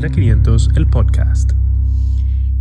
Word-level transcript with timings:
Ampicilina 0.00 0.34
500, 0.34 0.70
el 0.76 0.86
podcast. 0.86 1.52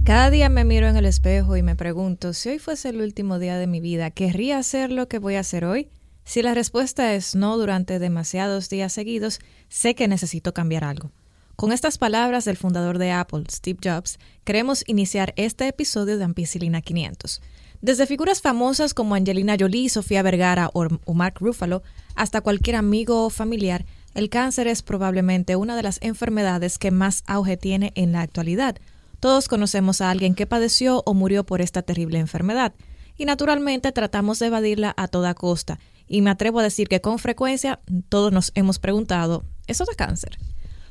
Cada 0.03 0.29
día 0.29 0.49
me 0.49 0.65
miro 0.65 0.89
en 0.89 0.97
el 0.97 1.05
espejo 1.05 1.55
y 1.55 1.63
me 1.63 1.77
pregunto, 1.77 2.33
si 2.33 2.49
hoy 2.49 2.59
fuese 2.59 2.89
el 2.89 2.99
último 2.99 3.39
día 3.39 3.57
de 3.57 3.65
mi 3.65 3.79
vida, 3.79 4.11
¿querría 4.11 4.57
hacer 4.57 4.91
lo 4.91 5.07
que 5.07 5.19
voy 5.19 5.35
a 5.35 5.39
hacer 5.39 5.63
hoy? 5.63 5.87
Si 6.25 6.41
la 6.41 6.53
respuesta 6.53 7.13
es 7.13 7.35
no 7.35 7.57
durante 7.57 7.97
demasiados 7.97 8.67
días 8.67 8.91
seguidos, 8.91 9.39
sé 9.69 9.95
que 9.95 10.09
necesito 10.09 10.53
cambiar 10.53 10.83
algo. 10.83 11.11
Con 11.55 11.71
estas 11.71 11.97
palabras 11.97 12.43
del 12.43 12.57
fundador 12.57 12.97
de 12.97 13.11
Apple, 13.11 13.45
Steve 13.49 13.79
Jobs, 13.81 14.19
queremos 14.43 14.83
iniciar 14.87 15.33
este 15.37 15.65
episodio 15.65 16.17
de 16.17 16.25
Ampicilina 16.25 16.81
500. 16.81 17.41
Desde 17.81 18.05
figuras 18.05 18.41
famosas 18.41 18.93
como 18.93 19.15
Angelina 19.15 19.55
Jolie, 19.57 19.87
Sofía 19.87 20.23
Vergara 20.23 20.71
o 20.73 21.13
Mark 21.13 21.35
Ruffalo, 21.39 21.83
hasta 22.15 22.41
cualquier 22.41 22.75
amigo 22.75 23.23
o 23.25 23.29
familiar, 23.29 23.85
el 24.19 24.29
cáncer 24.29 24.67
es 24.67 24.81
probablemente 24.81 25.55
una 25.55 25.77
de 25.77 25.83
las 25.83 25.97
enfermedades 26.01 26.77
que 26.77 26.91
más 26.91 27.23
auge 27.25 27.55
tiene 27.55 27.93
en 27.95 28.11
la 28.11 28.19
actualidad. 28.19 28.75
Todos 29.21 29.47
conocemos 29.47 30.01
a 30.01 30.11
alguien 30.11 30.35
que 30.35 30.45
padeció 30.45 31.03
o 31.05 31.13
murió 31.13 31.45
por 31.45 31.61
esta 31.61 31.83
terrible 31.83 32.19
enfermedad, 32.19 32.73
y 33.17 33.23
naturalmente 33.23 33.93
tratamos 33.93 34.39
de 34.39 34.47
evadirla 34.47 34.93
a 34.97 35.07
toda 35.07 35.33
costa, 35.35 35.79
y 36.07 36.21
me 36.21 36.31
atrevo 36.31 36.59
a 36.59 36.63
decir 36.63 36.89
que 36.89 36.99
con 36.99 37.17
frecuencia 37.17 37.79
todos 38.09 38.33
nos 38.33 38.51
hemos 38.55 38.77
preguntado, 38.77 39.45
¿eso 39.67 39.85
da 39.85 39.95
cáncer? 39.95 40.37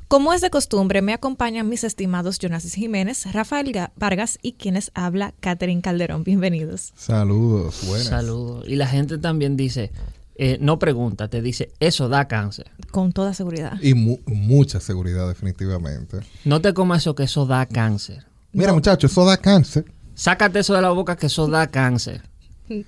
Como 0.08 0.32
es 0.32 0.40
de 0.40 0.48
costumbre, 0.48 1.02
me 1.02 1.12
acompañan 1.12 1.68
mis 1.68 1.84
estimados 1.84 2.38
Jonas 2.38 2.64
Jiménez, 2.72 3.30
Rafael 3.30 3.70
Vargas 3.96 4.38
y 4.40 4.52
quienes 4.52 4.90
habla 4.94 5.34
Catherine 5.40 5.82
Calderón. 5.82 6.24
Bienvenidos. 6.24 6.94
Saludos, 6.96 7.82
buenas. 7.86 8.06
Saludos. 8.06 8.64
Y 8.66 8.76
la 8.76 8.86
gente 8.86 9.18
también 9.18 9.58
dice, 9.58 9.92
eh, 10.40 10.56
no 10.60 10.78
pregunta, 10.78 11.28
te 11.28 11.42
dice, 11.42 11.72
eso 11.80 12.08
da 12.08 12.28
cáncer. 12.28 12.70
Con 12.92 13.12
toda 13.12 13.34
seguridad. 13.34 13.76
Y 13.82 13.94
mucha 13.94 14.78
seguridad, 14.78 15.26
definitivamente. 15.26 16.20
No 16.44 16.60
te 16.60 16.72
comas 16.72 17.02
eso, 17.02 17.16
que 17.16 17.24
eso 17.24 17.44
da 17.44 17.66
cáncer. 17.66 18.24
Mira, 18.52 18.72
muchachos, 18.72 19.10
eso 19.10 19.24
da 19.24 19.36
cáncer. 19.36 19.84
Sácate 20.14 20.60
eso 20.60 20.74
de 20.74 20.82
la 20.82 20.90
boca, 20.90 21.16
que 21.16 21.26
eso 21.26 21.48
da 21.48 21.66
cáncer. 21.66 22.22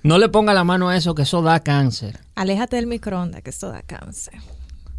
No 0.01 0.17
le 0.17 0.29
ponga 0.29 0.53
la 0.53 0.63
mano 0.63 0.89
a 0.89 0.95
eso, 0.95 1.13
que 1.13 1.23
eso 1.23 1.41
da 1.41 1.59
cáncer. 1.59 2.19
Aléjate 2.35 2.77
del 2.77 2.87
microondas, 2.87 3.41
que 3.41 3.49
eso 3.49 3.69
da 3.69 3.81
cáncer. 3.81 4.35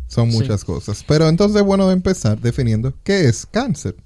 Son 0.06 0.28
muchas 0.28 0.62
cosas. 0.62 1.02
Pero 1.08 1.28
entonces 1.28 1.56
es 1.56 1.66
bueno 1.66 1.90
empezar 1.90 2.38
definiendo 2.38 2.92
qué 3.02 3.28
es 3.28 3.46
cáncer. 3.46 3.96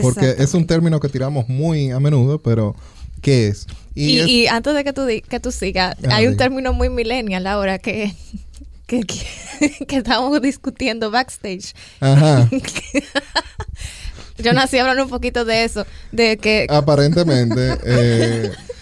Porque 0.00 0.34
es 0.38 0.54
un 0.54 0.66
término 0.66 0.98
que 0.98 1.08
tiramos 1.08 1.48
muy 1.48 1.90
a 1.90 2.00
menudo, 2.00 2.40
pero 2.40 2.74
¿qué 3.22 3.48
es? 3.48 3.66
Y, 3.94 4.46
antes 4.48 4.74
de 4.74 4.84
que 4.84 4.92
tú, 4.92 5.06
que 5.06 5.40
tú 5.40 5.52
sigas, 5.52 5.96
ah, 6.04 6.16
hay 6.16 6.26
un 6.26 6.36
término 6.36 6.72
muy 6.72 6.90
millennial 6.90 7.46
ahora 7.46 7.78
que, 7.78 8.14
que, 8.86 9.04
que, 9.04 9.96
estamos 9.96 10.40
discutiendo 10.42 11.10
backstage. 11.10 11.74
Ajá. 12.00 12.48
Yo 14.38 14.52
nací 14.52 14.78
hablando 14.78 15.04
un 15.04 15.10
poquito 15.10 15.44
de 15.44 15.64
eso, 15.64 15.86
de 16.10 16.36
que... 16.36 16.66
Aparentemente, 16.68 17.78
eh, 17.84 18.50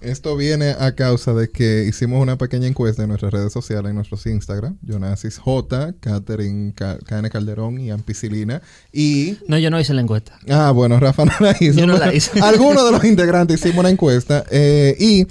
esto 0.00 0.36
viene 0.36 0.70
a 0.78 0.94
causa 0.94 1.34
de 1.34 1.48
que 1.48 1.84
hicimos 1.88 2.22
una 2.22 2.38
pequeña 2.38 2.66
encuesta 2.66 3.02
en 3.02 3.08
nuestras 3.08 3.32
redes 3.32 3.52
sociales, 3.52 3.90
en 3.90 3.96
nuestros 3.96 4.26
Instagram. 4.26 4.78
Jonasis 4.82 5.38
J, 5.38 5.94
Catherine 6.00 6.72
Calderón 6.72 7.80
y 7.80 7.90
Ampicilina. 7.90 8.62
Y. 8.92 9.38
No, 9.48 9.58
yo 9.58 9.70
no 9.70 9.80
hice 9.80 9.94
la 9.94 10.02
encuesta. 10.02 10.38
Ah, 10.48 10.70
bueno, 10.70 11.00
Rafa 11.00 11.24
no 11.24 11.32
la 11.40 11.56
hizo. 11.58 11.80
Yo 11.80 11.86
no 11.86 11.96
la 11.96 12.14
hice. 12.14 12.40
Algunos 12.40 12.84
de 12.84 12.92
los 12.92 13.04
integrantes 13.08 13.60
hicimos 13.60 13.78
una 13.78 13.90
encuesta 13.90 14.44
eh, 14.50 14.96
y 14.98 15.26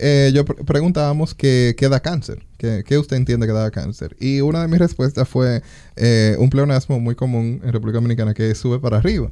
eh, 0.00 0.30
yo 0.34 0.44
preguntábamos 0.44 1.34
qué, 1.34 1.74
da 1.90 2.00
cáncer. 2.00 2.44
¿Qué, 2.56 2.98
usted 2.98 3.16
entiende 3.16 3.46
que 3.46 3.52
da 3.52 3.70
cáncer? 3.70 4.16
Y 4.18 4.40
una 4.40 4.62
de 4.62 4.68
mis 4.68 4.78
respuestas 4.78 5.28
fue 5.28 5.62
eh, 5.96 6.36
un 6.38 6.50
pleonasmo 6.50 6.98
muy 6.98 7.14
común 7.14 7.60
en 7.64 7.72
República 7.72 7.98
Dominicana 7.98 8.34
que 8.34 8.54
sube 8.54 8.78
para 8.78 8.98
arriba. 8.98 9.30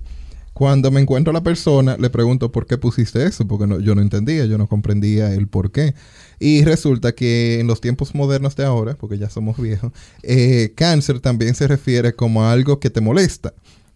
Cuando 0.57 0.91
me 0.91 1.03
encuentro 1.03 1.33
a 1.33 1.35
la 1.35 1.43
persona, 1.43 1.99
le 1.99 2.09
pregunto 2.09 2.51
por 2.51 2.67
qué 2.67 2.79
pusiste 2.79 3.27
eso, 3.27 3.47
porque 3.47 3.67
yo 3.83 3.95
no 3.95 4.01
entendía, 4.01 4.47
yo 4.47 4.57
no 4.57 4.67
comprendía 4.67 5.35
el 5.35 5.49
por 5.49 5.71
qué. 5.71 5.95
Y 6.41 6.65
resulta 6.65 7.13
que 7.13 7.61
en 7.61 7.67
los 7.67 7.83
tiempos 7.83 8.15
modernos 8.15 8.57
de 8.57 8.65
ahora, 8.65 8.95
porque 8.95 9.19
ya 9.19 9.29
somos 9.29 9.59
viejos, 9.59 9.93
eh, 10.23 10.73
cáncer 10.75 11.21
también 11.21 11.55
se 11.55 11.69
refiere 11.69 12.15
como 12.15 12.43
a 12.43 12.53
algo 12.53 12.81
que 12.81 12.89
te 12.89 13.03
molesta 13.03 13.53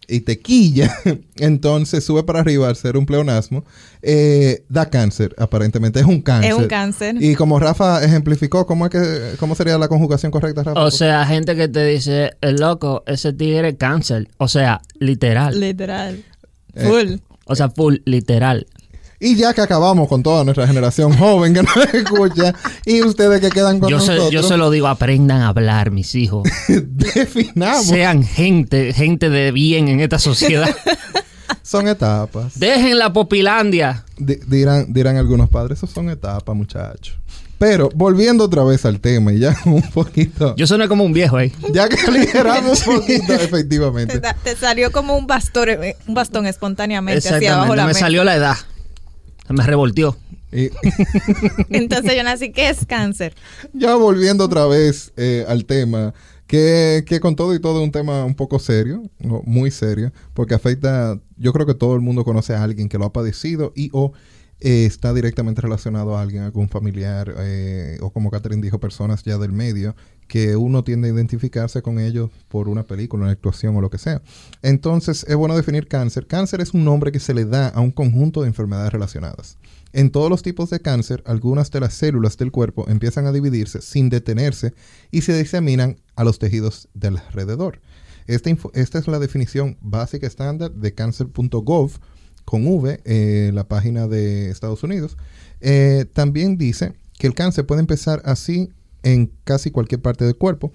y 0.06 0.20
te 0.20 0.38
quilla, 0.38 0.94
entonces 1.36 2.04
sube 2.04 2.24
para 2.24 2.40
arriba 2.40 2.68
al 2.68 2.76
ser 2.76 2.98
un 2.98 3.06
pleonasmo, 3.06 3.64
eh, 4.02 4.62
da 4.68 4.90
cáncer, 4.90 5.34
aparentemente. 5.38 6.00
Es 6.00 6.04
un 6.04 6.20
cáncer. 6.20 6.50
Es 6.50 6.58
un 6.58 6.66
cáncer. 6.66 7.16
Y 7.22 7.36
como 7.36 7.58
Rafa 7.58 8.04
ejemplificó, 8.04 8.66
¿cómo, 8.66 8.84
es 8.84 8.92
que, 8.92 9.36
cómo 9.38 9.54
sería 9.54 9.78
la 9.78 9.88
conjugación 9.88 10.30
correcta, 10.30 10.62
Rafa? 10.62 10.78
O 10.78 10.90
sea, 10.90 11.24
gente 11.24 11.56
que 11.56 11.68
te 11.68 11.86
dice, 11.86 12.32
el 12.42 12.56
loco, 12.56 13.02
ese 13.06 13.32
tigre 13.32 13.78
cáncer. 13.78 14.28
O 14.36 14.46
sea, 14.46 14.82
literal. 14.98 15.58
Literal. 15.58 16.22
Eh, 16.74 16.86
full. 16.86 17.16
O 17.46 17.54
sea, 17.54 17.70
full, 17.70 17.96
literal. 18.04 18.66
Y 19.22 19.36
ya 19.36 19.52
que 19.52 19.60
acabamos 19.60 20.08
con 20.08 20.22
toda 20.22 20.44
nuestra 20.44 20.66
generación 20.66 21.12
joven 21.12 21.52
que 21.52 21.62
nos 21.62 21.76
escucha 21.92 22.54
y 22.86 23.02
ustedes 23.02 23.40
que 23.42 23.50
quedan 23.50 23.78
con 23.78 23.90
nosotros. 23.90 24.30
yo 24.30 24.42
se 24.42 24.56
lo 24.56 24.70
digo, 24.70 24.88
aprendan 24.88 25.42
a 25.42 25.48
hablar, 25.48 25.90
mis 25.90 26.14
hijos. 26.14 26.48
Definamos. 26.68 27.84
Sean 27.86 28.24
gente, 28.24 28.94
gente 28.94 29.28
de 29.28 29.52
bien 29.52 29.88
en 29.88 30.00
esta 30.00 30.18
sociedad. 30.18 30.74
son 31.62 31.86
etapas. 31.86 32.58
Dejen 32.58 32.98
la 32.98 33.12
popilandia. 33.12 34.06
dirán, 34.16 34.90
dirán 34.90 35.18
algunos 35.18 35.50
padres, 35.50 35.78
eso 35.78 35.86
son 35.86 36.08
etapas, 36.08 36.56
muchachos. 36.56 37.18
Pero 37.60 37.90
volviendo 37.94 38.44
otra 38.44 38.64
vez 38.64 38.86
al 38.86 39.00
tema 39.00 39.34
y 39.34 39.40
ya 39.40 39.54
un 39.66 39.82
poquito. 39.82 40.56
Yo 40.56 40.66
soné 40.66 40.88
como 40.88 41.04
un 41.04 41.12
viejo 41.12 41.36
ahí. 41.36 41.52
Ya 41.74 41.90
que 41.90 42.00
aligeramos 42.08 42.86
un 42.86 43.00
poquito, 43.00 43.34
efectivamente. 43.34 44.18
Te, 44.42 44.56
salió 44.56 44.90
como 44.90 45.14
un 45.14 45.26
bastón, 45.26 45.68
eh, 45.68 45.94
un 46.08 46.14
bastón 46.14 46.46
espontáneamente 46.46 47.28
hacia 47.28 47.56
abajo 47.56 47.76
la 47.76 47.84
Me 47.84 47.92
salió 47.92 48.24
la 48.24 48.34
edad. 48.34 48.56
Me 49.50 49.62
revolteó. 49.62 50.16
Entonces 51.68 52.16
yo 52.16 52.22
nací, 52.22 52.50
¿qué 52.50 52.70
es 52.70 52.86
cáncer? 52.86 53.34
Ya 53.74 53.94
volviendo 53.94 54.46
otra 54.46 54.64
vez 54.64 55.12
eh, 55.18 55.44
al 55.46 55.66
tema, 55.66 56.14
que, 56.46 57.04
que, 57.06 57.20
con 57.20 57.36
todo 57.36 57.54
y 57.54 57.60
todo 57.60 57.80
es 57.80 57.84
un 57.84 57.92
tema 57.92 58.24
un 58.24 58.34
poco 58.34 58.58
serio, 58.58 59.02
muy 59.44 59.70
serio, 59.70 60.12
porque 60.32 60.54
afecta, 60.54 61.20
yo 61.36 61.52
creo 61.52 61.66
que 61.66 61.74
todo 61.74 61.94
el 61.94 62.00
mundo 62.00 62.24
conoce 62.24 62.54
a 62.54 62.62
alguien 62.62 62.88
que 62.88 62.96
lo 62.96 63.04
ha 63.04 63.12
padecido 63.12 63.72
y 63.76 63.90
o 63.92 64.12
eh, 64.60 64.84
está 64.84 65.14
directamente 65.14 65.62
relacionado 65.62 66.16
a 66.16 66.22
alguien, 66.22 66.42
algún 66.42 66.68
familiar, 66.68 67.34
eh, 67.38 67.98
o 68.02 68.10
como 68.10 68.30
Catherine 68.30 68.62
dijo, 68.62 68.78
personas 68.78 69.22
ya 69.22 69.38
del 69.38 69.52
medio, 69.52 69.96
que 70.28 70.54
uno 70.54 70.84
tiende 70.84 71.08
a 71.08 71.12
identificarse 71.12 71.80
con 71.82 71.98
ellos 71.98 72.30
por 72.48 72.68
una 72.68 72.82
película, 72.82 73.24
una 73.24 73.32
actuación 73.32 73.74
o 73.76 73.80
lo 73.80 73.90
que 73.90 73.98
sea. 73.98 74.22
Entonces, 74.62 75.24
es 75.26 75.34
bueno 75.34 75.56
definir 75.56 75.88
cáncer. 75.88 76.26
Cáncer 76.26 76.60
es 76.60 76.74
un 76.74 76.84
nombre 76.84 77.10
que 77.10 77.20
se 77.20 77.32
le 77.32 77.46
da 77.46 77.68
a 77.68 77.80
un 77.80 77.90
conjunto 77.90 78.42
de 78.42 78.48
enfermedades 78.48 78.92
relacionadas. 78.92 79.56
En 79.92 80.10
todos 80.10 80.30
los 80.30 80.42
tipos 80.42 80.70
de 80.70 80.80
cáncer, 80.80 81.22
algunas 81.26 81.70
de 81.70 81.80
las 81.80 81.94
células 81.94 82.36
del 82.36 82.52
cuerpo 82.52 82.84
empiezan 82.88 83.26
a 83.26 83.32
dividirse 83.32 83.80
sin 83.80 84.08
detenerse 84.08 84.74
y 85.10 85.22
se 85.22 85.36
diseminan 85.36 85.96
a 86.14 86.22
los 86.22 86.38
tejidos 86.38 86.88
del 86.94 87.16
alrededor. 87.16 87.80
Esta, 88.26 88.50
esta 88.74 88.98
es 88.98 89.08
la 89.08 89.18
definición 89.18 89.78
básica 89.80 90.26
estándar 90.26 90.70
de 90.70 90.94
cáncer.gov 90.94 91.98
con 92.50 92.66
V, 92.66 93.00
eh, 93.04 93.52
la 93.54 93.68
página 93.68 94.08
de 94.08 94.50
Estados 94.50 94.82
Unidos, 94.82 95.16
eh, 95.60 96.04
también 96.12 96.58
dice 96.58 96.94
que 97.16 97.28
el 97.28 97.34
cáncer 97.34 97.64
puede 97.64 97.80
empezar 97.80 98.22
así 98.24 98.70
en 99.04 99.30
casi 99.44 99.70
cualquier 99.70 100.02
parte 100.02 100.24
del 100.24 100.34
cuerpo, 100.34 100.72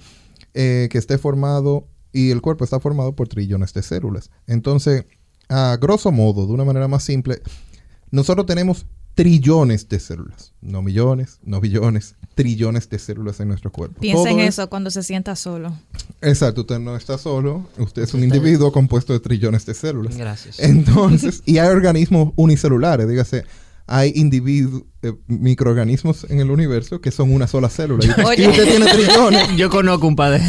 eh, 0.54 0.88
que 0.90 0.98
esté 0.98 1.18
formado 1.18 1.90
y 2.14 2.32
el 2.32 2.42
cuerpo 2.42 2.64
está 2.64 2.80
formado 2.80 3.14
por 3.14 3.28
trillones 3.28 3.74
de 3.74 3.84
células. 3.84 4.32
Entonces, 4.48 5.04
a 5.50 5.76
grosso 5.76 6.14
modo, 6.14 6.48
de 6.48 6.54
una 6.54 6.64
manera 6.64 6.88
más 6.88 7.04
simple, 7.04 7.42
nosotros 8.10 8.46
tenemos 8.46 8.86
trillones 9.16 9.88
de 9.88 10.00
células, 10.00 10.54
no 10.62 10.82
millones, 10.82 11.40
no 11.44 11.62
billones, 11.62 12.16
trillones 12.36 12.90
de 12.90 13.00
células 13.00 13.40
en 13.40 13.48
nuestro 13.48 13.72
cuerpo. 13.72 14.02
Piensa 14.02 14.30
en 14.30 14.42
eso 14.42 14.70
cuando 14.70 14.92
se 14.92 15.04
sienta 15.04 15.38
solo. 15.38 15.74
Exacto, 16.22 16.62
usted 16.62 16.80
no 16.80 16.98
está 16.98 17.18
solo, 17.18 17.66
usted 17.78 18.04
es 18.04 18.14
un 18.14 18.24
individuo 18.24 18.74
compuesto 18.74 19.14
de 19.14 19.22
trillones 19.22 19.66
de 19.66 19.74
células. 19.74 20.18
Gracias. 20.18 20.60
Entonces, 20.60 21.42
y 21.46 21.58
hay 21.58 21.70
organismos 21.70 22.34
unicelulares, 22.36 23.08
dígase, 23.08 23.46
hay 23.88 24.12
individuos, 24.16 24.84
eh, 25.02 25.14
microorganismos 25.28 26.26
en 26.30 26.42
el 26.42 26.52
universo 26.52 27.00
que 27.00 27.12
son 27.12 27.34
una 27.34 27.48
sola 27.48 27.70
célula. 27.70 28.06
Y, 28.06 28.10
usted 28.48 28.66
tiene 28.66 28.86
trillones. 28.86 29.48
Yo 29.56 29.70
conozco 29.70 30.08
un 30.08 30.18
padre. 30.18 30.44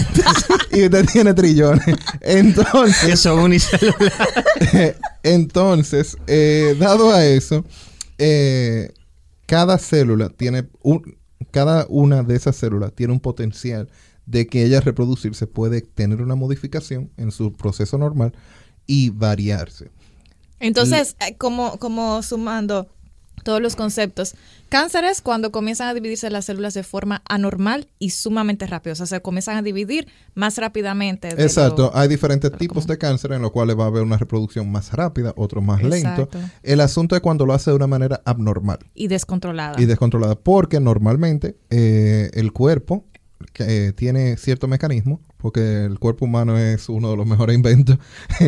y 0.72 0.84
usted 0.84 1.06
tiene 1.06 1.34
trillones. 1.34 1.96
Entonces. 2.20 3.10
Que 3.10 3.16
son 3.16 3.38
unicelulares. 3.38 4.96
entonces, 5.22 6.16
eh, 6.26 6.74
dado 6.80 7.12
a 7.12 7.24
eso, 7.24 7.64
eh, 8.18 8.92
cada 9.46 9.78
célula 9.78 10.28
tiene 10.30 10.68
un, 10.82 11.16
cada 11.50 11.86
una 11.88 12.22
de 12.22 12.36
esas 12.36 12.56
células 12.56 12.92
tiene 12.92 13.12
un 13.12 13.20
potencial 13.20 13.88
de 14.26 14.46
que 14.46 14.64
ella 14.64 14.80
reproducirse 14.80 15.46
puede 15.46 15.80
tener 15.80 16.20
una 16.20 16.34
modificación 16.34 17.10
en 17.16 17.30
su 17.30 17.52
proceso 17.52 17.96
normal 17.96 18.32
y 18.86 19.10
variarse. 19.10 19.90
Entonces, 20.58 21.16
eh, 21.20 21.36
como, 21.36 21.78
como 21.78 22.22
sumando, 22.22 22.88
todos 23.42 23.60
los 23.62 23.76
conceptos. 23.76 24.34
Cáncer 24.68 25.04
es 25.04 25.20
cuando 25.20 25.52
comienzan 25.52 25.86
a 25.88 25.94
dividirse 25.94 26.28
las 26.30 26.46
células 26.46 26.74
de 26.74 26.82
forma 26.82 27.22
anormal 27.28 27.86
y 28.00 28.10
sumamente 28.10 28.66
rápida. 28.66 28.94
O 28.94 28.96
sea, 28.96 29.06
se 29.06 29.20
comienzan 29.22 29.56
a 29.56 29.62
dividir 29.62 30.08
más 30.34 30.58
rápidamente. 30.58 31.28
Exacto, 31.28 31.90
lo- 31.92 31.96
hay 31.96 32.08
diferentes 32.08 32.50
tipos 32.52 32.84
común. 32.84 32.88
de 32.88 32.98
cáncer 32.98 33.32
en 33.32 33.42
los 33.42 33.52
cuales 33.52 33.78
va 33.78 33.84
a 33.84 33.86
haber 33.86 34.02
una 34.02 34.16
reproducción 34.18 34.70
más 34.70 34.92
rápida, 34.92 35.32
otro 35.36 35.60
más 35.62 35.82
lento. 35.82 36.22
Exacto. 36.22 36.40
El 36.62 36.80
asunto 36.80 37.14
es 37.14 37.20
cuando 37.22 37.46
lo 37.46 37.52
hace 37.52 37.70
de 37.70 37.76
una 37.76 37.86
manera 37.86 38.20
abnormal 38.24 38.78
Y 38.94 39.06
descontrolada. 39.08 39.80
y 39.80 39.84
descontrolada, 39.86 40.34
porque 40.34 40.80
normalmente 40.80 41.56
eh, 41.70 42.30
el 42.34 42.52
cuerpo 42.52 43.04
que, 43.52 43.86
eh, 43.88 43.92
tiene 43.92 44.36
cierto 44.38 44.66
mecanismo, 44.66 45.20
porque 45.36 45.84
el 45.84 45.98
cuerpo 46.00 46.24
humano 46.24 46.58
es 46.58 46.88
uno 46.88 47.10
de 47.10 47.16
los 47.16 47.26
mejores 47.26 47.54
inventos 47.56 47.98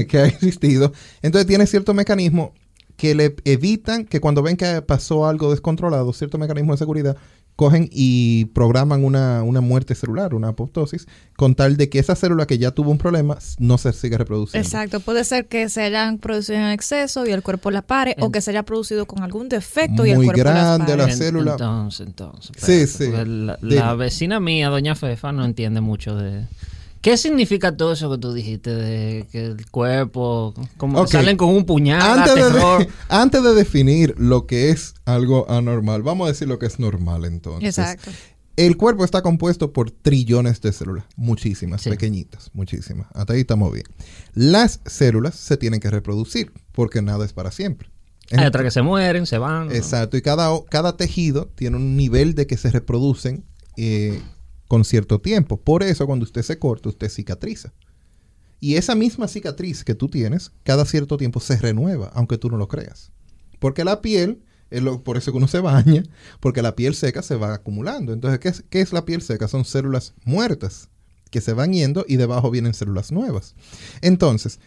que 0.08 0.18
ha 0.18 0.26
existido, 0.26 0.92
entonces 1.22 1.46
tiene 1.46 1.66
cierto 1.66 1.94
mecanismo 1.94 2.54
que 2.98 3.14
le 3.14 3.36
evitan 3.44 4.04
que 4.04 4.20
cuando 4.20 4.42
ven 4.42 4.56
que 4.56 4.82
pasó 4.82 5.26
algo 5.26 5.52
descontrolado, 5.52 6.12
cierto 6.12 6.36
mecanismo 6.36 6.72
de 6.72 6.78
seguridad, 6.78 7.16
cogen 7.54 7.88
y 7.92 8.46
programan 8.46 9.04
una, 9.04 9.44
una 9.44 9.60
muerte 9.60 9.94
celular, 9.94 10.34
una 10.34 10.48
apoptosis, 10.48 11.06
con 11.36 11.54
tal 11.54 11.76
de 11.76 11.88
que 11.88 12.00
esa 12.00 12.16
célula 12.16 12.46
que 12.46 12.58
ya 12.58 12.72
tuvo 12.72 12.90
un 12.90 12.98
problema 12.98 13.38
no 13.58 13.78
se 13.78 13.92
siga 13.92 14.18
reproduciendo. 14.18 14.66
Exacto, 14.66 14.98
puede 14.98 15.22
ser 15.22 15.46
que 15.46 15.68
se 15.68 15.82
hayan 15.82 16.18
producido 16.18 16.58
en 16.58 16.70
exceso 16.70 17.24
y 17.24 17.30
el 17.30 17.42
cuerpo 17.42 17.70
la 17.70 17.82
pare, 17.82 18.16
o 18.18 18.32
que 18.32 18.40
se 18.40 18.50
haya 18.50 18.64
producido 18.64 19.06
con 19.06 19.22
algún 19.22 19.48
defecto 19.48 20.04
y 20.04 20.10
el 20.10 20.16
cuerpo 20.16 20.40
grande 20.40 20.96
pare. 20.96 21.06
la 21.06 21.12
célula. 21.12 21.52
Entonces, 21.52 22.06
entonces. 22.06 22.50
Sí, 22.56 22.72
espérate, 22.72 23.24
sí. 23.24 23.46
La, 23.46 23.58
la 23.60 23.94
vecina 23.94 24.40
mía, 24.40 24.70
doña 24.70 24.96
Fefa, 24.96 25.30
no 25.30 25.44
entiende 25.44 25.80
mucho 25.80 26.16
de... 26.16 26.44
¿Qué 27.00 27.16
significa 27.16 27.76
todo 27.76 27.92
eso 27.92 28.10
que 28.10 28.18
tú 28.18 28.32
dijiste 28.32 28.74
de 28.74 29.26
que 29.30 29.46
el 29.46 29.70
cuerpo, 29.70 30.54
como 30.76 31.06
salen 31.06 31.36
con 31.36 31.50
un 31.50 31.64
puñal, 31.64 32.02
antes, 32.02 32.34
de, 32.34 32.40
terror? 32.42 32.88
antes 33.08 33.42
de 33.42 33.54
definir 33.54 34.14
lo 34.18 34.46
que 34.46 34.70
es 34.70 34.94
algo 35.04 35.48
anormal, 35.50 36.02
vamos 36.02 36.26
a 36.26 36.32
decir 36.32 36.48
lo 36.48 36.58
que 36.58 36.66
es 36.66 36.78
normal 36.78 37.24
entonces. 37.24 37.78
Exacto. 37.78 38.10
El 38.56 38.76
cuerpo 38.76 39.04
está 39.04 39.22
compuesto 39.22 39.72
por 39.72 39.92
trillones 39.92 40.60
de 40.60 40.72
células, 40.72 41.04
muchísimas, 41.14 41.82
Sí. 41.82 41.90
pequeñitas, 41.90 42.50
muchísimas. 42.54 43.06
Hasta 43.14 43.34
ahí 43.34 43.40
estamos 43.40 43.72
bien. 43.72 43.86
Las 44.34 44.80
células 44.84 45.36
se 45.36 45.56
tienen 45.56 45.78
que 45.78 45.90
reproducir 45.90 46.52
porque 46.72 47.00
nada 47.00 47.24
es 47.24 47.32
para 47.32 47.52
siempre. 47.52 47.90
Hay 48.32 48.44
otras 48.44 48.64
que 48.64 48.70
se 48.72 48.82
mueren, 48.82 49.26
se 49.26 49.38
van. 49.38 49.70
Exacto, 49.70 50.16
y 50.16 50.22
cada, 50.22 50.50
cada 50.68 50.96
tejido 50.96 51.46
tiene 51.54 51.76
un 51.76 51.96
nivel 51.96 52.34
de 52.34 52.48
que 52.48 52.56
se 52.56 52.70
reproducen 52.70 53.44
eh, 53.76 54.20
con 54.68 54.84
cierto 54.84 55.20
tiempo. 55.20 55.60
Por 55.60 55.82
eso 55.82 56.06
cuando 56.06 56.24
usted 56.24 56.42
se 56.42 56.58
corta, 56.58 56.88
usted 56.90 57.08
cicatriza. 57.08 57.72
Y 58.60 58.74
esa 58.74 58.94
misma 58.94 59.28
cicatriz 59.28 59.84
que 59.84 59.94
tú 59.94 60.08
tienes, 60.08 60.52
cada 60.64 60.84
cierto 60.84 61.16
tiempo 61.16 61.40
se 61.40 61.56
renueva, 61.56 62.10
aunque 62.14 62.38
tú 62.38 62.50
no 62.50 62.56
lo 62.56 62.68
creas. 62.68 63.12
Porque 63.58 63.84
la 63.84 64.00
piel, 64.02 64.42
es 64.70 64.82
lo- 64.82 65.02
por 65.02 65.16
eso 65.16 65.30
que 65.32 65.38
uno 65.38 65.48
se 65.48 65.60
baña, 65.60 66.02
porque 66.40 66.60
la 66.62 66.76
piel 66.76 66.94
seca 66.94 67.22
se 67.22 67.36
va 67.36 67.54
acumulando. 67.54 68.12
Entonces, 68.12 68.38
¿qué 68.40 68.48
es, 68.48 68.64
qué 68.68 68.80
es 68.80 68.92
la 68.92 69.04
piel 69.04 69.22
seca? 69.22 69.48
Son 69.48 69.64
células 69.64 70.14
muertas 70.24 70.88
que 71.30 71.40
se 71.40 71.52
van 71.52 71.72
yendo 71.72 72.04
y 72.08 72.16
debajo 72.16 72.50
vienen 72.50 72.74
células 72.74 73.12
nuevas. 73.12 73.54
Entonces, 74.00 74.58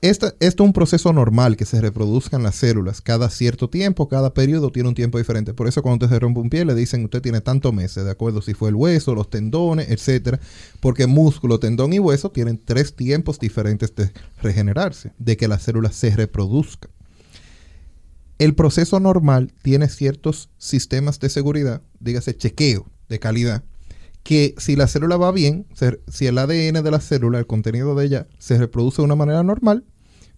esto 0.00 0.32
es 0.38 0.54
un 0.60 0.72
proceso 0.72 1.12
normal 1.12 1.56
que 1.56 1.64
se 1.64 1.80
reproduzcan 1.80 2.42
las 2.42 2.54
células 2.54 3.00
cada 3.00 3.30
cierto 3.30 3.68
tiempo, 3.68 4.08
cada 4.08 4.32
periodo 4.32 4.70
tiene 4.70 4.88
un 4.88 4.94
tiempo 4.94 5.18
diferente. 5.18 5.54
Por 5.54 5.66
eso 5.66 5.82
cuando 5.82 6.04
usted 6.04 6.14
se 6.14 6.20
rompe 6.20 6.40
un 6.40 6.50
pie 6.50 6.64
le 6.64 6.74
dicen 6.74 7.04
usted 7.04 7.20
tiene 7.20 7.40
tantos 7.40 7.72
meses, 7.72 8.04
de 8.04 8.10
acuerdo 8.10 8.42
si 8.42 8.54
fue 8.54 8.68
el 8.68 8.74
hueso, 8.74 9.14
los 9.14 9.30
tendones, 9.30 9.90
etcétera, 9.90 10.40
porque 10.80 11.06
músculo, 11.06 11.58
tendón 11.58 11.92
y 11.92 11.98
hueso 11.98 12.30
tienen 12.30 12.60
tres 12.64 12.94
tiempos 12.94 13.38
diferentes 13.38 13.94
de 13.94 14.10
regenerarse, 14.42 15.12
de 15.18 15.36
que 15.36 15.48
las 15.48 15.62
células 15.62 15.94
se 15.94 16.14
reproduzcan. 16.14 16.90
El 18.38 18.54
proceso 18.54 19.00
normal 19.00 19.52
tiene 19.62 19.88
ciertos 19.88 20.50
sistemas 20.58 21.18
de 21.18 21.28
seguridad, 21.28 21.82
dígase 21.98 22.36
chequeo 22.36 22.86
de 23.08 23.18
calidad, 23.18 23.64
que 24.22 24.54
si 24.58 24.76
la 24.76 24.86
célula 24.88 25.16
va 25.16 25.32
bien, 25.32 25.66
se- 25.74 26.00
si 26.08 26.26
el 26.26 26.36
ADN 26.38 26.82
de 26.82 26.90
la 26.90 27.00
célula, 27.00 27.38
el 27.38 27.46
contenido 27.46 27.94
de 27.94 28.04
ella, 28.06 28.26
se 28.38 28.58
reproduce 28.58 29.00
de 29.00 29.06
una 29.06 29.14
manera 29.16 29.42
normal, 29.42 29.84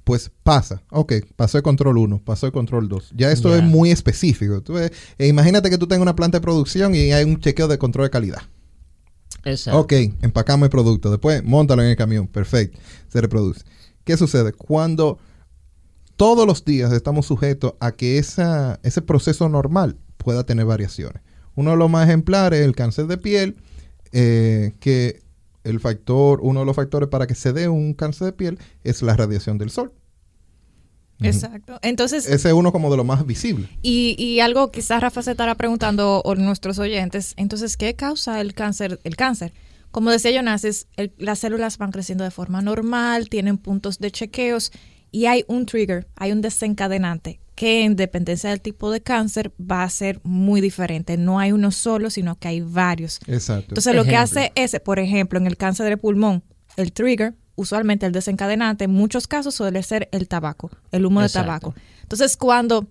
pues 0.05 0.31
pasa. 0.43 0.83
Ok, 0.91 1.13
pasó 1.37 1.59
el 1.59 1.63
control 1.63 1.99
1, 1.99 2.23
pasó 2.25 2.47
el 2.47 2.53
control 2.53 2.89
2. 2.89 3.13
Ya 3.17 3.31
esto 3.33 3.55
es 3.55 3.63
muy 3.63 3.91
específico. 3.91 4.63
Tú 4.63 4.79
e 4.79 4.91
imagínate 5.27 5.71
que 5.71 5.79
tú 5.79 5.87
tengas 5.87 6.03
una 6.03 6.17
planta 6.17 6.39
de 6.39 6.43
producción 6.43 6.95
y 6.95 7.13
hay 7.13 7.25
un 7.25 7.39
chequeo 7.41 7.69
de 7.69 7.79
control 7.79 8.07
de 8.07 8.11
calidad. 8.11 8.43
Exacto. 9.45 9.79
Ok, 9.81 9.93
empacamos 10.23 10.67
el 10.67 10.71
producto. 10.71 11.11
Después, 11.11 11.43
montalo 11.45 11.83
en 11.83 11.89
el 11.91 11.97
camión. 11.97 12.27
Perfecto. 12.27 12.79
Se 13.09 13.21
reproduce. 13.21 13.63
¿Qué 14.05 14.17
sucede? 14.17 14.53
Cuando 14.53 15.19
todos 16.17 16.47
los 16.47 16.65
días 16.65 16.93
estamos 16.93 17.27
sujetos 17.27 17.75
a 17.81 17.93
que 17.93 18.19
esa, 18.19 18.79
ese 18.83 19.03
proceso 19.03 19.49
normal 19.49 19.97
pueda 20.17 20.45
tener 20.45 20.67
variaciones. 20.67 21.23
Uno 21.55 21.71
de 21.73 21.77
los 21.77 21.91
más 21.91 22.07
ejemplares 22.09 22.61
es 22.61 22.67
el 22.67 22.75
cáncer 22.77 23.07
de 23.07 23.17
piel, 23.19 23.57
eh, 24.13 24.73
que 24.81 25.23
el 25.65 25.79
factor, 25.81 26.41
uno 26.43 26.61
de 26.61 26.67
los 26.67 26.77
factores 26.77 27.09
para 27.09 27.27
que 27.27 27.35
se 27.35 27.53
dé 27.53 27.69
un 27.69 27.95
cáncer 27.95 28.27
de 28.27 28.33
piel 28.33 28.59
es 28.85 29.03
la 29.03 29.15
radiación 29.17 29.59
del 29.59 29.71
sol. 29.71 29.93
Exacto. 31.23 31.79
Entonces, 31.83 32.27
Ese 32.27 32.49
es 32.49 32.55
uno 32.55 32.73
como 32.73 32.91
de 32.91 32.97
los 32.97 33.05
más 33.05 33.27
visibles. 33.27 33.69
y, 33.83 34.17
y 34.19 34.41
algo 34.41 34.71
quizás 34.71 35.03
Rafa 35.03 35.21
se 35.23 35.33
estará 35.33 35.55
preguntando 35.55 36.23
o 36.25 36.35
nuestros 36.35 36.79
oyentes, 36.79 37.35
entonces, 37.37 37.77
¿qué 37.77 37.95
causa 37.95 38.41
el 38.41 38.55
cáncer? 38.55 39.01
El 39.05 39.17
cáncer. 39.17 39.53
Como 39.91 40.11
decía 40.11 40.31
Jonasis, 40.35 40.87
el- 40.97 41.13
las 41.19 41.41
células 41.41 41.77
van 41.77 41.91
creciendo 41.93 42.25
de 42.25 42.31
forma 42.31 42.63
normal, 42.63 43.29
tienen 43.29 43.59
puntos 43.59 43.99
de 43.99 44.11
chequeos 44.11 44.73
y 45.11 45.27
hay 45.27 45.45
un 45.47 45.67
trigger, 45.67 46.07
hay 46.17 46.33
un 46.33 46.41
desencadenante 46.41 47.41
que 47.61 47.85
en 47.85 47.95
dependencia 47.95 48.49
del 48.49 48.63
tipo 48.63 48.91
de 48.91 49.03
cáncer 49.03 49.53
va 49.61 49.83
a 49.83 49.91
ser 49.91 50.19
muy 50.25 50.63
diferente. 50.63 51.19
No 51.19 51.39
hay 51.39 51.53
uno 51.53 51.71
solo, 51.73 52.09
sino 52.09 52.39
que 52.39 52.49
hay 52.49 52.63
varios. 52.63 53.21
Exacto. 53.27 53.73
Entonces, 53.73 53.95
lo 53.95 54.05
que 54.05 54.17
hace 54.17 54.51
ese, 54.55 54.81
por 54.81 54.99
ejemplo, 54.99 55.39
en 55.39 55.47
el 55.47 55.59
cáncer 55.59 55.91
de 55.91 55.99
pulmón, 55.99 56.43
el 56.79 56.91
trigger, 56.95 57.35
usualmente 57.57 58.07
el 58.07 58.13
desencadenante, 58.13 58.85
en 58.85 58.93
muchos 58.93 59.29
casos 59.29 59.57
suele 59.57 59.83
ser 59.83 60.09
el 60.11 60.27
tabaco, 60.27 60.71
el 60.91 61.05
humo 61.05 61.21
Exacto. 61.21 61.39
de 61.39 61.45
tabaco. 61.45 61.75
Entonces, 62.01 62.39
cuando 62.39 62.89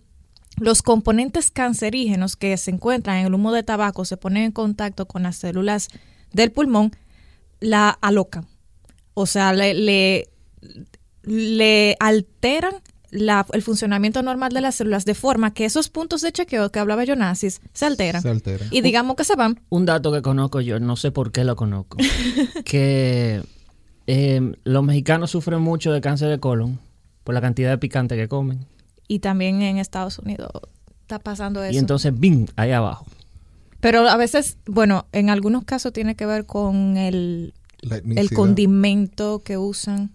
los 0.58 0.84
componentes 0.84 1.50
cancerígenos 1.50 2.36
que 2.36 2.56
se 2.56 2.70
encuentran 2.70 3.18
en 3.18 3.26
el 3.26 3.34
humo 3.34 3.52
de 3.52 3.64
tabaco 3.64 4.06
se 4.06 4.18
ponen 4.18 4.44
en 4.44 4.52
contacto 4.52 5.08
con 5.08 5.24
las 5.24 5.38
células 5.38 5.88
del 6.32 6.52
pulmón, 6.52 6.92
la 7.60 7.90
alocan. 7.90 8.46
O 9.16 9.26
sea, 9.26 9.52
le, 9.52 9.74
le, 9.74 10.30
le 11.24 11.98
alteran 12.00 12.76
la- 13.12 13.46
el 13.54 13.62
funcionamiento 13.62 14.22
normal 14.24 14.52
de 14.54 14.62
las 14.62 14.76
células 14.76 15.06
de 15.06 15.16
forma 15.16 15.54
que 15.54 15.66
esos 15.66 15.90
puntos 15.90 16.22
de 16.22 16.32
chequeo 16.32 16.72
que 16.72 16.80
hablaba 16.80 17.06
Jonasis 17.06 17.62
se 17.74 17.86
alteran. 17.86 18.22
Se 18.22 18.30
altera. 18.30 18.66
Y 18.72 18.82
digamos 18.82 19.16
que 19.16 19.24
se 19.24 19.36
van. 19.36 19.60
Un 19.70 19.86
dato 19.86 20.12
que 20.12 20.22
conozco 20.22 20.62
yo, 20.62 20.80
no 20.80 20.96
sé 20.96 21.12
por 21.12 21.32
qué 21.32 21.44
lo 21.44 21.56
conozco, 21.56 21.98
que 22.66 23.42
eh, 24.08 24.54
los 24.64 24.84
mexicanos 24.84 25.32
sufren 25.32 25.62
mucho 25.62 25.92
de 25.92 26.02
cáncer 26.02 26.30
de 26.30 26.40
colon 26.40 26.80
por 27.24 27.34
la 27.36 27.42
cantidad 27.42 27.70
de 27.70 27.78
picante 27.78 28.16
que 28.16 28.28
comen. 28.28 28.66
Y 29.08 29.20
también 29.20 29.62
en 29.62 29.78
Estados 29.78 30.20
Unidos 30.20 30.50
está 31.02 31.20
pasando 31.20 31.64
eso. 31.64 31.74
Y 31.74 31.78
entonces, 31.78 32.18
¡bing! 32.18 32.48
Ahí 32.56 32.72
abajo. 32.72 33.06
Pero 33.80 34.08
a 34.10 34.18
veces, 34.18 34.58
bueno, 34.66 35.06
en 35.14 35.30
algunos 35.30 35.64
casos 35.64 35.94
tiene 35.94 36.16
que 36.16 36.26
ver 36.26 36.46
con 36.46 36.98
el, 36.98 37.54
el 37.82 38.30
condimento 38.32 39.42
que 39.44 39.58
usan 39.58 40.12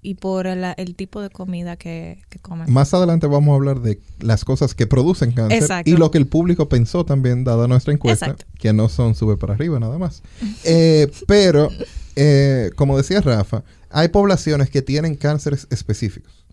y 0.00 0.14
por 0.14 0.46
el, 0.46 0.64
el 0.76 0.94
tipo 0.94 1.20
de 1.20 1.30
comida 1.30 1.76
que, 1.76 2.22
que 2.28 2.38
comen. 2.38 2.72
Más 2.72 2.94
adelante 2.94 3.26
vamos 3.26 3.52
a 3.52 3.56
hablar 3.56 3.80
de 3.80 4.00
las 4.20 4.44
cosas 4.44 4.74
que 4.74 4.86
producen 4.86 5.32
cáncer 5.32 5.62
Exacto. 5.62 5.90
y 5.90 5.96
lo 5.96 6.10
que 6.10 6.18
el 6.18 6.26
público 6.26 6.68
pensó 6.68 7.04
también, 7.04 7.44
dada 7.44 7.66
nuestra 7.66 7.92
encuesta, 7.92 8.26
Exacto. 8.26 8.46
que 8.58 8.72
no 8.72 8.88
son 8.88 9.14
sube 9.14 9.36
para 9.36 9.54
arriba 9.54 9.78
nada 9.80 9.98
más. 9.98 10.22
Eh, 10.64 11.10
pero, 11.26 11.70
eh, 12.16 12.70
como 12.76 12.96
decía 12.96 13.20
Rafa, 13.20 13.62
hay 13.90 14.08
poblaciones 14.08 14.70
que 14.70 14.82
tienen 14.82 15.14
cánceres 15.14 15.66
específicos. 15.70 16.44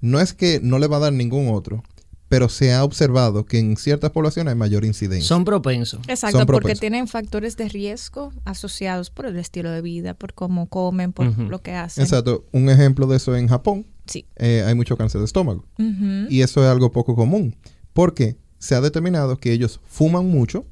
No 0.00 0.18
es 0.20 0.32
que 0.32 0.60
no 0.62 0.78
le 0.78 0.86
va 0.86 0.96
a 0.96 1.00
dar 1.00 1.12
ningún 1.12 1.48
otro, 1.48 1.82
pero 2.30 2.48
se 2.48 2.72
ha 2.72 2.84
observado 2.84 3.44
que 3.44 3.58
en 3.58 3.76
ciertas 3.76 4.12
poblaciones 4.12 4.52
hay 4.52 4.56
mayor 4.56 4.84
incidencia. 4.84 5.26
Son 5.26 5.44
propensos. 5.44 6.00
Exacto, 6.06 6.38
son 6.38 6.46
porque 6.46 6.76
tienen 6.76 7.08
factores 7.08 7.56
de 7.56 7.68
riesgo 7.68 8.32
asociados 8.44 9.10
por 9.10 9.26
el 9.26 9.36
estilo 9.36 9.68
de 9.72 9.82
vida, 9.82 10.14
por 10.14 10.32
cómo 10.32 10.68
comen, 10.68 11.12
por 11.12 11.26
lo 11.36 11.60
que 11.60 11.72
hacen. 11.74 12.04
Exacto. 12.04 12.46
Un 12.52 12.70
ejemplo 12.70 13.08
de 13.08 13.16
eso 13.16 13.34
en 13.36 13.48
Japón, 13.48 13.84
Sí. 14.06 14.26
eh, 14.36 14.62
hay 14.64 14.74
mucho 14.76 14.96
cáncer 14.96 15.18
de 15.20 15.24
estómago. 15.24 15.64
Y 16.28 16.42
eso 16.42 16.62
es 16.62 16.70
algo 16.70 16.92
poco 16.92 17.16
común, 17.16 17.56
porque 17.92 18.36
se 18.60 18.76
ha 18.76 18.80
determinado 18.80 19.36
que 19.38 19.50
ellos 19.52 19.80
fuman 19.88 20.26
mucho 20.28 20.64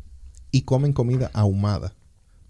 y 0.53 0.63
comen 0.63 0.93
comida 0.93 1.29
ahumada. 1.35 1.95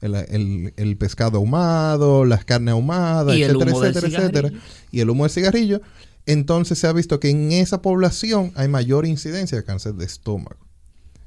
El, 0.02 0.14
el- 0.16 0.74
el 0.76 0.96
pescado 0.98 1.38
ahumado, 1.38 2.24
las 2.26 2.44
carnes 2.44 2.72
ahumadas, 2.72 3.36
Y 3.36 3.42
el 3.42 3.52
etcétera, 3.56 3.88
etcétera, 3.88 4.06
etcétera. 4.08 4.52
Y 4.92 5.00
el 5.00 5.08
humo 5.10 5.24
del 5.24 5.30
cigarrillo. 5.32 5.80
Entonces 6.28 6.78
se 6.78 6.86
ha 6.86 6.92
visto 6.92 7.20
que 7.20 7.30
en 7.30 7.52
esa 7.52 7.80
población 7.80 8.52
hay 8.54 8.68
mayor 8.68 9.06
incidencia 9.06 9.56
de 9.56 9.64
cáncer 9.64 9.94
de 9.94 10.04
estómago. 10.04 10.68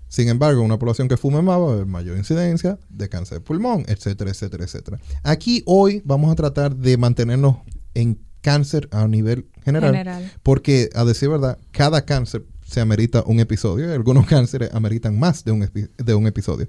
Sin 0.08 0.29
embargo, 0.29 0.62
una 0.62 0.77
población 0.77 1.08
que 1.08 1.17
fume 1.17 1.41
más 1.41 1.60
va 1.60 1.70
a 1.70 1.74
haber 1.74 1.86
mayor 1.88 2.17
incidencia 2.17 2.77
de 2.88 3.10
cáncer 3.10 3.39
de 3.39 3.43
pulmón, 3.43 3.84
etcétera, 3.88 4.29
etcétera, 4.29 4.63
etcétera. 4.63 5.00
Aquí 5.24 5.63
hoy 5.65 6.03
vamos 6.05 6.31
a 6.31 6.36
tratar 6.36 6.75
de 6.75 6.98
mantenernos 6.98 7.58
en 7.96 8.20
cáncer 8.41 8.89
a 8.91 9.08
nivel 9.08 9.48
general. 9.63 9.91
General. 9.91 10.31
Porque, 10.43 10.91
a 10.93 11.03
decir 11.03 11.29
verdad, 11.29 11.58
cada 11.72 12.05
cáncer 12.05 12.46
se 12.63 12.79
amerita 12.79 13.24
un 13.25 13.39
episodio 13.39 13.89
y 13.89 13.93
algunos 13.93 14.27
cánceres 14.27 14.70
ameritan 14.72 15.17
más 15.17 15.43
de 15.43 15.51
un, 15.51 15.67
de 15.98 16.13
un 16.13 16.27
episodio. 16.27 16.67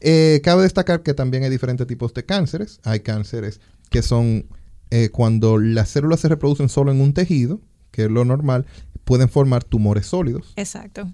Eh, 0.00 0.40
cabe 0.42 0.62
destacar 0.62 1.02
que 1.02 1.12
también 1.12 1.44
hay 1.44 1.50
diferentes 1.50 1.86
tipos 1.86 2.14
de 2.14 2.24
cánceres. 2.24 2.80
Hay 2.84 3.00
cánceres 3.00 3.60
que 3.90 4.00
son 4.00 4.46
eh, 4.90 5.10
cuando 5.10 5.58
las 5.58 5.90
células 5.90 6.20
se 6.20 6.28
reproducen 6.28 6.70
solo 6.70 6.92
en 6.92 7.00
un 7.00 7.12
tejido, 7.12 7.60
que 7.94 8.04
es 8.04 8.10
lo 8.10 8.24
normal, 8.24 8.66
pueden 9.04 9.28
formar 9.28 9.62
tumores 9.62 10.06
sólidos. 10.06 10.52
Exacto. 10.56 11.08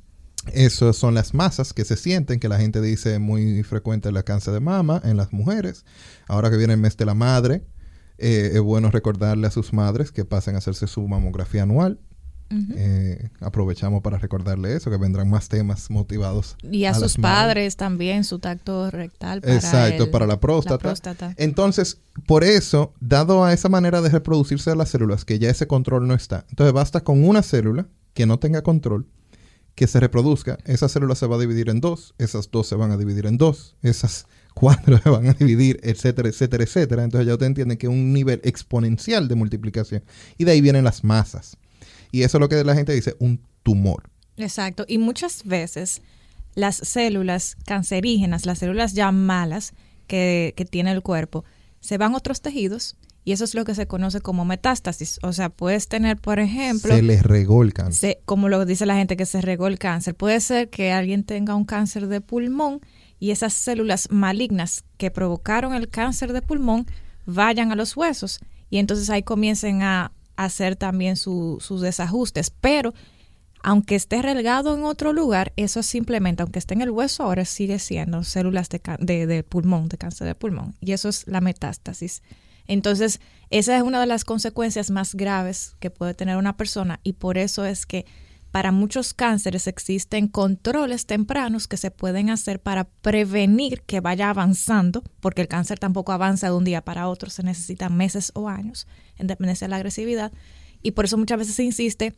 Esas 0.53 0.97
son 0.97 1.15
las 1.15 1.35
masas 1.35 1.75
que 1.75 1.85
se 1.85 1.97
sienten, 1.97 2.41
que 2.41 2.49
la 2.49 2.59
gente 2.59 2.81
dice 2.81 3.19
muy 3.19 3.63
frecuente 3.63 4.11
la 4.11 4.23
cáncer 4.23 4.55
de 4.55 4.61
mama 4.61 5.01
en 5.05 5.19
las 5.19 5.33
mujeres. 5.33 5.85
Ahora 6.27 6.51
que 6.51 6.57
viene 6.57 6.73
el 6.73 6.81
mes 6.81 6.97
de 6.97 7.05
la 7.05 7.15
madre, 7.15 7.67
eh, 8.17 8.53
es 8.55 8.61
bueno 8.61 8.91
recordarle 8.91 9.47
a 9.47 9.51
sus 9.51 9.75
madres 9.75 10.13
que 10.13 10.25
pasen 10.25 10.55
a 10.55 10.59
hacerse 10.59 10.87
su 10.87 11.07
mamografía 11.07 11.65
anual. 11.65 12.01
Eh, 12.51 13.31
aprovechamos 13.41 14.03
para 14.03 14.19
recordarle 14.19 14.75
eso, 14.75 14.91
que 14.91 14.97
vendrán 14.97 15.31
más 15.31 15.49
temas 15.49 15.89
motivados. 15.89 16.57
Y 16.63 16.85
a, 16.85 16.95
sus 16.95 17.17
padres 17.17 17.77
también, 17.77 18.25
su 18.25 18.41
tacto 18.41 18.91
rectal. 18.91 19.41
Para 19.41 19.55
Exacto, 19.55 20.11
para 20.11 20.27
la 20.27 20.41
próstata. 20.41 21.35
Entonces, 21.37 22.01
por 22.27 22.43
eso, 22.43 22.93
dado 23.01 23.45
a 23.45 23.53
esa 23.53 23.69
manera 23.69 24.01
de 24.01 24.09
reproducirse 24.09 24.71
de 24.71 24.77
las 24.77 24.89
células, 24.89 25.25
que 25.25 25.39
ya 25.39 25.49
ese 25.49 25.67
control 25.67 26.09
no 26.09 26.15
está, 26.15 26.45
entonces 26.51 26.73
basta 26.73 27.03
con 27.03 27.25
una 27.25 27.43
célula 27.43 27.87
que 28.15 28.27
no 28.27 28.39
tenga 28.39 28.63
control 28.63 29.07
que 29.75 29.87
se 29.87 30.01
reproduzca, 30.01 30.59
esa 30.67 30.89
célula 30.89 31.15
se 31.15 31.27
va 31.27 31.37
a 31.37 31.39
dividir 31.39 31.71
en 31.71 31.81
dos, 31.81 32.15
esas 32.19 32.51
dos 32.51 32.67
se 32.67 32.75
van 32.75 32.91
a 32.91 32.97
dividir 32.97 33.27
en 33.27 33.39
dos, 33.39 33.77
esas 33.83 34.27
cuatro 34.55 34.99
se 34.99 35.09
van 35.09 35.29
a 35.29 35.33
dividir, 35.33 35.81
etcétera, 35.83 36.29
etcétera, 36.29 36.65
etcétera. 36.65 37.05
Entonces 37.05 37.27
ya 37.27 37.35
usted 37.35 37.47
entiende 37.47 37.79
que 37.79 37.87
es 37.87 37.93
un 37.93 38.13
nivel 38.13 38.41
exponencial 38.45 39.29
de 39.29 39.37
multiplicación. 39.37 40.03
Y 40.37 40.45
de 40.45 40.53
ahí 40.53 40.61
vienen 40.61 40.85
las 40.85 41.03
masas. 41.05 41.57
Y 42.11 42.23
eso 42.23 42.39
es 42.39 42.41
lo 42.41 42.49
que 42.49 42.63
la 42.65 42.75
gente 42.75 42.93
dice, 42.93 43.15
un 43.19 43.41
tumor. 43.63 44.11
Exacto. 44.37 44.85
Y 44.89 44.99
muchas 44.99 45.45
veces 45.45 46.03
las 46.55 46.77
células 46.77 47.57
cancerígenas, 47.67 48.47
las 48.47 48.59
células 48.59 48.95
ya 48.95 49.13
malas 49.13 49.75
que, 50.07 50.55
que 50.57 50.65
tiene 50.65 50.93
el 50.93 51.03
cuerpo, 51.03 51.45
se 51.81 51.99
van 51.99 52.15
a 52.15 52.17
otros 52.17 52.41
tejidos 52.41 52.97
y 53.25 53.33
eso 53.33 53.45
es 53.45 53.55
lo 53.55 53.65
que 53.65 53.75
se 53.75 53.87
conoce 53.87 54.21
como 54.21 54.45
metástasis. 54.45 55.19
O 55.23 55.33
sea, 55.33 55.51
puedes 55.51 55.89
tener, 55.89 56.17
por 56.17 56.39
ejemplo... 56.39 56.95
Se 56.95 57.03
les 57.03 57.23
regó 57.23 57.63
el 57.63 57.73
cáncer. 57.73 58.19
como 58.25 58.49
lo 58.49 58.65
dice 58.65 58.87
la 58.87 58.97
gente 58.97 59.17
que 59.17 59.27
se 59.27 59.41
regó 59.43 59.67
el 59.67 59.79
cáncer. 59.79 60.15
Puede 60.15 60.41
ser 60.41 60.71
que 60.71 60.93
alguien 60.93 61.25
tenga 61.25 61.55
un 61.55 61.65
cáncer 61.65 62.07
de 62.07 62.21
pulmón 62.21 62.81
y 63.19 63.31
esas 63.31 63.53
células 63.53 64.11
malignas 64.11 64.85
que 64.97 65.11
provocaron 65.11 65.75
el 65.75 65.89
cáncer 65.89 66.33
de 66.33 66.41
pulmón 66.41 66.87
vayan 67.27 67.71
a 67.71 67.77
los 67.77 67.97
huesos 67.97 68.41
y 68.71 68.79
entonces 68.79 69.11
ahí 69.11 69.23
comiencen 69.23 69.83
a 69.83 70.13
hacer 70.45 70.77
también 70.77 71.17
sus 71.17 71.81
desajustes. 71.81 72.51
Pero 72.51 72.95
aunque 73.63 73.95
esté 73.95 74.23
relegado 74.23 74.77
en 74.77 74.85
otro 74.85 75.13
lugar, 75.13 75.53
eso 75.57 75.83
simplemente, 75.83 76.43
aunque 76.43 76.59
esté 76.59 76.75
en 76.75 76.83
el 76.83 76.91
hueso, 76.91 77.25
ahora 77.25 77.45
sigue 77.45 77.79
siendo 77.79 78.25
células 78.25 78.69
de, 78.69 79.27
de 79.27 79.43
pulmón, 79.43 79.89
de 79.89 79.99
cáncer 79.99 80.27
de 80.27 80.35
pulmón. 80.35 80.75
Y 80.81 80.93
eso 80.93 81.09
es 81.09 81.27
la 81.27 81.41
metástasis. 81.41 82.23
Entonces, 82.67 83.21
esa 83.51 83.77
es 83.77 83.83
una 83.83 84.01
de 84.01 84.07
las 84.07 84.25
consecuencias 84.25 84.91
más 84.91 85.15
graves 85.15 85.77
que 85.81 85.91
puede 85.91 86.15
tener 86.15 86.37
una 86.37 86.57
persona 86.57 87.01
y 87.03 87.15
por 87.15 87.37
eso 87.37 87.65
es 87.65 87.85
que 87.85 88.07
para 88.51 88.73
muchos 88.73 89.15
cánceres 89.15 89.67
existen 89.67 90.27
controles 90.27 91.07
tempranos 91.07 91.69
que 91.69 91.77
se 91.77 91.91
pueden 91.91 92.31
hacer 92.31 92.61
para 92.61 92.85
prevenir 92.85 93.83
que 93.83 94.01
vaya 94.01 94.31
avanzando, 94.31 95.03
porque 95.21 95.43
el 95.43 95.49
cáncer 95.49 95.79
tampoco 95.79 96.13
avanza 96.13 96.49
de 96.49 96.55
un 96.55 96.65
día 96.65 96.83
para 96.83 97.09
otro, 97.09 97.31
se 97.31 97.43
necesitan 97.43 97.97
meses 97.97 98.33
o 98.35 98.49
años, 98.49 98.87
en 99.21 99.27
dependencia 99.27 99.67
de 99.67 99.71
la 99.71 99.77
agresividad. 99.77 100.33
Y 100.83 100.93
por 100.93 101.05
eso 101.05 101.19
muchas 101.19 101.39
veces 101.39 101.55
se 101.55 101.65
insiste 101.65 102.15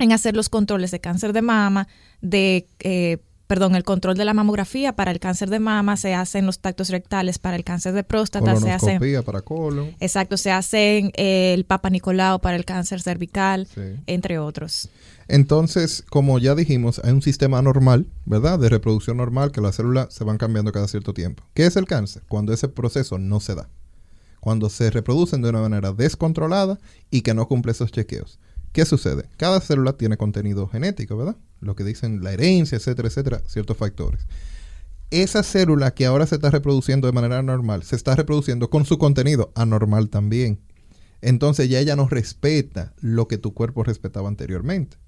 en 0.00 0.12
hacer 0.12 0.36
los 0.36 0.48
controles 0.48 0.90
de 0.90 1.00
cáncer 1.00 1.32
de 1.32 1.42
mama, 1.42 1.88
de 2.20 2.66
eh, 2.80 3.18
perdón, 3.48 3.74
el 3.74 3.82
control 3.82 4.16
de 4.16 4.26
la 4.26 4.34
mamografía 4.34 4.94
para 4.94 5.10
el 5.10 5.18
cáncer 5.18 5.48
de 5.48 5.58
mama, 5.58 5.96
se 5.96 6.14
hacen 6.14 6.44
los 6.44 6.60
tactos 6.60 6.90
rectales 6.90 7.38
para 7.38 7.56
el 7.56 7.64
cáncer 7.64 7.94
de 7.94 8.04
próstata, 8.04 8.54
se 8.56 8.70
hace 8.70 9.22
para 9.22 9.40
colon. 9.40 9.96
Exacto, 10.00 10.36
se 10.36 10.52
hacen 10.52 11.10
eh, 11.16 11.54
el 11.54 11.64
Papa 11.64 11.88
Nicolau 11.88 12.40
para 12.40 12.56
el 12.56 12.66
cáncer 12.66 13.00
cervical, 13.00 13.66
entre 14.06 14.38
otros. 14.38 14.90
Entonces, 15.28 16.04
como 16.10 16.38
ya 16.38 16.54
dijimos, 16.54 17.00
hay 17.02 17.12
un 17.12 17.22
sistema 17.22 17.60
normal, 17.62 18.06
¿verdad? 18.26 18.58
De 18.58 18.68
reproducción 18.68 19.16
normal 19.16 19.50
que 19.50 19.62
las 19.62 19.76
células 19.76 20.12
se 20.12 20.24
van 20.24 20.36
cambiando 20.36 20.70
cada 20.70 20.86
cierto 20.86 21.14
tiempo. 21.14 21.42
¿Qué 21.54 21.64
es 21.64 21.76
el 21.76 21.86
cáncer? 21.86 22.22
Cuando 22.28 22.52
ese 22.52 22.68
proceso 22.68 23.18
no 23.18 23.40
se 23.40 23.54
da. 23.54 23.68
Cuando 24.40 24.70
se 24.70 24.90
reproducen 24.90 25.42
de 25.42 25.50
una 25.50 25.60
manera 25.60 25.92
descontrolada 25.92 26.78
y 27.10 27.22
que 27.22 27.34
no 27.34 27.48
cumple 27.48 27.72
esos 27.72 27.92
chequeos. 27.92 28.38
¿Qué 28.72 28.84
sucede? 28.84 29.28
Cada 29.36 29.60
célula 29.60 29.94
tiene 29.94 30.16
contenido 30.16 30.68
genético, 30.68 31.16
¿verdad? 31.16 31.36
Lo 31.60 31.74
que 31.74 31.84
dicen 31.84 32.22
la 32.22 32.32
herencia, 32.32 32.76
etcétera, 32.76 33.08
etcétera, 33.08 33.42
ciertos 33.46 33.76
factores. 33.76 34.26
Esa 35.10 35.42
célula 35.42 35.92
que 35.92 36.06
ahora 36.06 36.26
se 36.26 36.34
está 36.34 36.50
reproduciendo 36.50 37.06
de 37.06 37.12
manera 37.12 37.42
normal, 37.42 37.82
se 37.82 37.96
está 37.96 38.14
reproduciendo 38.14 38.68
con 38.68 38.84
su 38.84 38.98
contenido 38.98 39.52
anormal 39.54 40.10
también. 40.10 40.60
Entonces 41.22 41.68
ya 41.68 41.80
ella 41.80 41.96
no 41.96 42.08
respeta 42.08 42.92
lo 43.00 43.26
que 43.26 43.38
tu 43.38 43.54
cuerpo 43.54 43.82
respetaba 43.82 44.28
anteriormente. 44.28 44.98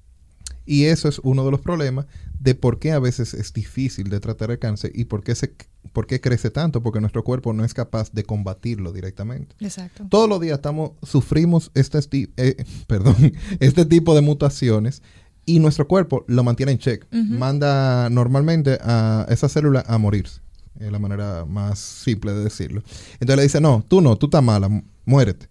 Y 0.65 0.85
eso 0.85 1.09
es 1.09 1.19
uno 1.21 1.45
de 1.45 1.51
los 1.51 1.61
problemas 1.61 2.07
de 2.39 2.55
por 2.55 2.79
qué 2.79 2.93
a 2.93 2.99
veces 2.99 3.35
es 3.35 3.53
difícil 3.53 4.09
de 4.09 4.21
tratar 4.21 4.51
el 4.51 4.59
cáncer 4.59 4.93
y 4.95 5.05
por 5.05 5.23
qué, 5.23 5.35
se, 5.35 5.55
por 5.93 6.07
qué 6.07 6.21
crece 6.21 6.51
tanto, 6.51 6.83
porque 6.83 7.01
nuestro 7.01 7.25
cuerpo 7.25 7.53
no 7.53 7.65
es 7.65 7.75
capaz 7.75 8.13
de 8.13 8.25
combatirlo 8.25 8.93
directamente. 8.93 9.55
Exacto. 9.61 10.07
Todos 10.09 10.29
los 10.29 10.41
días 10.41 10.59
estamos, 10.59 10.93
sufrimos 11.03 11.71
este, 11.75 11.99
eh, 12.37 12.65
perdón, 12.87 13.33
este 13.61 13.85
tipo 13.85 14.15
de 14.15 14.21
mutaciones 14.21 15.03
y 15.47 15.59
nuestro 15.59 15.89
cuerpo 15.89 16.25
lo 16.29 16.45
mantiene 16.45 16.73
en 16.73 16.79
check. 16.79 17.07
Manda 17.13 18.09
normalmente 18.11 18.79
a 18.83 19.27
esa 19.29 19.49
célula 19.49 19.85
a 19.87 19.99
morirse. 19.99 20.41
Es 20.79 20.93
la 20.93 20.99
manera 20.99 21.45
más 21.45 21.79
simple 21.79 22.33
de 22.33 22.45
decirlo. 22.45 22.83
Entonces 23.15 23.37
le 23.37 23.43
dice, 23.43 23.61
no, 23.61 23.85
tú 23.87 24.01
no, 24.01 24.17
tú 24.17 24.27
estás 24.27 24.43
mala, 24.43 24.69
muérete. 25.05 25.49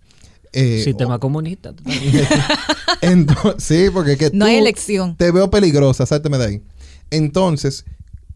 Eh, 0.53 0.81
Sistema 0.83 1.19
comunista. 1.19 1.74
sí, 3.57 3.86
porque 3.93 4.17
que 4.17 4.31
no 4.33 4.45
hay 4.45 4.55
elección. 4.55 5.15
Te 5.15 5.31
veo 5.31 5.50
peligrosa, 5.51 6.05
sálteme 6.05 6.38
de 6.38 6.45
ahí. 6.45 6.63
Entonces, 7.12 7.86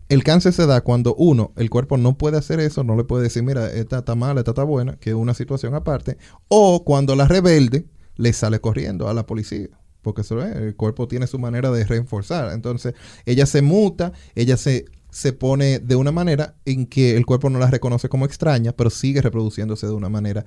el 0.09 0.23
cáncer 0.23 0.53
se 0.53 0.65
da 0.65 0.81
cuando 0.81 1.15
uno, 1.15 1.53
el 1.55 1.69
cuerpo 1.69 1.97
no 1.97 2.17
puede 2.17 2.37
hacer 2.37 2.59
eso, 2.59 2.83
no 2.83 2.95
le 2.95 3.03
puede 3.03 3.23
decir, 3.23 3.43
mira, 3.43 3.71
esta 3.71 3.99
está 3.99 4.15
mala, 4.15 4.41
esta 4.41 4.51
está 4.51 4.63
buena, 4.63 4.97
que 4.97 5.11
es 5.11 5.15
una 5.15 5.33
situación 5.33 5.75
aparte, 5.75 6.17
o 6.47 6.83
cuando 6.83 7.15
la 7.15 7.27
rebelde 7.27 7.85
le 8.15 8.33
sale 8.33 8.59
corriendo 8.59 9.07
a 9.09 9.13
la 9.13 9.25
policía, 9.25 9.69
porque 10.01 10.21
eso 10.21 10.41
el 10.41 10.75
cuerpo 10.75 11.07
tiene 11.07 11.27
su 11.27 11.39
manera 11.39 11.71
de 11.71 11.85
reforzar. 11.85 12.51
Entonces, 12.53 12.93
ella 13.25 13.45
se 13.45 13.61
muta, 13.61 14.13
ella 14.35 14.57
se, 14.57 14.85
se 15.09 15.33
pone 15.33 15.79
de 15.79 15.95
una 15.95 16.11
manera 16.11 16.55
en 16.65 16.85
que 16.85 17.15
el 17.15 17.25
cuerpo 17.25 17.49
no 17.49 17.59
la 17.59 17.71
reconoce 17.71 18.09
como 18.09 18.25
extraña, 18.25 18.73
pero 18.73 18.89
sigue 18.89 19.21
reproduciéndose 19.21 19.87
de 19.87 19.93
una 19.93 20.09
manera 20.09 20.45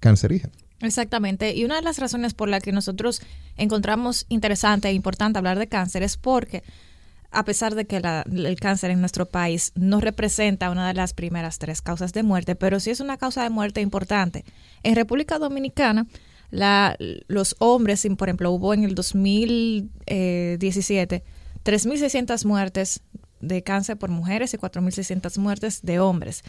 cancerígena. 0.00 0.52
Exactamente. 0.80 1.54
Y 1.54 1.64
una 1.64 1.76
de 1.76 1.82
las 1.82 1.98
razones 1.98 2.34
por 2.34 2.48
la 2.48 2.60
que 2.60 2.72
nosotros 2.72 3.22
encontramos 3.56 4.26
interesante 4.28 4.88
e 4.88 4.92
importante 4.92 5.38
hablar 5.38 5.58
de 5.58 5.68
cáncer 5.68 6.02
es 6.02 6.16
porque 6.16 6.62
a 7.34 7.44
pesar 7.44 7.74
de 7.74 7.84
que 7.84 7.96
el 7.96 8.60
cáncer 8.60 8.90
en 8.90 9.00
nuestro 9.00 9.26
país 9.26 9.72
no 9.74 10.00
representa 10.00 10.70
una 10.70 10.88
de 10.88 10.94
las 10.94 11.12
primeras 11.12 11.58
tres 11.58 11.82
causas 11.82 12.12
de 12.12 12.22
muerte, 12.22 12.54
pero 12.54 12.80
sí 12.80 12.90
es 12.90 13.00
una 13.00 13.18
causa 13.18 13.42
de 13.42 13.50
muerte 13.50 13.80
importante. 13.80 14.44
En 14.82 14.94
República 14.94 15.38
Dominicana, 15.38 16.06
los 16.50 17.56
hombres, 17.58 18.06
por 18.16 18.28
ejemplo, 18.28 18.52
hubo 18.52 18.72
en 18.72 18.84
el 18.84 18.94
2017 18.94 21.24
3.600 21.64 22.44
muertes 22.44 23.00
de 23.40 23.62
cáncer 23.62 23.96
por 23.96 24.10
mujeres 24.10 24.54
y 24.54 24.58
4.600 24.58 25.38
muertes 25.38 25.82
de 25.82 25.98
hombres. 25.98 26.44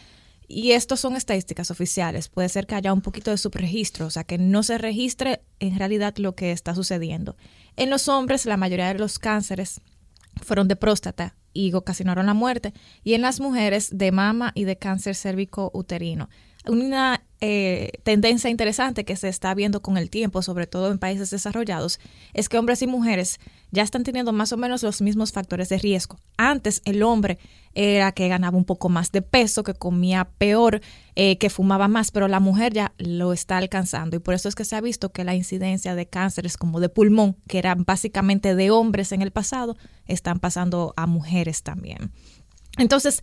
Y 0.47 0.73
estos 0.73 0.99
son 0.99 1.15
estadísticas 1.15 1.71
oficiales. 1.71 2.27
Puede 2.27 2.49
ser 2.49 2.67
que 2.67 2.75
haya 2.75 2.93
un 2.93 3.01
poquito 3.01 3.31
de 3.31 3.37
subregistro, 3.37 4.05
o 4.05 4.11
sea, 4.11 4.23
que 4.23 4.37
no 4.37 4.61
se 4.61 4.77
registre 4.77 5.41
en 5.59 5.79
realidad 5.79 6.13
lo 6.17 6.35
que 6.35 6.51
está 6.51 6.75
sucediendo. 6.75 7.35
En 7.77 7.89
los 7.89 8.07
hombres, 8.09 8.45
la 8.45 8.57
mayoría 8.57 8.93
de 8.93 8.99
los 8.99 9.17
cánceres 9.17 9.81
fueron 10.41 10.67
de 10.67 10.75
próstata 10.75 11.35
y 11.53 11.73
ocasionaron 11.73 12.25
la 12.25 12.33
muerte. 12.33 12.73
Y 13.03 13.13
en 13.13 13.21
las 13.21 13.39
mujeres, 13.39 13.89
de 13.97 14.11
mama 14.11 14.51
y 14.55 14.65
de 14.65 14.77
cáncer 14.77 15.15
cérvico 15.15 15.71
uterino. 15.73 16.29
Una 16.67 17.21
eh, 17.41 17.91
tendencia 18.03 18.49
interesante 18.49 19.05
que 19.05 19.15
se 19.15 19.27
está 19.27 19.53
viendo 19.53 19.81
con 19.81 19.97
el 19.97 20.09
tiempo, 20.09 20.41
sobre 20.41 20.67
todo 20.67 20.91
en 20.91 20.97
países 20.97 21.29
desarrollados, 21.29 21.99
es 22.33 22.49
que 22.49 22.57
hombres 22.57 22.81
y 22.81 22.87
mujeres 22.87 23.39
ya 23.71 23.83
están 23.83 24.03
teniendo 24.03 24.31
más 24.33 24.51
o 24.51 24.57
menos 24.57 24.81
los 24.83 25.01
mismos 25.01 25.31
factores 25.31 25.69
de 25.69 25.77
riesgo. 25.77 26.17
Antes 26.37 26.81
el 26.85 27.03
hombre 27.03 27.37
era 27.73 28.13
que 28.13 28.29
ganaba 28.29 28.57
un 28.57 28.65
poco 28.65 28.89
más 28.89 29.11
de 29.11 29.21
peso, 29.21 29.63
que 29.63 29.73
comía 29.73 30.29
peor, 30.37 30.81
eh, 31.15 31.37
que 31.37 31.49
fumaba 31.49 31.87
más, 31.87 32.09
pero 32.11 32.27
la 32.27 32.39
mujer 32.39 32.73
ya 32.73 32.93
lo 32.97 33.33
está 33.33 33.57
alcanzando 33.57 34.15
y 34.15 34.19
por 34.19 34.33
eso 34.33 34.47
es 34.47 34.55
que 34.55 34.65
se 34.65 34.75
ha 34.75 34.81
visto 34.81 35.11
que 35.11 35.25
la 35.25 35.35
incidencia 35.35 35.93
de 35.93 36.07
cánceres 36.07 36.57
como 36.57 36.79
de 36.79 36.89
pulmón, 36.89 37.35
que 37.47 37.59
eran 37.59 37.83
básicamente 37.83 38.55
de 38.55 38.71
hombres 38.71 39.11
en 39.11 39.21
el 39.21 39.31
pasado, 39.31 39.75
están 40.07 40.39
pasando 40.39 40.93
a 40.95 41.05
mujeres 41.05 41.63
también. 41.63 42.11
Entonces, 42.77 43.21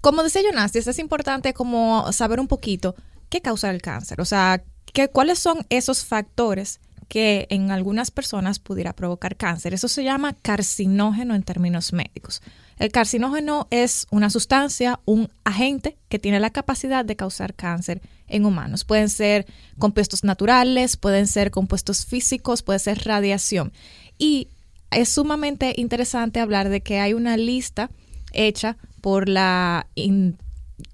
como 0.00 0.22
decía 0.22 0.42
Jonas, 0.42 0.74
es 0.74 0.98
importante 0.98 1.52
como 1.52 2.12
saber 2.12 2.40
un 2.40 2.48
poquito 2.48 2.94
qué 3.28 3.40
causa 3.40 3.70
el 3.70 3.82
cáncer, 3.82 4.20
o 4.20 4.24
sea, 4.24 4.62
¿qué, 4.92 5.08
cuáles 5.08 5.38
son 5.38 5.66
esos 5.68 6.04
factores 6.04 6.80
que 7.10 7.48
en 7.50 7.72
algunas 7.72 8.12
personas 8.12 8.60
pudiera 8.60 8.92
provocar 8.92 9.36
cáncer. 9.36 9.74
Eso 9.74 9.88
se 9.88 10.04
llama 10.04 10.32
carcinógeno 10.32 11.34
en 11.34 11.42
términos 11.42 11.92
médicos. 11.92 12.40
El 12.78 12.92
carcinógeno 12.92 13.66
es 13.70 14.06
una 14.12 14.30
sustancia, 14.30 15.00
un 15.06 15.28
agente 15.42 15.98
que 16.08 16.20
tiene 16.20 16.38
la 16.38 16.50
capacidad 16.50 17.04
de 17.04 17.16
causar 17.16 17.54
cáncer 17.54 18.00
en 18.28 18.46
humanos. 18.46 18.84
Pueden 18.84 19.08
ser 19.08 19.44
compuestos 19.76 20.22
naturales, 20.22 20.96
pueden 20.96 21.26
ser 21.26 21.50
compuestos 21.50 22.06
físicos, 22.06 22.62
puede 22.62 22.78
ser 22.78 23.04
radiación. 23.04 23.72
Y 24.16 24.46
es 24.92 25.08
sumamente 25.08 25.74
interesante 25.76 26.38
hablar 26.38 26.68
de 26.68 26.80
que 26.80 27.00
hay 27.00 27.12
una 27.12 27.36
lista 27.36 27.90
hecha 28.32 28.76
por 29.00 29.28
la 29.28 29.86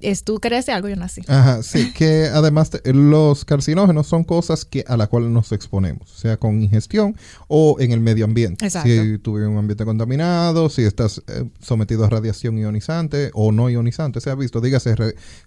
¿Es 0.01 0.25
tú 0.25 0.41
crees 0.41 0.69
algo, 0.69 0.89
yo 0.89 0.97
nací? 0.97 1.23
Ajá, 1.27 1.63
sí, 1.63 1.93
que 1.93 2.27
además 2.33 2.71
los 2.85 3.45
carcinógenos 3.45 4.07
son 4.07 4.25
cosas 4.25 4.65
que 4.65 4.85
a 4.87 4.97
las 4.97 5.09
cuales 5.09 5.31
nos 5.31 5.53
exponemos, 5.53 6.11
sea 6.11 6.37
con 6.37 6.63
ingestión 6.63 7.17
o 7.49 7.77
en 7.81 7.93
el 7.93 8.01
medio 8.01 8.25
ambiente. 8.25 8.65
Exacto. 8.65 8.89
Si 8.89 9.19
tuve 9.19 9.47
un 9.47 9.57
ambiente 9.57 9.85
contaminado, 9.85 10.69
si 10.69 10.83
estás 10.83 11.23
eh, 11.29 11.45
sometido 11.61 12.05
a 12.05 12.11
radiación 12.11 12.59
ionizante 12.59 13.31
o 13.33 13.53
no 13.53 13.71
ionizante, 13.71 14.21
se 14.21 14.31
ha 14.31 14.35
visto, 14.35 14.61
dígase 14.61 14.95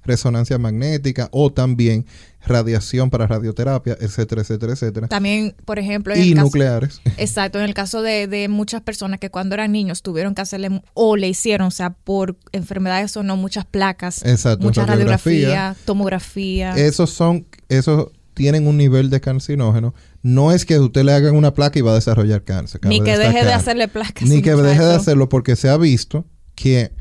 resonancia 0.03 0.57
magnética 0.57 1.29
o 1.31 1.51
también 1.51 2.05
radiación 2.45 3.09
para 3.09 3.27
radioterapia, 3.27 3.97
etcétera, 3.99 4.41
etcétera, 4.41 4.73
etcétera. 4.73 5.07
También, 5.07 5.55
por 5.65 5.79
ejemplo... 5.79 6.15
y 6.15 6.33
nucleares. 6.33 7.01
exacto, 7.17 7.59
en 7.59 7.65
el 7.65 7.73
caso 7.73 8.01
de, 8.01 8.27
de, 8.27 8.47
muchas 8.47 8.81
personas 8.81 9.19
que 9.19 9.29
cuando 9.29 9.55
eran 9.55 9.71
niños 9.71 10.01
tuvieron 10.01 10.35
que 10.35 10.41
hacerle 10.41 10.81
o 10.93 11.15
le 11.15 11.27
hicieron, 11.27 11.67
o 11.67 11.71
sea, 11.71 11.91
por 11.91 12.37
enfermedades 12.51 13.15
o 13.17 13.23
no, 13.23 13.37
muchas 13.37 13.65
placas, 13.65 14.25
exacto, 14.25 14.65
mucha 14.65 14.85
radiografía, 14.85 15.75
tomografía. 15.85 16.75
Esos 16.75 17.09
son, 17.09 17.45
esos 17.67 18.09
tienen 18.33 18.67
un 18.67 18.77
nivel 18.77 19.09
de 19.09 19.19
carcinógeno. 19.19 19.93
No 20.21 20.51
es 20.53 20.65
que 20.65 20.79
usted 20.79 21.03
le 21.03 21.11
hagan 21.11 21.35
una 21.35 21.53
placa 21.53 21.77
y 21.77 21.81
va 21.81 21.91
a 21.91 21.95
desarrollar 21.95 22.43
cáncer. 22.43 22.81
Ni 22.85 23.01
que 23.01 23.17
deje 23.17 23.43
de 23.43 23.53
hacerle 23.53 23.87
placas. 23.89 24.27
Ni 24.27 24.41
que 24.41 24.55
deje 24.55 24.83
de 24.83 24.93
hacerlo 24.93 25.27
porque 25.27 25.55
se 25.57 25.69
ha 25.69 25.77
visto 25.77 26.25
que 26.55 26.91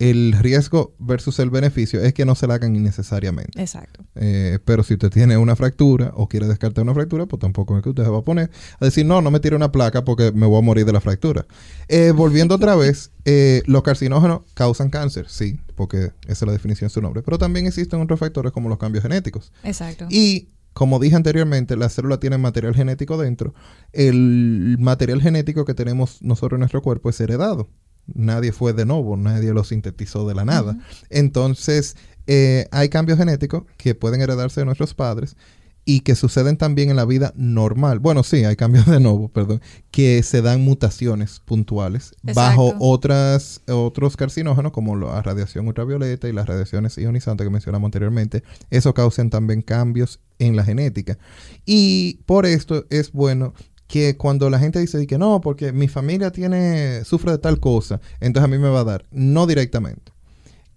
el 0.00 0.32
riesgo 0.32 0.94
versus 0.98 1.38
el 1.40 1.50
beneficio 1.50 2.00
es 2.00 2.14
que 2.14 2.24
no 2.24 2.34
se 2.34 2.46
la 2.46 2.54
hagan 2.54 2.74
innecesariamente. 2.74 3.60
Exacto. 3.60 4.02
Eh, 4.14 4.58
pero 4.64 4.82
si 4.82 4.94
usted 4.94 5.10
tiene 5.10 5.36
una 5.36 5.56
fractura 5.56 6.10
o 6.14 6.26
quiere 6.26 6.48
descartar 6.48 6.84
una 6.84 6.94
fractura, 6.94 7.26
pues 7.26 7.38
tampoco 7.38 7.76
es 7.76 7.82
que 7.82 7.90
usted 7.90 8.04
se 8.04 8.08
va 8.08 8.18
a 8.18 8.22
poner 8.22 8.50
a 8.80 8.84
decir, 8.86 9.04
no, 9.04 9.20
no 9.20 9.30
me 9.30 9.40
tire 9.40 9.54
una 9.54 9.70
placa 9.70 10.02
porque 10.02 10.32
me 10.32 10.46
voy 10.46 10.58
a 10.58 10.62
morir 10.62 10.86
de 10.86 10.94
la 10.94 11.02
fractura. 11.02 11.46
Eh, 11.88 12.12
volviendo 12.12 12.54
otra 12.54 12.76
vez, 12.76 13.12
eh, 13.26 13.62
los 13.66 13.82
carcinógenos 13.82 14.40
causan 14.54 14.88
cáncer, 14.88 15.26
sí, 15.28 15.60
porque 15.74 16.12
esa 16.22 16.32
es 16.32 16.42
la 16.46 16.52
definición 16.52 16.88
de 16.88 16.94
su 16.94 17.02
nombre, 17.02 17.22
pero 17.22 17.36
también 17.36 17.66
existen 17.66 18.00
otros 18.00 18.18
factores 18.18 18.52
como 18.52 18.70
los 18.70 18.78
cambios 18.78 19.02
genéticos. 19.02 19.52
Exacto. 19.64 20.06
Y 20.08 20.48
como 20.72 20.98
dije 20.98 21.16
anteriormente, 21.16 21.76
la 21.76 21.90
célula 21.90 22.18
tiene 22.18 22.38
material 22.38 22.74
genético 22.74 23.18
dentro. 23.18 23.52
El 23.92 24.76
material 24.78 25.20
genético 25.20 25.66
que 25.66 25.74
tenemos 25.74 26.22
nosotros 26.22 26.56
en 26.56 26.60
nuestro 26.60 26.80
cuerpo 26.80 27.10
es 27.10 27.20
heredado 27.20 27.68
nadie 28.14 28.52
fue 28.52 28.72
de 28.72 28.86
nuevo, 28.86 29.16
nadie 29.16 29.52
lo 29.52 29.64
sintetizó 29.64 30.26
de 30.26 30.34
la 30.34 30.44
nada. 30.44 30.78
Entonces, 31.08 31.96
eh, 32.26 32.66
hay 32.70 32.88
cambios 32.88 33.18
genéticos 33.18 33.64
que 33.76 33.94
pueden 33.94 34.20
heredarse 34.20 34.60
de 34.60 34.66
nuestros 34.66 34.94
padres 34.94 35.36
y 35.84 36.00
que 36.00 36.14
suceden 36.14 36.56
también 36.56 36.90
en 36.90 36.96
la 36.96 37.04
vida 37.04 37.32
normal. 37.36 37.98
Bueno, 37.98 38.22
sí, 38.22 38.44
hay 38.44 38.54
cambios 38.56 38.86
de 38.86 39.00
nuevo, 39.00 39.28
perdón, 39.28 39.60
que 39.90 40.22
se 40.22 40.42
dan 40.42 40.62
mutaciones 40.62 41.40
puntuales 41.40 42.14
bajo 42.22 42.74
otras, 42.78 43.62
otros 43.66 44.16
carcinógenos 44.16 44.72
como 44.72 44.94
la 44.96 45.20
radiación 45.22 45.66
ultravioleta 45.66 46.28
y 46.28 46.32
las 46.32 46.46
radiaciones 46.46 46.96
ionizantes 46.96 47.44
que 47.44 47.50
mencionamos 47.50 47.88
anteriormente. 47.88 48.42
Eso 48.70 48.94
causan 48.94 49.30
también 49.30 49.62
cambios 49.62 50.20
en 50.38 50.54
la 50.54 50.64
genética. 50.64 51.18
Y 51.64 52.20
por 52.26 52.46
esto 52.46 52.86
es 52.90 53.12
bueno 53.12 53.54
que 53.90 54.16
cuando 54.16 54.48
la 54.50 54.60
gente 54.60 54.78
dice 54.78 55.04
que 55.04 55.18
no, 55.18 55.40
porque 55.40 55.72
mi 55.72 55.88
familia 55.88 56.30
tiene, 56.30 57.04
sufre 57.04 57.32
de 57.32 57.38
tal 57.38 57.58
cosa, 57.58 58.00
entonces 58.20 58.44
a 58.44 58.48
mí 58.48 58.56
me 58.56 58.68
va 58.68 58.80
a 58.80 58.84
dar. 58.84 59.04
No 59.10 59.48
directamente. 59.48 60.12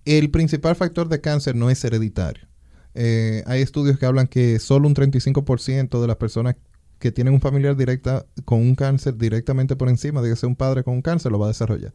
El 0.03 0.31
principal 0.31 0.75
factor 0.75 1.07
de 1.07 1.21
cáncer 1.21 1.55
no 1.55 1.69
es 1.69 1.85
hereditario. 1.85 2.47
Eh, 2.95 3.43
hay 3.45 3.61
estudios 3.61 3.99
que 3.99 4.07
hablan 4.07 4.27
que 4.27 4.57
solo 4.57 4.87
un 4.87 4.95
35% 4.95 6.01
de 6.01 6.07
las 6.07 6.15
personas 6.17 6.55
que 6.97 7.11
tienen 7.11 7.35
un 7.35 7.39
familiar 7.39 7.77
directa 7.77 8.25
con 8.45 8.59
un 8.59 8.73
cáncer 8.73 9.15
directamente 9.15 9.75
por 9.75 9.89
encima, 9.89 10.23
dígase 10.23 10.47
un 10.47 10.55
padre 10.55 10.83
con 10.83 10.95
un 10.95 11.01
cáncer, 11.03 11.31
lo 11.31 11.37
va 11.37 11.45
a 11.45 11.49
desarrollar. 11.49 11.93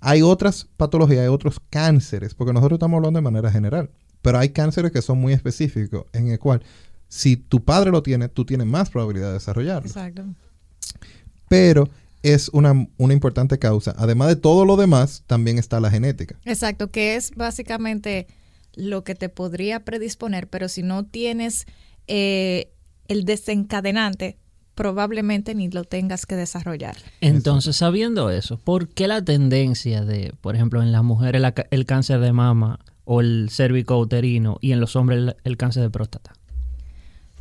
Hay 0.00 0.22
otras 0.22 0.68
patologías, 0.76 1.20
hay 1.20 1.28
otros 1.28 1.60
cánceres, 1.70 2.34
porque 2.34 2.52
nosotros 2.52 2.78
estamos 2.78 2.98
hablando 2.98 3.18
de 3.18 3.22
manera 3.22 3.52
general, 3.52 3.90
pero 4.20 4.38
hay 4.38 4.48
cánceres 4.48 4.90
que 4.90 5.00
son 5.00 5.18
muy 5.18 5.32
específicos, 5.32 6.06
en 6.12 6.28
el 6.28 6.40
cual 6.40 6.64
si 7.06 7.36
tu 7.36 7.64
padre 7.64 7.92
lo 7.92 8.02
tiene, 8.02 8.28
tú 8.28 8.44
tienes 8.44 8.66
más 8.66 8.90
probabilidad 8.90 9.28
de 9.28 9.34
desarrollarlo. 9.34 9.86
Exacto 9.86 10.24
pero 11.48 11.88
es 12.22 12.48
una, 12.48 12.88
importante 12.98 13.58
causa. 13.58 13.94
Además 13.98 14.28
de 14.28 14.36
todo 14.36 14.64
lo 14.64 14.76
demás, 14.76 15.22
también 15.26 15.58
está 15.58 15.80
la 15.80 15.90
genética. 15.90 16.36
Exacto, 16.44 16.90
que 16.90 17.16
es 17.16 17.30
básicamente 17.36 18.26
lo 18.74 19.04
que 19.04 19.14
te 19.14 19.28
podría 19.28 19.84
predisponer, 19.84 20.48
pero 20.48 20.68
si 20.68 20.82
no 20.82 21.04
tienes 21.04 21.66
eh, 22.08 22.72
el 23.08 23.24
desencadenante, 23.24 24.38
probablemente 24.74 25.54
ni 25.54 25.70
lo 25.70 25.84
tengas 25.84 26.26
que 26.26 26.36
desarrollar. 26.36 26.96
Entonces, 27.20 27.76
sabiendo 27.76 28.30
eso, 28.30 28.58
¿por 28.58 28.88
qué 28.88 29.08
la 29.08 29.24
tendencia 29.24 30.04
de, 30.04 30.34
por 30.40 30.54
ejemplo, 30.54 30.82
en 30.82 30.92
las 30.92 31.02
mujeres 31.02 31.42
el, 31.70 31.86
cáncer 31.86 32.20
de 32.20 32.32
mama 32.32 32.78
o 33.04 33.20
el 33.20 33.48
cérvico 33.50 33.98
uterino 33.98 34.58
y 34.60 34.72
en 34.72 34.80
los 34.80 34.94
hombres 34.94 35.34
el 35.44 35.56
cáncer 35.56 35.82
de 35.82 35.90
próstata? 35.90 36.34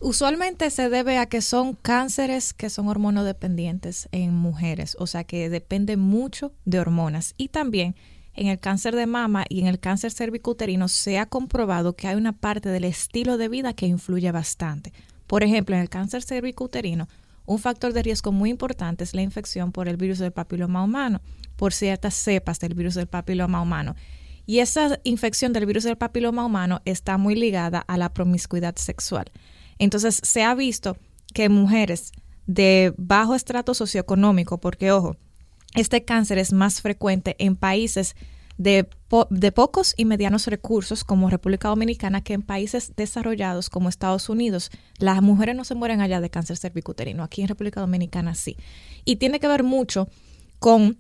Usualmente 0.08 0.70
se 0.70 0.88
debe 0.92 1.18
a 1.18 1.26
que 1.26 1.42
son 1.42 1.74
cánceres 1.74 2.54
que 2.54 2.70
son 2.70 2.90
hormonodependientes 2.90 4.08
en 4.12 4.36
mujeres, 4.36 4.96
o 5.00 5.08
sea 5.08 5.24
que 5.24 5.50
depende 5.50 5.98
mucho 5.98 6.54
de 6.64 6.80
hormonas. 6.80 7.34
Y 7.38 7.48
también 7.48 7.96
en 8.36 8.46
el 8.46 8.60
cáncer 8.60 8.96
de 8.96 9.08
mama 9.08 9.46
y 9.50 9.62
en 9.62 9.66
el 9.66 9.80
cáncer 9.80 10.12
cervicuterino 10.12 10.90
se 10.90 11.18
ha 11.18 11.26
comprobado 11.26 11.96
que 11.96 12.08
hay 12.08 12.18
una 12.18 12.34
parte 12.34 12.70
del 12.70 12.84
estilo 12.84 13.40
de 13.40 13.50
vida 13.50 13.74
que 13.74 13.88
influye 13.88 14.32
bastante. 14.32 14.94
Por 15.26 15.42
ejemplo, 15.42 15.76
en 15.76 15.82
el 15.82 15.90
cáncer 15.90 16.22
cervicuterino, 16.22 17.08
un 17.48 17.58
factor 17.58 17.92
de 17.92 18.04
riesgo 18.04 18.32
muy 18.32 18.52
importante 18.52 19.04
es 19.04 19.16
la 19.16 19.24
infección 19.24 19.72
por 19.72 19.88
el 19.88 19.98
virus 19.98 20.20
del 20.20 20.32
papiloma 20.32 20.84
humano, 20.84 21.24
por 21.56 21.74
ciertas 21.74 22.14
cepas 22.14 22.60
del 22.60 22.76
virus 22.76 22.94
del 22.94 23.08
papiloma 23.08 23.60
humano. 23.60 23.96
Y 24.46 24.60
esa 24.60 25.00
infección 25.04 25.52
del 25.52 25.66
virus 25.66 25.84
del 25.84 25.98
papiloma 25.98 26.46
humano 26.46 26.84
está 26.86 27.18
muy 27.18 27.34
ligada 27.34 27.80
a 27.80 27.98
la 27.98 28.14
promiscuidad 28.14 28.76
sexual. 28.76 29.32
Entonces 29.80 30.20
se 30.24 30.44
ha 30.44 30.56
visto 30.56 30.98
que 31.34 31.50
mujeres 31.50 32.12
de 32.48 32.94
bajo 32.98 33.36
estrato 33.36 33.74
socioeconómico, 33.74 34.60
porque 34.60 34.92
ojo, 34.92 35.18
este 35.74 36.06
cáncer 36.06 36.38
es 36.38 36.54
más 36.54 36.82
frecuente 36.82 37.36
en 37.40 37.56
países 37.56 38.16
de, 38.58 38.88
de, 39.30 39.52
pocos 39.52 39.94
y 39.98 40.06
medianos 40.06 40.48
recursos 40.48 41.04
como 41.04 41.30
República 41.30 41.68
Dominicana 41.68 42.22
que 42.22 42.34
en 42.34 42.42
países 42.42 42.94
desarrollados 42.96 43.70
como 43.70 43.90
Estados 43.90 44.30
Unidos. 44.30 44.72
Las 44.98 45.22
mujeres 45.22 45.56
no 45.56 45.66
se 45.66 45.76
mueren 45.76 46.00
allá 46.00 46.22
de 46.22 46.30
cáncer 46.30 46.56
cervicuterino, 46.56 47.24
aquí 47.24 47.42
en 47.42 47.50
República 47.50 47.82
Dominicana 47.82 48.34
sí. 48.34 48.56
Y 49.04 49.18
tiene 49.18 49.42
que 49.42 49.50
ver 49.50 49.64
mucho 49.64 50.08
con 50.60 50.98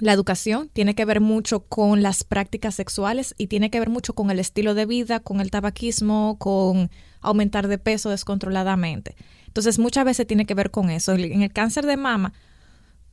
la 0.00 0.12
educación, 0.12 0.70
tiene 0.72 0.94
que 0.94 1.04
ver 1.04 1.20
mucho 1.20 1.66
con 1.66 2.02
las 2.02 2.24
prácticas 2.24 2.74
sexuales 2.74 3.34
y 3.38 3.46
tiene 3.46 3.70
que 3.70 3.78
ver 3.78 3.90
mucho 3.90 4.14
con 4.14 4.30
el 4.30 4.40
estilo 4.40 4.74
de 4.74 4.86
vida, 4.86 5.20
con 5.20 5.40
el 5.40 5.50
tabaquismo, 5.50 6.36
con 6.38 6.90
aumentar 7.24 7.68
de 7.68 7.78
peso 7.78 8.10
descontroladamente. 8.10 9.16
Entonces 9.46 9.78
muchas 9.78 10.04
veces 10.04 10.26
tiene 10.26 10.46
que 10.46 10.54
ver 10.54 10.70
con 10.70 10.90
eso. 10.90 11.12
En 11.12 11.42
el 11.42 11.52
cáncer 11.52 11.86
de 11.86 11.96
mama 11.96 12.32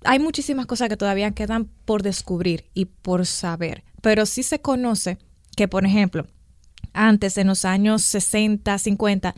hay 0.03 0.19
muchísimas 0.19 0.65
cosas 0.65 0.89
que 0.89 0.97
todavía 0.97 1.31
quedan 1.31 1.65
por 1.85 2.03
descubrir 2.03 2.65
y 2.73 2.85
por 2.85 3.25
saber, 3.25 3.83
pero 4.01 4.25
sí 4.25 4.43
se 4.43 4.59
conoce 4.59 5.17
que, 5.55 5.67
por 5.67 5.85
ejemplo, 5.85 6.25
antes, 6.93 7.37
en 7.37 7.47
los 7.47 7.65
años 7.65 8.01
60, 8.01 8.77
50, 8.77 9.35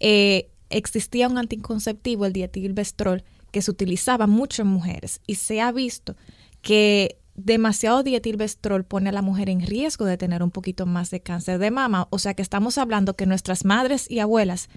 eh, 0.00 0.50
existía 0.70 1.28
un 1.28 1.38
anticonceptivo, 1.38 2.26
el 2.26 2.32
dietilvestrol, 2.32 3.24
que 3.52 3.62
se 3.62 3.70
utilizaba 3.70 4.26
mucho 4.26 4.62
en 4.62 4.68
mujeres 4.68 5.20
y 5.26 5.36
se 5.36 5.60
ha 5.60 5.70
visto 5.72 6.16
que 6.62 7.18
demasiado 7.36 8.02
dietilvestrol 8.02 8.84
pone 8.84 9.10
a 9.10 9.12
la 9.12 9.22
mujer 9.22 9.48
en 9.48 9.60
riesgo 9.60 10.04
de 10.04 10.16
tener 10.16 10.42
un 10.42 10.50
poquito 10.50 10.86
más 10.86 11.10
de 11.10 11.20
cáncer 11.20 11.58
de 11.58 11.70
mama. 11.70 12.08
O 12.10 12.18
sea 12.18 12.34
que 12.34 12.42
estamos 12.42 12.78
hablando 12.78 13.14
que 13.14 13.26
nuestras 13.26 13.64
madres 13.64 14.10
y 14.10 14.18
abuelas 14.20 14.68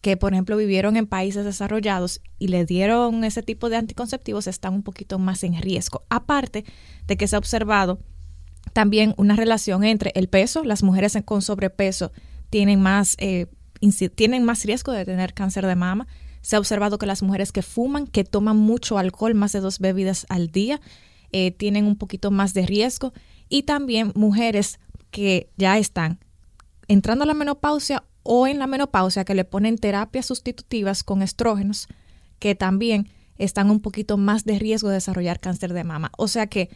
que, 0.00 0.18
por 0.18 0.34
ejemplo, 0.34 0.58
vivieron 0.58 0.98
en 0.98 1.06
países 1.06 1.46
desarrollados 1.46 2.20
y 2.38 2.48
le 2.48 2.66
dieron 2.66 3.24
ese 3.24 3.42
tipo 3.42 3.70
de 3.70 3.76
anticonceptivos 3.76 4.46
están 4.46 4.74
un 4.74 4.82
poquito 4.82 5.18
más 5.18 5.42
en 5.44 5.60
riesgo. 5.60 6.02
Aparte 6.10 6.66
de 7.06 7.16
que 7.16 7.26
se 7.26 7.36
ha 7.36 7.38
observado 7.38 7.98
también 8.74 9.14
una 9.16 9.34
relación 9.34 9.82
entre 9.82 10.12
el 10.14 10.28
peso, 10.28 10.62
las 10.62 10.82
mujeres 10.82 11.16
con 11.24 11.40
sobrepeso 11.40 12.12
tienen 12.50 12.82
más, 12.82 13.16
eh, 13.18 13.46
tienen 14.14 14.44
más 14.44 14.64
riesgo 14.64 14.92
de 14.92 15.06
tener 15.06 15.32
cáncer 15.32 15.66
de 15.66 15.74
mama. 15.74 16.06
Se 16.42 16.56
ha 16.56 16.58
observado 16.58 16.98
que 16.98 17.06
las 17.06 17.22
mujeres 17.22 17.50
que 17.50 17.62
fuman, 17.62 18.06
que 18.06 18.24
toman 18.24 18.58
mucho 18.58 18.98
alcohol, 18.98 19.34
más 19.34 19.52
de 19.52 19.60
dos 19.60 19.78
bebidas 19.78 20.26
al 20.28 20.48
día, 20.48 20.82
eh, 21.36 21.50
tienen 21.50 21.86
un 21.86 21.96
poquito 21.96 22.30
más 22.30 22.54
de 22.54 22.64
riesgo 22.64 23.12
y 23.48 23.64
también 23.64 24.12
mujeres 24.14 24.78
que 25.10 25.50
ya 25.56 25.78
están 25.78 26.20
entrando 26.86 27.24
a 27.24 27.26
la 27.26 27.34
menopausia 27.34 28.04
o 28.22 28.46
en 28.46 28.60
la 28.60 28.68
menopausia 28.68 29.24
que 29.24 29.34
le 29.34 29.44
ponen 29.44 29.76
terapias 29.76 30.26
sustitutivas 30.26 31.02
con 31.02 31.22
estrógenos 31.22 31.88
que 32.38 32.54
también 32.54 33.08
están 33.36 33.72
un 33.72 33.80
poquito 33.80 34.16
más 34.16 34.44
de 34.44 34.60
riesgo 34.60 34.90
de 34.90 34.94
desarrollar 34.94 35.40
cáncer 35.40 35.72
de 35.72 35.82
mama. 35.82 36.12
O 36.18 36.28
sea 36.28 36.46
que 36.46 36.70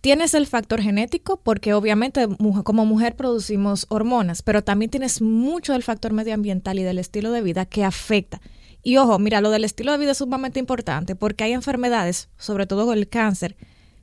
tienes 0.00 0.34
el 0.34 0.48
factor 0.48 0.82
genético 0.82 1.40
porque 1.40 1.72
obviamente 1.72 2.26
como 2.64 2.84
mujer 2.84 3.14
producimos 3.14 3.86
hormonas, 3.90 4.42
pero 4.42 4.64
también 4.64 4.90
tienes 4.90 5.22
mucho 5.22 5.72
del 5.72 5.84
factor 5.84 6.12
medioambiental 6.12 6.80
y 6.80 6.82
del 6.82 6.98
estilo 6.98 7.30
de 7.30 7.42
vida 7.42 7.64
que 7.64 7.84
afecta. 7.84 8.40
Y 8.82 8.96
ojo, 8.96 9.18
mira, 9.18 9.40
lo 9.40 9.50
del 9.50 9.64
estilo 9.64 9.92
de 9.92 9.98
vida 9.98 10.12
es 10.12 10.18
sumamente 10.18 10.58
importante 10.58 11.14
porque 11.14 11.44
hay 11.44 11.52
enfermedades, 11.52 12.28
sobre 12.36 12.66
todo 12.66 12.92
el 12.92 13.08
cáncer, 13.08 13.56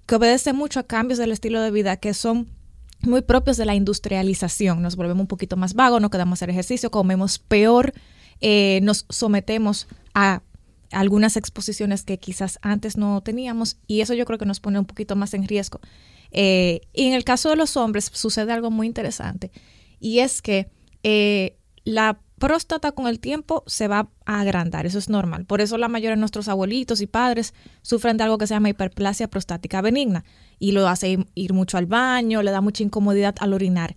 que 0.05 0.15
obedecen 0.15 0.55
mucho 0.55 0.79
a 0.79 0.83
cambios 0.83 1.19
del 1.19 1.31
estilo 1.31 1.61
de 1.61 1.71
vida 1.71 1.97
que 1.97 2.13
son 2.13 2.47
muy 3.01 3.21
propios 3.21 3.57
de 3.57 3.65
la 3.65 3.75
industrialización. 3.75 4.81
Nos 4.81 4.95
volvemos 4.95 5.21
un 5.21 5.27
poquito 5.27 5.57
más 5.57 5.73
vagos, 5.73 6.01
no 6.01 6.09
quedamos 6.09 6.37
a 6.37 6.37
hacer 6.39 6.49
ejercicio, 6.49 6.91
comemos 6.91 7.39
peor, 7.39 7.93
eh, 8.41 8.79
nos 8.83 9.05
sometemos 9.09 9.87
a 10.13 10.41
algunas 10.91 11.37
exposiciones 11.37 12.03
que 12.03 12.17
quizás 12.17 12.57
antes 12.61 12.97
no 12.97 13.21
teníamos 13.21 13.77
y 13.85 14.01
eso 14.01 14.13
yo 14.13 14.25
creo 14.25 14.39
que 14.39 14.45
nos 14.45 14.59
pone 14.59 14.79
un 14.79 14.85
poquito 14.85 15.15
más 15.15 15.33
en 15.33 15.47
riesgo. 15.47 15.79
Eh, 16.31 16.81
y 16.93 17.05
en 17.05 17.13
el 17.13 17.23
caso 17.23 17.49
de 17.49 17.55
los 17.55 17.75
hombres 17.77 18.09
sucede 18.13 18.51
algo 18.51 18.71
muy 18.71 18.87
interesante 18.87 19.51
y 19.99 20.19
es 20.19 20.41
que 20.41 20.69
eh, 21.03 21.57
la 21.83 22.19
próstata 22.39 22.91
con 22.93 23.07
el 23.07 23.19
tiempo 23.19 23.63
se 23.67 23.87
va 23.87 24.09
a 24.25 24.39
agrandar, 24.39 24.85
eso 24.85 24.97
es 24.97 25.09
normal. 25.09 25.45
Por 25.45 25.61
eso 25.61 25.77
la 25.77 25.87
mayoría 25.87 26.15
de 26.15 26.19
nuestros 26.19 26.47
abuelitos 26.47 27.01
y 27.01 27.07
padres 27.07 27.53
sufren 27.81 28.17
de 28.17 28.23
algo 28.23 28.37
que 28.37 28.47
se 28.47 28.55
llama 28.55 28.69
hiperplasia 28.69 29.27
prostática 29.27 29.81
benigna 29.81 30.23
y 30.57 30.71
lo 30.71 30.87
hace 30.87 31.25
ir 31.35 31.53
mucho 31.53 31.77
al 31.77 31.85
baño, 31.85 32.41
le 32.41 32.51
da 32.51 32.61
mucha 32.61 32.83
incomodidad 32.83 33.35
al 33.39 33.53
orinar. 33.53 33.95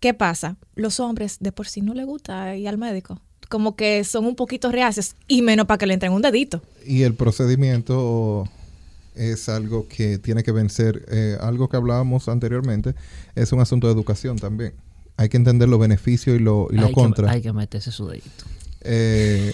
¿Qué 0.00 0.14
pasa? 0.14 0.56
Los 0.76 1.00
hombres 1.00 1.38
de 1.40 1.50
por 1.50 1.66
sí 1.66 1.80
no 1.80 1.94
les 1.94 2.06
gusta 2.06 2.54
ir 2.56 2.68
al 2.68 2.78
médico. 2.78 3.20
Como 3.48 3.74
que 3.74 4.04
son 4.04 4.26
un 4.26 4.36
poquito 4.36 4.70
reacios 4.70 5.16
y 5.26 5.42
menos 5.42 5.66
para 5.66 5.78
que 5.78 5.86
le 5.86 5.94
entren 5.94 6.12
un 6.12 6.22
dedito. 6.22 6.62
Y 6.86 7.02
el 7.02 7.14
procedimiento 7.14 8.48
es 9.14 9.48
algo 9.48 9.88
que 9.88 10.18
tiene 10.18 10.44
que 10.44 10.52
vencer. 10.52 11.04
Eh, 11.08 11.36
algo 11.40 11.68
que 11.68 11.76
hablábamos 11.76 12.28
anteriormente 12.28 12.94
es 13.34 13.52
un 13.52 13.60
asunto 13.60 13.88
de 13.88 13.94
educación 13.94 14.36
también 14.36 14.74
hay 15.18 15.28
que 15.28 15.36
entender 15.36 15.68
los 15.68 15.80
beneficios 15.80 16.36
y 16.36 16.38
los 16.38 16.72
lo 16.72 16.92
contras. 16.92 17.30
Hay 17.32 17.42
que 17.42 17.52
meterse 17.52 17.90
su 17.90 18.06
dedito. 18.06 18.44
Eh, 18.82 19.52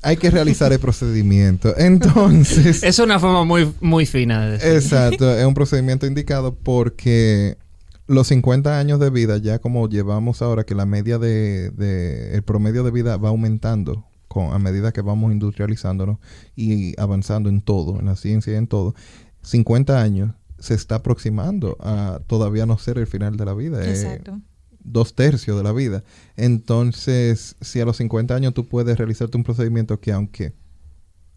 hay 0.00 0.16
que 0.16 0.30
realizar 0.30 0.72
el 0.72 0.78
procedimiento. 0.78 1.74
Entonces. 1.78 2.82
es 2.82 2.98
una 2.98 3.20
forma 3.20 3.44
muy, 3.44 3.70
muy 3.82 4.06
fina 4.06 4.46
de 4.46 4.52
decir. 4.52 4.72
Exacto. 4.72 5.30
Es 5.36 5.44
un 5.44 5.52
procedimiento 5.54 6.06
indicado 6.06 6.54
porque 6.54 7.58
los 8.06 8.28
50 8.28 8.78
años 8.78 8.98
de 8.98 9.10
vida, 9.10 9.36
ya 9.36 9.58
como 9.58 9.90
llevamos 9.90 10.40
ahora, 10.40 10.64
que 10.64 10.74
la 10.74 10.86
media 10.86 11.18
de, 11.18 11.70
de 11.70 12.34
el 12.34 12.42
promedio 12.42 12.82
de 12.82 12.90
vida 12.90 13.18
va 13.18 13.28
aumentando 13.28 14.06
con, 14.26 14.54
a 14.54 14.58
medida 14.58 14.90
que 14.90 15.02
vamos 15.02 15.32
industrializándonos 15.32 16.16
y 16.56 16.98
avanzando 16.98 17.50
en 17.50 17.60
todo, 17.60 18.00
en 18.00 18.06
la 18.06 18.16
ciencia 18.16 18.54
y 18.54 18.56
en 18.56 18.68
todo. 18.68 18.94
50 19.42 20.00
años 20.00 20.32
se 20.58 20.74
está 20.74 20.96
aproximando 20.96 21.76
a 21.80 22.20
todavía 22.26 22.66
no 22.66 22.78
ser 22.78 22.98
el 22.98 23.06
final 23.06 23.36
de 23.36 23.44
la 23.44 23.54
vida. 23.54 23.86
Exacto. 23.88 24.40
dos 24.80 25.14
tercios 25.14 25.56
de 25.56 25.64
la 25.64 25.72
vida. 25.72 26.04
Entonces, 26.36 27.56
si 27.60 27.80
a 27.80 27.84
los 27.84 27.96
50 27.96 28.34
años 28.34 28.54
tú 28.54 28.68
puedes 28.68 28.96
realizarte 28.96 29.36
un 29.36 29.44
procedimiento 29.44 30.00
que 30.00 30.12
aunque 30.12 30.54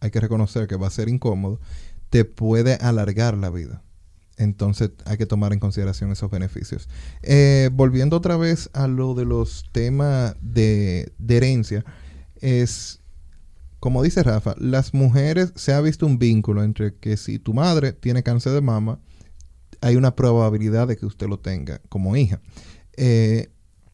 hay 0.01 0.12
que 0.12 0.19
reconocer 0.19 0.67
que 0.67 0.75
va 0.75 0.88
a 0.88 0.91
ser 0.91 1.10
incómodo, 1.10 1.60
te 2.10 2.25
puede 2.25 2.75
alargar 2.75 3.38
la 3.38 3.49
vida. 3.49 3.82
Entonces 4.38 4.91
hay 5.05 5.17
que 5.17 5.25
tomar 5.25 5.51
en 5.51 5.60
consideración 5.60 6.12
esos 6.12 6.32
beneficios. 6.32 6.88
Eh, 7.23 7.69
volviendo 7.73 8.15
otra 8.15 8.38
vez 8.38 8.69
a 8.73 8.88
lo 8.88 9.13
de 9.13 9.25
los 9.25 9.65
temas 9.71 10.36
de, 10.41 11.12
de 11.17 11.38
herencia, 11.38 11.84
es 12.39 12.99
como 13.79 14.03
dice 14.03 14.23
Rafa, 14.23 14.55
las 14.58 14.93
mujeres 14.93 15.53
se 15.55 15.73
ha 15.73 15.82
visto 15.82 16.05
un 16.05 16.19
vínculo 16.19 16.63
entre 16.63 16.95
que 16.95 17.15
si 17.15 17.39
tu 17.39 17.53
madre 17.53 17.93
tiene 17.93 18.23
cáncer 18.23 18.51
de 18.51 18.62
mama, 18.62 18.99
hay 19.81 19.95
una 19.95 20.15
probabilidad 20.15 20.87
de 20.87 20.97
que 20.97 21.05
usted 21.05 21.27
lo 21.27 21.39
tenga 21.39 21.81
como 21.89 22.15
hija. 22.15 22.41
Eh, 22.97 23.49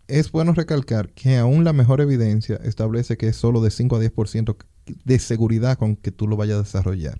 es 0.07 0.31
bueno 0.31 0.53
recalcar 0.53 1.09
que 1.13 1.37
aún 1.37 1.63
la 1.63 1.73
mejor 1.73 2.01
evidencia 2.01 2.57
establece 2.63 3.17
que 3.17 3.27
es 3.27 3.35
solo 3.35 3.61
de 3.61 3.71
5 3.71 3.95
a 3.95 3.99
10% 4.01 4.55
de 5.03 5.19
seguridad 5.19 5.77
con 5.77 5.95
que 5.95 6.11
tú 6.11 6.27
lo 6.27 6.37
vayas 6.37 6.57
a 6.57 6.63
desarrollar. 6.63 7.19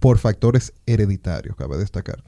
Por 0.00 0.18
factores 0.18 0.74
hereditarios, 0.84 1.56
cabe 1.56 1.78
destacar. 1.78 2.22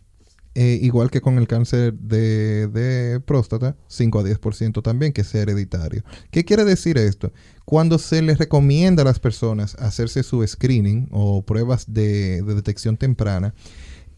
Eh, 0.59 0.79
igual 0.81 1.11
que 1.11 1.21
con 1.21 1.37
el 1.37 1.47
cáncer 1.47 1.93
de, 1.93 3.21
próstata, 3.27 3.77
5 3.89 4.21
a 4.21 4.25
10% 4.25 4.83
también 4.83 5.13
que 5.13 5.23
sea 5.23 5.43
hereditario. 5.43 6.03
¿Qué 6.31 6.47
quiere 6.47 6.65
decir 6.65 6.97
esto? 6.97 7.31
Cuando 7.67 7.99
se 7.99 8.23
les 8.23 8.39
recomienda 8.39 9.03
a 9.03 9.05
las 9.05 9.21
personas 9.21 9.75
hacerse 9.75 10.23
su 10.23 10.47
screening 10.47 11.09
o 11.11 11.45
pruebas 11.45 11.93
de 11.93 12.41
detección 12.41 12.97
temprana, 12.97 13.53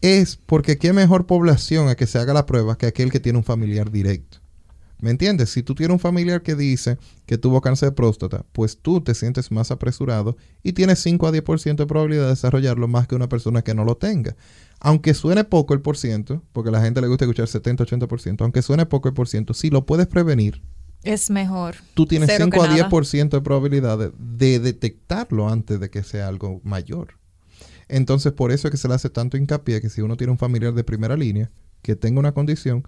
es 0.01 0.37
porque 0.37 0.77
qué 0.77 0.93
mejor 0.93 1.25
población 1.25 1.89
a 1.89 1.95
que 1.95 2.07
se 2.07 2.19
haga 2.19 2.33
la 2.33 2.45
prueba 2.45 2.77
que 2.77 2.87
aquel 2.87 3.11
que 3.11 3.19
tiene 3.19 3.37
un 3.37 3.43
familiar 3.43 3.91
directo. 3.91 4.39
¿Me 5.01 5.11
entiendes? 5.11 5.49
Si 5.49 5.63
tú 5.63 5.75
tienes 5.75 5.93
un 5.93 5.99
familiar 5.99 6.41
que 6.41 6.55
dice 6.55 6.97
que 7.25 7.37
tuvo 7.37 7.61
cáncer 7.61 7.89
de 7.89 7.95
próstata, 7.95 8.45
pues 8.51 8.79
tú 8.81 8.99
te 8.99 9.13
sientes 9.15 9.49
más 9.49 9.71
apresurado 9.71 10.35
y 10.61 10.73
tienes 10.73 10.99
5 10.99 11.25
a 11.25 11.31
10% 11.31 11.75
de 11.75 11.85
probabilidad 11.85 12.23
de 12.23 12.29
desarrollarlo 12.29 12.87
más 12.89 13.07
que 13.07 13.15
una 13.15 13.29
persona 13.29 13.61
que 13.61 13.73
no 13.73 13.85
lo 13.85 13.95
tenga. 13.95 14.35
Aunque 14.81 15.13
suene 15.13 15.45
poco 15.45 15.73
el 15.73 15.81
por 15.81 15.95
ciento, 15.95 16.43
porque 16.51 16.69
a 16.69 16.73
la 16.73 16.81
gente 16.81 16.99
le 16.99 17.07
gusta 17.07 17.23
escuchar 17.23 17.47
70-80%, 17.47 18.41
aunque 18.41 18.61
suene 18.61 18.85
poco 18.85 19.07
el 19.07 19.13
por 19.13 19.29
ciento, 19.29 19.53
si 19.53 19.69
lo 19.69 19.85
puedes 19.85 20.07
prevenir, 20.07 20.61
es 21.03 21.29
mejor. 21.29 21.75
Tú 21.93 22.05
tienes 22.05 22.29
5 22.35 22.61
a 22.61 22.67
10% 22.67 23.29
de 23.29 23.41
probabilidad 23.41 24.11
de 24.17 24.59
detectarlo 24.59 25.47
antes 25.47 25.79
de 25.79 25.89
que 25.89 26.03
sea 26.03 26.27
algo 26.27 26.59
mayor. 26.65 27.18
Entonces, 27.89 28.31
por 28.31 28.51
eso 28.51 28.67
es 28.67 28.71
que 28.71 28.77
se 28.77 28.87
le 28.87 28.93
hace 28.93 29.09
tanto 29.09 29.35
hincapié 29.35 29.81
que 29.81 29.89
si 29.89 30.01
uno 30.01 30.15
tiene 30.15 30.31
un 30.31 30.37
familiar 30.37 30.73
de 30.73 30.83
primera 30.83 31.17
línea 31.17 31.51
que 31.81 31.95
tenga 31.95 32.19
una 32.19 32.33
condición 32.33 32.83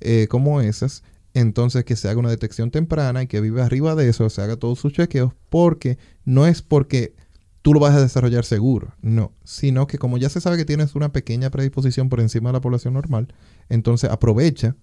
eh, 0.00 0.26
como 0.28 0.60
esas, 0.60 1.02
entonces 1.34 1.84
que 1.84 1.96
se 1.96 2.08
haga 2.08 2.18
una 2.18 2.30
detección 2.30 2.70
temprana 2.70 3.22
y 3.22 3.26
que 3.26 3.40
vive 3.40 3.62
arriba 3.62 3.94
de 3.94 4.08
eso, 4.08 4.28
se 4.28 4.42
haga 4.42 4.56
todos 4.56 4.78
sus 4.78 4.92
chequeos, 4.92 5.32
porque 5.48 5.98
no 6.24 6.46
es 6.46 6.62
porque 6.62 7.14
tú 7.62 7.74
lo 7.74 7.80
vas 7.80 7.94
a 7.94 8.00
desarrollar 8.00 8.44
seguro, 8.44 8.94
no, 9.02 9.32
sino 9.44 9.86
que 9.86 9.98
como 9.98 10.18
ya 10.18 10.28
se 10.28 10.40
sabe 10.40 10.56
que 10.56 10.64
tienes 10.64 10.94
una 10.94 11.12
pequeña 11.12 11.50
predisposición 11.50 12.08
por 12.08 12.20
encima 12.20 12.48
de 12.48 12.54
la 12.54 12.60
población 12.60 12.94
normal, 12.94 13.32
entonces 13.68 14.10
aprovecha 14.10 14.76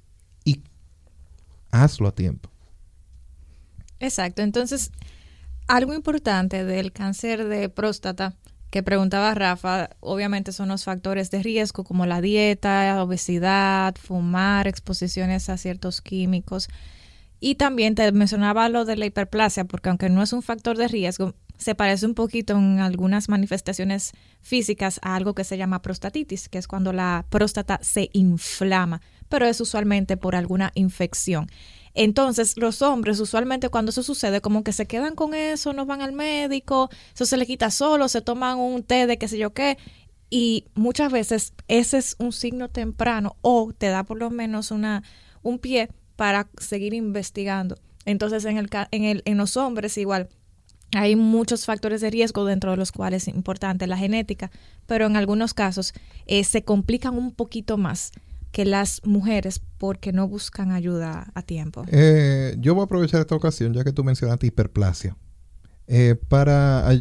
y 0.46 0.62
hazlo 1.72 2.08
a 2.08 2.16
tiempo. 2.16 2.50
Exacto, 4.00 4.44
entonces 4.44 4.92
algo 5.68 5.94
importante 5.94 6.64
del 6.64 6.94
cáncer 6.94 7.48
de 7.48 7.68
próstata 7.68 8.36
que 8.70 8.84
preguntaba 8.84 9.34
Rafa, 9.34 9.90
obviamente 10.00 10.52
son 10.52 10.70
los 10.70 10.84
factores 10.84 11.32
de 11.32 11.42
riesgo 11.42 11.84
como 11.84 12.06
la 12.06 12.22
dieta, 12.22 13.02
obesidad, 13.02 13.96
fumar, 13.96 14.68
exposiciones 14.68 15.50
a 15.50 15.58
ciertos 15.58 16.02
químicos. 16.02 16.68
Y 17.40 17.56
también 17.56 17.96
te 17.96 18.12
mencionaba 18.12 18.68
lo 18.68 18.84
de 18.84 18.98
la 18.98 19.06
hiperplasia, 19.06 19.66
porque 19.66 19.90
aunque 19.90 20.10
no 20.10 20.24
es 20.24 20.34
un 20.34 20.42
factor 20.42 20.78
de 20.78 20.88
riesgo, 20.88 21.36
se 21.58 21.76
parece 21.76 22.06
un 22.06 22.14
poquito 22.14 22.54
en 22.58 22.80
algunas 22.80 23.30
manifestaciones 23.30 24.14
físicas 24.42 25.00
a 25.02 25.16
algo 25.16 25.34
que 25.34 25.44
se 25.44 25.58
llama 25.58 25.82
prostatitis, 25.82 26.50
que 26.50 26.58
es 26.58 26.68
cuando 26.68 26.94
la 26.94 27.26
próstata 27.30 27.80
se 27.82 28.10
inflama, 28.14 29.02
pero 29.30 29.46
es 29.46 29.60
usualmente 29.62 30.18
por 30.18 30.36
alguna 30.36 30.72
infección. 30.76 31.48
Entonces, 32.00 32.58
los 32.58 32.84
hombres 32.84 33.20
usualmente 33.20 33.70
cuando 33.70 33.90
eso 33.90 34.04
sucede, 34.04 34.40
como 34.40 34.64
que 34.64 34.72
se 34.72 34.86
quedan 34.86 35.16
con 35.16 35.34
eso, 35.34 35.74
no 35.74 35.88
van 35.88 36.04
al 36.04 36.14
médico, 36.14 36.92
eso 37.16 37.26
se 37.26 37.38
le 37.38 37.48
quita 37.48 37.72
solo, 37.72 38.08
se 38.08 38.22
toman 38.22 38.60
un 38.60 38.84
té 38.84 39.08
de 39.08 39.18
qué 39.18 39.28
sé 39.28 39.40
yo 39.40 39.52
qué, 39.52 39.80
y 40.30 40.66
muchas 40.76 41.12
veces 41.12 41.54
ese 41.68 41.98
es 41.98 42.16
un 42.20 42.34
signo 42.34 42.70
temprano 42.70 43.36
o 43.42 43.74
te 43.76 43.88
da 43.88 44.04
por 44.04 44.20
lo 44.20 44.30
menos 44.30 44.70
una, 44.70 45.02
un 45.42 45.58
pie 45.58 45.90
para 46.16 46.48
seguir 46.60 46.94
investigando. 46.94 47.80
Entonces, 48.06 48.46
en, 48.46 48.58
el, 48.60 48.70
en, 48.92 49.04
el, 49.04 49.24
en 49.26 49.38
los 49.38 49.58
hombres 49.58 49.98
igual, 49.98 50.30
hay 50.94 51.16
muchos 51.16 51.66
factores 51.66 52.02
de 52.02 52.12
riesgo 52.12 52.46
dentro 52.46 52.70
de 52.70 52.78
los 52.78 52.92
cuales 52.92 53.28
es 53.28 53.34
importante 53.34 53.88
la 53.88 53.98
genética, 53.98 54.52
pero 54.86 55.08
en 55.08 55.18
algunos 55.18 55.56
casos 55.56 55.94
eh, 56.28 56.44
se 56.44 56.62
complican 56.62 57.18
un 57.18 57.32
poquito 57.32 57.80
más 57.80 58.12
que 58.58 58.66
las 58.66 59.02
mujeres 59.06 59.62
porque 59.78 60.12
no 60.12 60.28
buscan 60.28 60.72
ayuda 60.72 61.32
a 61.36 61.44
tiempo. 61.44 61.86
Eh, 61.92 62.56
yo 62.58 62.74
voy 62.74 62.82
a 62.82 62.86
aprovechar 62.86 63.22
esta 63.22 63.36
ocasión, 63.36 63.72
ya 63.72 63.84
que 63.84 63.92
tú 63.92 64.04
mencionaste 64.04 64.48
hiperplasia, 64.48 65.16
eh, 65.86 66.16
para, 66.28 66.92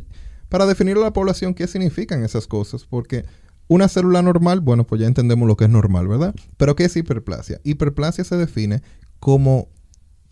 para 0.50 0.66
definir 0.66 0.98
a 0.98 1.00
la 1.00 1.14
población 1.14 1.54
qué 1.54 1.66
significan 1.66 2.22
esas 2.24 2.46
cosas, 2.46 2.84
porque 2.84 3.24
una 3.68 3.88
célula 3.88 4.20
normal, 4.20 4.60
bueno, 4.60 4.86
pues 4.86 5.00
ya 5.00 5.06
entendemos 5.06 5.48
lo 5.48 5.56
que 5.56 5.64
es 5.64 5.70
normal, 5.70 6.08
¿verdad? 6.08 6.34
Pero 6.58 6.76
¿qué 6.76 6.84
es 6.84 6.94
hiperplasia? 6.94 7.58
Hiperplasia 7.64 8.24
se 8.24 8.36
define 8.36 8.82
como 9.18 9.70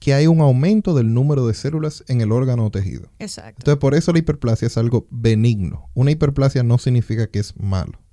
que 0.01 0.13
hay 0.13 0.27
un 0.27 0.43
aumento 0.43 0.93
del 0.93 1.15
número 1.15 1.47
de 1.47 1.55
células 1.55 2.05
en 2.07 2.21
el 2.21 2.33
órgano 2.33 2.67
o 2.67 2.71
tejido. 2.71 3.09
Exacto. 3.19 3.61
Entonces, 3.61 3.81
por 3.81 3.95
eso 3.95 4.13
la 4.13 4.19
hiperplasia 4.19 4.67
es 4.67 4.77
algo 4.77 5.07
benigno. 5.11 5.89
Una 5.95 6.11
hiperplasia 6.11 6.63
no 6.63 6.77
significa 6.77 7.29
que 7.29 7.39
es 7.39 7.59
malo. 7.59 8.04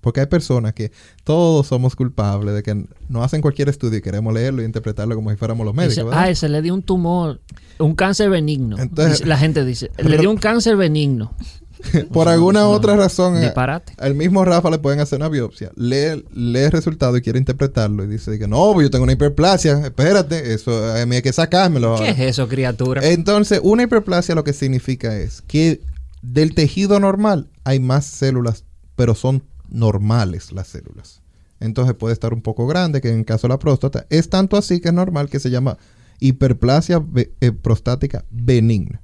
Porque 0.00 0.20
hay 0.20 0.26
personas 0.26 0.72
que 0.74 0.92
todos 1.24 1.66
somos 1.66 1.94
culpables 1.96 2.54
de 2.54 2.62
que 2.62 2.86
no 3.08 3.22
hacen 3.22 3.40
cualquier 3.42 3.68
estudio 3.68 3.98
y 3.98 4.02
queremos 4.02 4.32
leerlo 4.32 4.62
y 4.62 4.64
interpretarlo 4.64 5.14
como 5.14 5.30
si 5.30 5.36
fuéramos 5.36 5.64
los 5.66 5.74
médicos. 5.74 5.96
Dice, 5.96 6.04
¿verdad? 6.04 6.20
ah, 6.22 6.30
ese 6.30 6.48
le 6.48 6.62
dio 6.62 6.72
un 6.74 6.82
tumor, 6.82 7.40
un 7.78 7.94
cáncer 7.94 8.30
benigno. 8.30 8.78
Entonces- 8.78 9.18
Dice- 9.18 9.26
la 9.28 9.36
gente 9.38 9.64
dice, 9.64 9.90
le 9.98 10.16
dio 10.18 10.30
un 10.30 10.38
cáncer 10.38 10.76
benigno. 10.76 11.34
Por 12.12 12.28
alguna 12.28 12.68
otra 12.68 12.94
razón, 12.94 13.38
eh, 13.38 13.40
Disparate. 13.40 13.94
al 13.96 14.14
mismo 14.14 14.44
Rafa 14.44 14.68
le 14.70 14.78
pueden 14.78 15.00
hacer 15.00 15.16
una 15.18 15.30
biopsia, 15.30 15.70
lee, 15.76 16.22
lee 16.34 16.60
el 16.64 16.70
resultado 16.72 17.16
y 17.16 17.22
quiere 17.22 17.38
interpretarlo 17.38 18.04
y 18.04 18.06
dice 18.06 18.38
que 18.38 18.46
no, 18.46 18.78
yo 18.82 18.90
tengo 18.90 19.04
una 19.04 19.14
hiperplasia, 19.14 19.86
espérate, 19.86 20.52
eso 20.52 20.92
a 20.94 21.06
mí 21.06 21.16
hay 21.16 21.22
que 21.22 21.32
sacármelo. 21.32 21.94
¿Qué 21.96 22.00
ahora". 22.08 22.10
es 22.10 22.18
eso, 22.20 22.48
criatura? 22.48 23.06
Entonces, 23.08 23.60
una 23.62 23.84
hiperplasia 23.84 24.34
lo 24.34 24.44
que 24.44 24.52
significa 24.52 25.16
es 25.16 25.40
que 25.40 25.80
del 26.20 26.54
tejido 26.54 27.00
normal 27.00 27.48
hay 27.64 27.80
más 27.80 28.04
células, 28.04 28.64
pero 28.94 29.14
son 29.14 29.42
normales 29.70 30.52
las 30.52 30.68
células. 30.68 31.22
Entonces 31.60 31.94
puede 31.94 32.14
estar 32.14 32.32
un 32.32 32.42
poco 32.42 32.66
grande, 32.66 33.00
que 33.00 33.10
en 33.10 33.20
el 33.20 33.24
caso 33.24 33.46
de 33.46 33.54
la 33.54 33.58
próstata 33.58 34.06
es 34.10 34.30
tanto 34.30 34.56
así 34.56 34.80
que 34.80 34.88
es 34.88 34.94
normal 34.94 35.28
que 35.28 35.40
se 35.40 35.50
llama 35.50 35.76
hiperplasia 36.18 37.04
eh, 37.16 37.52
prostática 37.52 38.24
benigna. 38.30 39.00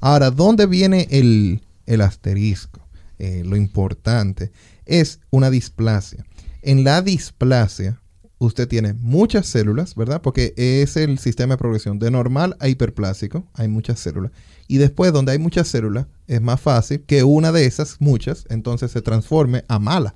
Ahora, 0.00 0.30
¿dónde 0.30 0.66
viene 0.66 1.06
el, 1.10 1.62
el 1.86 2.00
asterisco? 2.00 2.80
Eh, 3.18 3.42
lo 3.44 3.56
importante 3.56 4.50
es 4.84 5.20
una 5.30 5.48
displasia. 5.48 6.24
En 6.62 6.82
la 6.82 7.02
displasia, 7.02 8.00
usted 8.38 8.66
tiene 8.66 8.94
muchas 8.94 9.46
células, 9.46 9.94
¿verdad? 9.94 10.22
Porque 10.22 10.54
es 10.56 10.96
el 10.96 11.18
sistema 11.18 11.54
de 11.54 11.58
progresión 11.58 12.00
de 12.00 12.10
normal 12.10 12.56
a 12.58 12.68
hiperplásico, 12.68 13.46
hay 13.54 13.68
muchas 13.68 14.00
células. 14.00 14.32
Y 14.72 14.78
después, 14.78 15.12
donde 15.12 15.32
hay 15.32 15.38
muchas 15.38 15.68
células, 15.68 16.06
es 16.26 16.40
más 16.40 16.58
fácil 16.58 17.02
que 17.02 17.24
una 17.24 17.52
de 17.52 17.66
esas, 17.66 18.00
muchas, 18.00 18.46
entonces 18.48 18.90
se 18.90 19.02
transforme 19.02 19.66
a 19.68 19.78
mala, 19.78 20.14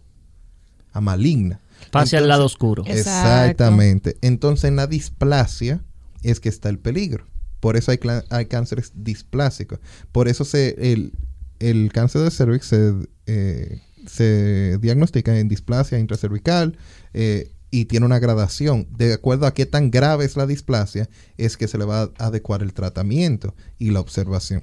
a 0.94 1.02
maligna. 1.02 1.60
Pase 1.90 2.16
al 2.16 2.26
lado 2.26 2.46
oscuro. 2.46 2.82
Exacto. 2.86 3.00
Exactamente. 3.10 4.16
Entonces, 4.22 4.64
en 4.64 4.76
la 4.76 4.86
displasia 4.86 5.84
es 6.22 6.40
que 6.40 6.48
está 6.48 6.70
el 6.70 6.78
peligro. 6.78 7.26
Por 7.60 7.76
eso 7.76 7.90
hay, 7.90 7.98
hay 8.30 8.46
cánceres 8.46 8.92
displásicos. 8.94 9.78
Por 10.10 10.26
eso 10.26 10.46
se, 10.46 10.90
el, 10.90 11.12
el 11.58 11.92
cáncer 11.92 12.22
de 12.22 12.30
cervix 12.30 12.64
se, 12.64 12.94
eh, 13.26 13.82
se 14.06 14.78
diagnostica 14.78 15.38
en 15.38 15.48
displasia 15.48 15.98
intracervical 15.98 16.78
eh, 17.12 17.52
y 17.80 17.84
tiene 17.84 18.06
una 18.06 18.18
gradación. 18.18 18.88
De 18.96 19.12
acuerdo 19.12 19.46
a 19.46 19.52
qué 19.52 19.66
tan 19.66 19.90
grave 19.90 20.24
es 20.24 20.36
la 20.36 20.46
displasia, 20.46 21.10
es 21.36 21.58
que 21.58 21.68
se 21.68 21.76
le 21.76 21.84
va 21.84 22.02
a 22.02 22.26
adecuar 22.26 22.62
el 22.62 22.72
tratamiento 22.72 23.54
y 23.78 23.90
la 23.90 24.00
observación. 24.00 24.62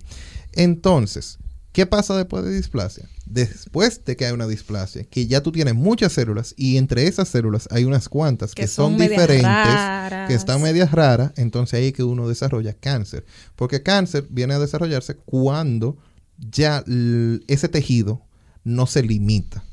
Entonces, 0.52 1.38
¿qué 1.74 1.86
pasa 1.86 2.18
después 2.18 2.44
de 2.44 2.56
displasia? 2.56 3.08
Después 3.28 4.04
de 4.04 4.16
que 4.16 4.26
hay 4.26 4.34
una 4.34 4.48
displasia, 4.48 5.04
que 5.04 5.28
ya 5.28 5.44
tú 5.44 5.52
tienes 5.52 5.76
muchas 5.76 6.14
células 6.14 6.56
y 6.58 6.78
entre 6.78 7.08
esas 7.08 7.28
células 7.28 7.68
hay 7.70 7.84
unas 7.84 8.10
cuantas 8.10 8.56
que, 8.56 8.64
Que 8.64 8.68
son, 8.68 8.98
diferentes, 8.98 9.44
raras. 9.44 10.28
que 10.28 10.34
están 10.34 10.62
medias 10.64 10.92
raras, 10.92 11.34
entonces 11.36 11.76
ahí 11.76 11.88
es 11.88 11.94
que 11.94 12.04
uno 12.04 12.28
desarrolla 12.28 12.74
cáncer. 12.74 13.26
Porque 13.56 13.84
cáncer 13.84 14.26
viene 14.32 14.56
a 14.56 14.60
desarrollarse 14.60 15.18
cuando 15.18 15.98
ya 16.38 16.84
ese 17.48 17.70
tejido 17.70 18.24
no 18.64 18.88
se 18.88 19.04
limita. 19.04 19.64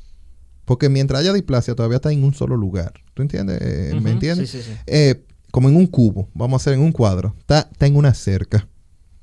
Porque 0.71 0.89
mientras 0.89 1.23
haya 1.23 1.33
displasia 1.33 1.75
todavía 1.75 1.97
está 1.97 2.13
en 2.13 2.23
un 2.23 2.33
solo 2.33 2.57
lugar. 2.57 2.93
¿Tú 3.15 3.23
entiendes? 3.23 3.59
Eh, 3.61 3.99
¿Me 4.01 4.13
entiendes? 4.13 4.49
sí, 4.51 4.59
sí, 4.59 4.71
sí. 4.71 4.79
Eh, 4.87 5.25
como 5.51 5.69
en 5.69 5.75
un 5.75 5.89
cubo, 5.89 6.29
vamos 6.33 6.61
a 6.61 6.63
hacer 6.63 6.75
en 6.75 6.81
un 6.81 6.93
cuadro, 6.93 7.35
está, 7.41 7.69
está 7.73 7.89
en 7.89 7.97
una 7.97 8.15
cerca, 8.15 8.69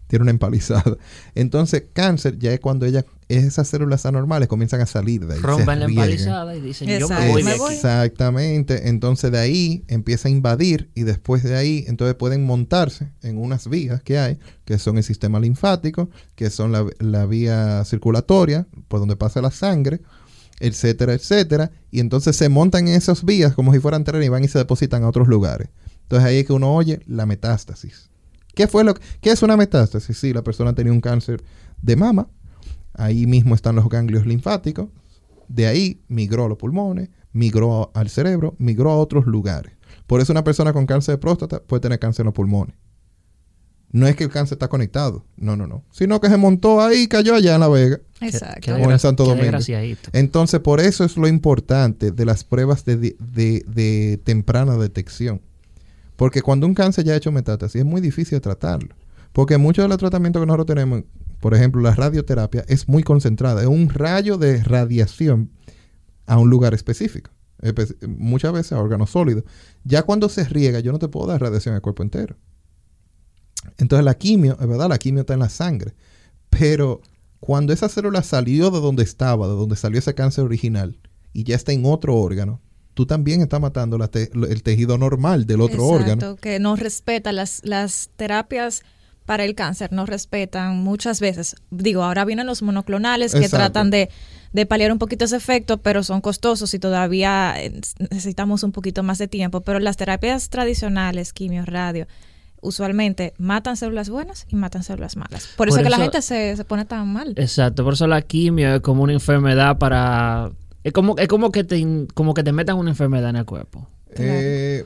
tiene 0.08 0.24
una 0.24 0.32
empalizada. 0.32 0.98
Entonces, 1.36 1.86
cáncer 1.94 2.38
ya 2.38 2.52
es 2.52 2.60
cuando 2.60 2.86
ella, 2.86 3.06
esas 3.30 3.66
células 3.70 4.06
anormales 4.06 4.50
comienzan 4.50 4.82
a 4.82 4.86
salir 4.86 5.26
de 5.26 5.36
ahí. 5.36 5.40
Rompen 5.40 5.80
la 5.80 5.86
empalizada 5.86 6.54
y 6.54 6.60
dicen, 6.60 6.90
yo 6.90 7.08
me 7.08 7.16
Exacto. 7.16 7.32
voy 7.32 7.44
de 7.44 7.52
aquí. 7.52 7.76
Exactamente. 7.76 8.90
Entonces 8.90 9.32
de 9.32 9.40
ahí 9.40 9.86
empieza 9.88 10.28
a 10.28 10.32
invadir 10.32 10.92
y 10.96 11.04
después 11.04 11.44
de 11.44 11.56
ahí 11.56 11.86
entonces 11.88 12.16
pueden 12.16 12.46
montarse 12.46 13.08
en 13.24 13.38
unas 13.38 13.70
vías 13.70 14.04
que 14.04 14.20
hay, 14.20 14.38
que 14.66 14.78
son 14.80 14.98
el 14.98 15.04
sistema 15.06 15.40
linfático, 15.40 16.10
que 16.36 16.50
son 16.50 16.74
la, 16.74 16.86
la 17.00 17.26
vía 17.26 17.86
circulatoria, 17.86 18.68
por 18.90 19.00
donde 19.00 19.16
pasa 19.16 19.42
la 19.42 19.52
sangre, 19.52 20.02
etcétera, 20.60 21.14
etcétera. 21.14 21.72
Y 21.92 22.00
entonces 22.00 22.36
se 22.36 22.50
montan 22.50 22.88
en 22.88 22.96
esas 22.96 23.24
vías 23.24 23.54
como 23.54 23.74
si 23.74 23.80
fueran 23.80 24.04
terrenos 24.04 24.26
y 24.26 24.30
van 24.30 24.44
y 24.44 24.48
se 24.48 24.58
depositan 24.58 25.04
a 25.04 25.10
otros 25.10 25.28
lugares. 25.28 25.70
Entonces 26.04 26.28
ahí 26.28 26.38
es 26.38 26.46
que 26.46 26.54
uno 26.54 26.74
oye 26.74 27.02
la 27.06 27.26
metástasis. 27.26 28.10
¿Qué 28.56 28.68
fue 28.68 28.84
lo 28.84 28.94
que- 28.96 29.02
qué 29.22 29.32
es 29.32 29.44
una 29.44 29.58
metástasis? 29.58 30.18
Sí, 30.18 30.34
la 30.34 30.44
persona 30.44 30.74
tenía 30.74 30.92
un 30.92 31.02
cáncer 31.02 31.44
de 31.82 31.96
mama, 31.96 32.28
ahí 32.94 33.28
mismo 33.28 33.54
están 33.54 33.76
los 33.76 33.88
ganglios 33.88 34.26
linfáticos, 34.26 34.88
de 35.48 35.68
ahí 35.68 36.02
migró 36.08 36.46
a 36.46 36.50
los 36.50 36.58
pulmones, 36.58 37.10
migró 37.34 37.92
al 37.94 38.10
cerebro, 38.10 38.56
migró 38.58 38.90
a 38.92 38.98
otros 38.98 39.28
lugares. 39.28 39.74
Por 40.08 40.22
eso 40.22 40.34
una 40.34 40.44
persona 40.44 40.74
con 40.74 40.86
cáncer 40.86 41.16
de 41.16 41.20
próstata 41.20 41.62
puede 41.62 41.82
tener 41.82 42.00
cáncer 42.00 42.24
en 42.24 42.28
los 42.28 42.34
pulmones. 42.34 42.76
No 43.92 44.06
es 44.06 44.16
que 44.18 44.26
el 44.26 44.30
cáncer 44.30 44.56
está 44.58 44.68
conectado, 44.68 45.24
no, 45.38 45.56
no, 45.56 45.66
no. 45.66 45.84
Sino 45.92 46.20
que 46.20 46.28
se 46.30 46.36
montó 46.38 46.82
ahí 46.82 47.04
y 47.04 47.08
cayó 47.08 47.36
allá 47.36 47.56
en 47.56 47.62
La 47.62 47.70
Vega. 47.70 48.00
Exacto. 48.20 48.62
O 48.88 48.92
en 48.92 49.00
Santo 49.00 49.24
Domingo. 49.30 49.58
Entonces, 50.14 50.60
por 50.60 50.80
eso 50.82 51.04
es 51.06 51.16
lo 51.16 51.28
importante 51.28 52.12
de 52.12 52.26
las 52.26 52.44
pruebas 52.44 52.84
de, 52.84 52.98
de- 52.98 53.16
de- 53.34 53.64
de 53.68 54.20
temprana 54.24 54.76
detección. 54.78 55.42
Porque 56.18 56.42
cuando 56.42 56.68
un 56.68 56.74
cáncer 56.74 57.06
ya 57.06 57.14
ha 57.14 57.16
hecho 57.16 57.32
metástasis, 57.32 57.80
es 57.82 57.86
muy 57.86 58.02
difícil 58.02 58.42
tratarlo. 58.42 58.94
Porque 59.32 59.58
muchos 59.58 59.86
de 59.86 59.90
los 59.90 59.98
tratamientos 60.00 60.42
que 60.42 60.48
nosotros 60.48 60.66
tenemos, 60.68 61.04
por 61.40 61.54
ejemplo, 61.54 61.82
la 61.82 61.94
radioterapia, 61.96 62.66
es 62.68 62.90
muy 62.90 63.04
concentrada. 63.04 63.62
Es 63.62 63.68
un 63.68 63.90
rayo 63.90 64.38
de 64.38 64.64
radiación 64.64 65.52
a 66.26 66.38
un 66.40 66.50
lugar 66.50 66.74
específico. 66.74 67.30
Espe- 67.62 67.96
muchas 68.08 68.52
veces 68.52 68.74
a 68.74 68.80
órganos 68.82 69.12
sólidos. 69.12 69.44
Ya 69.84 70.04
cuando 70.04 70.28
se 70.28 70.44
riega, 70.44 70.80
yo 70.82 70.92
no 70.92 71.00
te 71.00 71.08
puedo 71.08 71.28
dar 71.28 71.40
radiación 71.42 71.74
al 71.76 71.82
cuerpo 71.82 72.04
entero. 72.04 72.36
Entonces 73.78 74.04
la 74.06 74.14
quimio, 74.18 74.58
es 74.60 74.68
verdad, 74.68 74.90
la 74.90 74.98
quimio 74.98 75.22
está 75.22 75.34
en 75.34 75.40
la 75.40 75.50
sangre. 75.50 75.94
Pero 76.50 77.02
cuando 77.40 77.74
esa 77.74 77.90
célula 77.90 78.24
salió 78.24 78.72
de 78.72 78.80
donde 78.80 79.04
estaba, 79.04 79.48
de 79.48 79.54
donde 79.54 79.76
salió 79.76 80.00
ese 80.00 80.14
cáncer 80.16 80.44
original, 80.44 80.98
y 81.34 81.44
ya 81.44 81.56
está 81.56 81.72
en 81.72 81.86
otro 81.86 82.16
órgano, 82.16 82.62
tú 82.94 83.06
también 83.06 83.42
estás 83.42 83.62
matando 83.62 83.98
la 83.98 84.08
te- 84.08 84.32
el 84.34 84.64
tejido 84.64 84.98
normal 84.98 85.46
del 85.46 85.62
otro 85.62 85.84
Exacto, 85.94 86.14
órgano. 86.14 86.36
que 86.38 86.60
no 86.60 86.76
respeta 86.76 87.32
las, 87.32 87.62
las 87.64 88.10
terapias 88.16 88.82
para 89.26 89.44
el 89.44 89.56
cáncer, 89.56 89.92
no 89.92 90.06
respetan 90.06 90.78
muchas 90.78 91.20
veces. 91.20 91.56
Digo, 91.70 92.02
ahora 92.04 92.24
vienen 92.26 92.48
los 92.48 92.62
monoclonales 92.64 93.34
que 93.36 93.50
tratan 93.50 93.92
de, 93.92 94.10
de 94.54 94.66
paliar 94.66 94.90
un 94.92 95.00
poquito 95.00 95.26
ese 95.26 95.36
efecto, 95.36 95.78
pero 95.80 96.02
son 96.02 96.22
costosos 96.22 96.74
y 96.74 96.80
todavía 96.80 97.54
eh, 97.62 97.80
necesitamos 98.10 98.64
un 98.64 98.72
poquito 98.72 99.04
más 99.04 99.18
de 99.18 99.28
tiempo. 99.28 99.62
Pero 99.62 99.80
las 99.80 99.98
terapias 99.98 100.50
tradicionales, 100.50 101.34
quimio, 101.34 101.66
radio, 101.66 102.08
usualmente 102.68 103.34
matan 103.38 103.78
células 103.78 104.10
buenas 104.10 104.46
y 104.50 104.56
matan 104.56 104.84
células 104.84 105.16
malas. 105.16 105.48
Por, 105.56 105.68
Por 105.68 105.70
eso, 105.70 105.84
que 105.84 105.90
la 105.90 105.98
gente 105.98 106.22
se, 106.22 106.56
se 106.56 106.64
pone 106.66 106.86
tan 106.86 107.12
mal. 107.12 107.34
Exacto, 107.38 107.84
por 107.84 107.94
eso 107.94 108.06
la 108.08 108.22
quimio 108.22 108.76
es 108.76 108.82
como 108.82 109.04
una 109.04 109.14
enfermedad 109.14 109.78
para... 109.78 110.52
Es 110.84 110.94
como, 110.94 111.18
es 111.18 111.28
como, 111.28 111.52
que, 111.52 111.64
te, 111.64 111.86
como 112.14 112.34
que 112.34 112.44
te 112.44 112.52
metan 112.52 112.78
una 112.78 112.90
enfermedad 112.92 113.30
en 113.32 113.36
el 113.38 113.46
cuerpo. 113.46 113.88
Eh, 114.12 114.86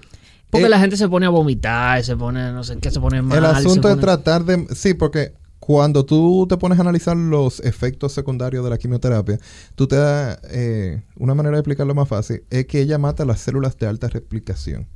Porque 0.49 0.65
eh, 0.65 0.69
la 0.69 0.79
gente 0.79 0.97
se 0.97 1.07
pone 1.07 1.25
a 1.25 1.29
vomitar, 1.29 2.03
se 2.03 2.15
pone, 2.15 2.51
no 2.51 2.63
sé 2.63 2.77
qué, 2.77 2.89
se 2.91 2.99
pone 2.99 3.21
mal. 3.21 3.37
el 3.37 3.45
asunto 3.45 3.87
se 3.87 3.93
es 3.93 3.99
pone- 3.99 4.01
tratar 4.01 4.43
de... 4.45 4.67
Sí, 4.73 4.93
porque 4.95 5.33
cuando 5.59 6.03
tú 6.05 6.47
te 6.49 6.57
pones 6.57 6.79
a 6.79 6.81
analizar 6.81 7.15
los 7.15 7.59
efectos 7.59 8.13
secundarios 8.13 8.63
de 8.63 8.71
la 8.71 8.79
quimioterapia, 8.79 9.37
tú 9.75 9.87
te 9.87 9.95
das... 9.95 10.39
eh, 10.49 11.03
una 11.17 11.35
manera 11.35 11.57
de 11.57 11.59
explicarlo 11.59 11.93
más 11.93 12.07
fácil 12.07 12.43
es 12.49 12.65
que 12.65 12.81
ella 12.81 12.97
mata 12.97 13.23
las 13.25 13.39
células 13.41 13.77
de 13.77 13.85
alta 13.85 14.07
replicación. 14.07 14.87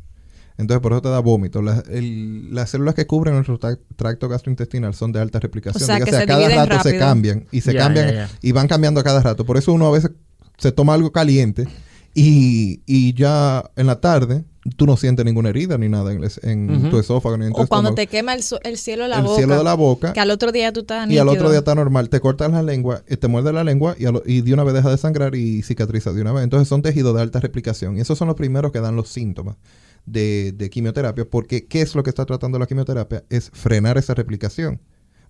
Entonces, 0.57 0.81
por 0.81 0.93
eso 0.93 1.01
te 1.01 1.09
da 1.09 1.19
vómito. 1.19 1.61
Las, 1.61 1.87
el- 1.89 2.53
las 2.55 2.69
células 2.69 2.95
que 2.95 3.05
cubren 3.05 3.33
nuestro 3.35 3.59
tra- 3.59 3.77
tracto 3.95 4.29
gastrointestinal 4.29 4.93
son 4.93 5.11
de 5.11 5.19
alta 5.19 5.39
replicación. 5.39 5.83
O 5.83 5.85
sea, 5.85 5.99
que 5.99 6.09
se 6.11 6.17
a 6.17 6.25
cada 6.25 6.65
rato 6.65 6.83
se 6.89 6.97
cambian 6.97 7.45
y 7.51 7.61
se 7.61 7.75
cambian 7.75 8.27
y 8.41 8.51
van 8.53 8.67
cambiando 8.67 8.99
a 9.01 9.03
cada 9.03 9.21
rato. 9.21 9.45
Por 9.45 9.57
eso 9.57 9.73
uno 9.73 9.87
a 9.87 9.91
veces 9.91 10.11
se 10.57 10.71
toma 10.71 10.93
algo 10.93 11.11
caliente 11.11 11.67
y, 12.13 12.81
y 12.85 13.13
ya 13.13 13.69
en 13.75 13.87
la 13.87 13.99
tarde 13.99 14.45
tú 14.77 14.85
no 14.87 14.95
sientes 14.97 15.25
ninguna 15.25 15.49
herida 15.49 15.77
ni 15.77 15.89
nada 15.89 16.11
en, 16.13 16.23
el 16.69 16.89
tu 16.89 16.97
esófago 16.97 17.37
ni 17.37 17.47
en 17.47 17.53
tu 17.53 17.61
O 17.61 17.67
cuando 17.67 17.93
te 17.93 18.07
quema 18.07 18.33
el, 18.33 18.41
el 18.63 18.77
cielo 18.77 19.03
de 19.03 19.09
la 19.09 19.17
el 19.17 19.23
boca. 19.23 19.35
cielo 19.35 19.57
de 19.57 19.63
la 19.63 19.73
boca 19.75 20.13
Que 20.13 20.21
al 20.21 20.31
otro 20.31 20.51
día 20.53 20.71
tú 20.73 20.79
estás 20.79 21.09
y 21.11 21.17
al 21.17 21.27
otro 21.27 21.33
nítido. 21.33 21.49
día 21.51 21.59
está 21.59 21.75
normal. 21.75 22.09
Te 22.09 22.19
cortas 22.21 22.49
la 22.51 22.63
lengua, 22.63 23.03
eh, 23.07 23.17
te 23.17 23.27
muerde 23.27 23.51
la 23.53 23.63
lengua 23.65 23.95
y, 23.99 24.05
lo- 24.05 24.23
y 24.25 24.41
de 24.41 24.53
una 24.53 24.63
vez 24.63 24.73
deja 24.73 24.89
de 24.89 24.97
sangrar 24.97 25.35
y 25.35 25.61
cicatriza 25.61 26.13
de 26.13 26.21
una 26.21 26.31
vez. 26.31 26.43
Entonces 26.45 26.69
son 26.69 26.81
tejidos 26.81 27.13
de 27.15 27.21
alta 27.21 27.41
replicación. 27.41 27.97
Y 27.97 27.99
esos 27.99 28.17
son 28.17 28.27
los 28.29 28.37
primeros 28.37 28.71
que 28.71 28.79
dan 28.79 28.95
los 28.95 29.09
síntomas 29.09 29.57
de, 30.05 30.51
de 30.53 30.69
quimioterapia. 30.69 31.25
Porque 31.25 31.67
¿qué 31.67 31.81
es 31.81 31.95
lo 31.95 32.03
que 32.03 32.09
está 32.09 32.25
tratando 32.25 32.59
la 32.59 32.67
quimioterapia? 32.67 33.23
Es 33.29 33.49
frenar 33.53 33.97
esa 33.97 34.13
replicación. 34.13 34.81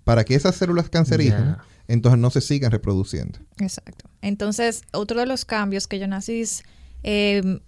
Para 0.04 0.24
que 0.24 0.36
esas 0.36 0.56
células 0.56 0.90
cancerígenas 0.90 1.58
entonces 1.88 2.20
no 2.20 2.30
se 2.30 2.42
sigan 2.42 2.72
reproduciendo. 2.72 3.40
Exacto. 3.60 4.10
Entonces, 4.22 4.82
otro 4.92 5.20
de 5.20 5.26
los 5.26 5.46
cambios 5.46 5.88
que 5.88 6.00
Jonasis 6.00 6.64
eh, 7.04 7.60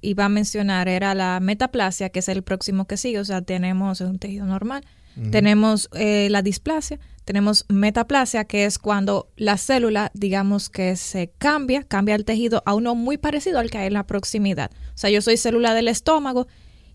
iba 0.00 0.24
a 0.24 0.28
mencionar 0.28 0.88
era 0.88 1.14
la 1.14 1.40
metaplasia, 1.40 2.08
que 2.10 2.18
es 2.18 2.28
el 2.28 2.42
próximo 2.42 2.86
que 2.86 2.96
sigue. 2.96 3.20
O 3.20 3.24
sea, 3.24 3.42
tenemos 3.42 4.00
un 4.00 4.18
tejido 4.18 4.46
normal, 4.46 4.84
tenemos 5.30 5.88
eh, 5.94 6.28
la 6.30 6.42
displasia, 6.42 6.98
tenemos 7.26 7.64
metaplasia, 7.68 8.44
que 8.44 8.66
es 8.66 8.78
cuando 8.78 9.32
la 9.36 9.58
célula, 9.58 10.12
digamos 10.14 10.70
que 10.70 10.94
se 10.94 11.32
cambia, 11.38 11.82
cambia 11.82 12.14
el 12.14 12.24
tejido 12.24 12.62
a 12.66 12.74
uno 12.74 12.94
muy 12.94 13.18
parecido 13.18 13.58
al 13.58 13.68
que 13.68 13.78
hay 13.78 13.88
en 13.88 13.94
la 13.94 14.06
proximidad. 14.06 14.70
O 14.94 14.98
sea, 14.98 15.10
yo 15.10 15.20
soy 15.20 15.36
célula 15.36 15.74
del 15.74 15.88
estómago 15.88 16.46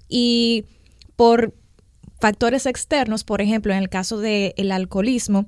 y 0.07 0.67
por 1.17 1.53
factores 2.21 2.65
externos, 2.65 3.25
por 3.25 3.41
ejemplo, 3.41 3.73
en 3.73 3.79
el 3.79 3.89
caso 3.89 4.19
del 4.19 4.71
alcoholismo 4.71 5.47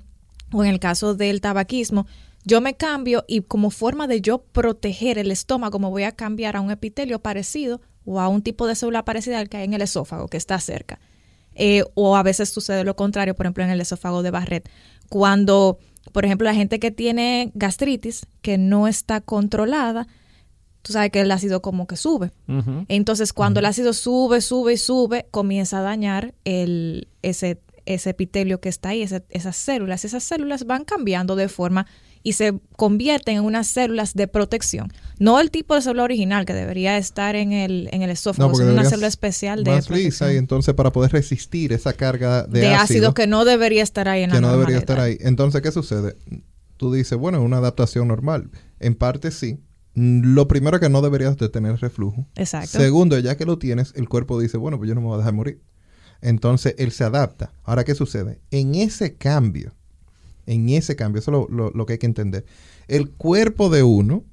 o 0.51 0.65
en 0.65 0.69
el 0.69 0.81
caso 0.81 1.15
del 1.15 1.39
tabaquismo, 1.39 2.05
yo 2.43 2.59
me 2.59 2.75
cambio 2.75 3.23
y 3.25 3.39
como 3.39 3.69
forma 3.69 4.05
de 4.07 4.19
yo 4.19 4.43
proteger 4.43 5.17
el 5.17 5.31
estómago 5.31 5.79
me 5.79 5.87
voy 5.87 6.03
a 6.03 6.11
cambiar 6.11 6.57
a 6.57 6.61
un 6.61 6.71
epitelio 6.71 7.19
parecido 7.19 7.79
o 8.03 8.19
a 8.19 8.27
un 8.27 8.41
tipo 8.41 8.67
de 8.67 8.75
célula 8.75 9.05
parecida 9.05 9.39
al 9.39 9.47
que 9.47 9.55
hay 9.55 9.63
en 9.63 9.75
el 9.75 9.81
esófago, 9.81 10.27
que 10.27 10.35
está 10.35 10.59
cerca. 10.59 10.99
Eh, 11.55 11.83
o 11.93 12.15
a 12.15 12.23
veces 12.23 12.49
sucede 12.49 12.83
lo 12.83 12.95
contrario, 12.95 13.35
por 13.35 13.45
ejemplo, 13.45 13.63
en 13.63 13.69
el 13.69 13.81
esófago 13.81 14.23
de 14.23 14.31
Barrett. 14.31 14.69
Cuando, 15.09 15.77
por 16.11 16.25
ejemplo, 16.25 16.45
la 16.45 16.55
gente 16.55 16.79
que 16.79 16.91
tiene 16.91 17.51
gastritis, 17.53 18.25
que 18.41 18.57
no 18.57 18.87
está 18.87 19.21
controlada, 19.21 20.07
tú 20.81 20.93
sabes 20.93 21.11
que 21.11 21.21
el 21.21 21.31
ácido 21.31 21.61
como 21.61 21.87
que 21.87 21.95
sube. 21.95 22.31
Entonces, 22.87 23.33
cuando 23.33 23.59
el 23.59 23.65
ácido 23.65 23.93
sube, 23.93 24.41
sube 24.41 24.73
y 24.73 24.77
sube, 24.77 25.25
comienza 25.31 25.79
a 25.79 25.81
dañar 25.81 26.33
el, 26.43 27.07
ese, 27.21 27.61
ese 27.85 28.11
epitelio 28.11 28.59
que 28.59 28.69
está 28.69 28.89
ahí, 28.89 29.01
esas 29.01 29.55
células. 29.55 30.05
Esas 30.05 30.23
células 30.23 30.65
van 30.65 30.83
cambiando 30.83 31.35
de 31.35 31.47
forma 31.47 31.87
y 32.23 32.33
se 32.33 32.59
convierten 32.77 33.37
en 33.37 33.43
unas 33.43 33.67
células 33.67 34.13
de 34.13 34.27
protección. 34.27 34.91
No 35.19 35.39
el 35.39 35.51
tipo 35.51 35.75
de 35.75 35.81
célula 35.81 36.03
original 36.03 36.45
que 36.45 36.53
debería 36.53 36.97
estar 36.97 37.35
en 37.35 37.51
el, 37.51 37.89
en 37.91 38.01
el 38.01 38.09
esófago, 38.09 38.55
sino 38.55 38.71
una 38.71 38.85
célula 38.85 39.07
especial 39.07 39.63
de 39.63 39.71
más 39.71 39.89
lisa 39.89 40.33
y 40.33 40.37
entonces 40.37 40.73
para 40.73 40.91
poder 40.91 41.11
resistir 41.11 41.73
esa 41.73 41.93
carga 41.93 42.43
de, 42.43 42.61
de 42.61 42.73
ácido, 42.73 43.13
que 43.13 43.27
no 43.27 43.45
debería 43.45 43.83
estar 43.83 44.07
ahí 44.07 44.23
en 44.23 44.31
que 44.31 44.41
no 44.41 44.51
debería 44.51 44.77
estar 44.77 44.99
ahí. 44.99 45.17
Entonces, 45.19 45.61
¿qué 45.61 45.71
sucede? 45.71 46.15
Tú 46.77 46.93
dices, 46.93 47.17
bueno, 47.17 47.37
es 47.39 47.43
una 47.43 47.57
adaptación 47.57 48.07
normal. 48.07 48.49
En 48.79 48.95
parte 48.95 49.31
sí. 49.31 49.59
Lo 49.95 50.47
primero 50.47 50.79
que 50.79 50.89
no 50.89 51.03
deberías 51.03 51.37
de 51.37 51.49
tener 51.49 51.79
reflujo. 51.79 52.27
Exacto. 52.35 52.79
Segundo, 52.79 53.19
ya 53.19 53.37
que 53.37 53.45
lo 53.45 53.59
tienes, 53.59 53.93
el 53.95 54.09
cuerpo 54.09 54.39
dice, 54.39 54.57
bueno, 54.57 54.79
pues 54.79 54.87
yo 54.87 54.95
no 54.95 55.01
me 55.01 55.07
voy 55.07 55.15
a 55.15 55.17
dejar 55.19 55.33
morir. 55.33 55.61
Entonces, 56.21 56.73
él 56.79 56.91
se 56.91 57.03
adapta. 57.03 57.53
Ahora, 57.63 57.83
¿qué 57.83 57.93
sucede? 57.93 58.39
En 58.49 58.73
ese 58.73 59.17
cambio, 59.17 59.75
en 60.45 60.69
ese 60.69 60.95
cambio. 60.95 61.19
Eso 61.19 61.47
es 61.49 61.73
lo, 61.75 61.85
que 61.85 61.93
hay 61.93 61.99
que 61.99 62.05
entender. 62.05 62.45
El 62.87 63.11
cuerpo 63.11 63.69
de 63.69 63.83
uno 63.83 64.23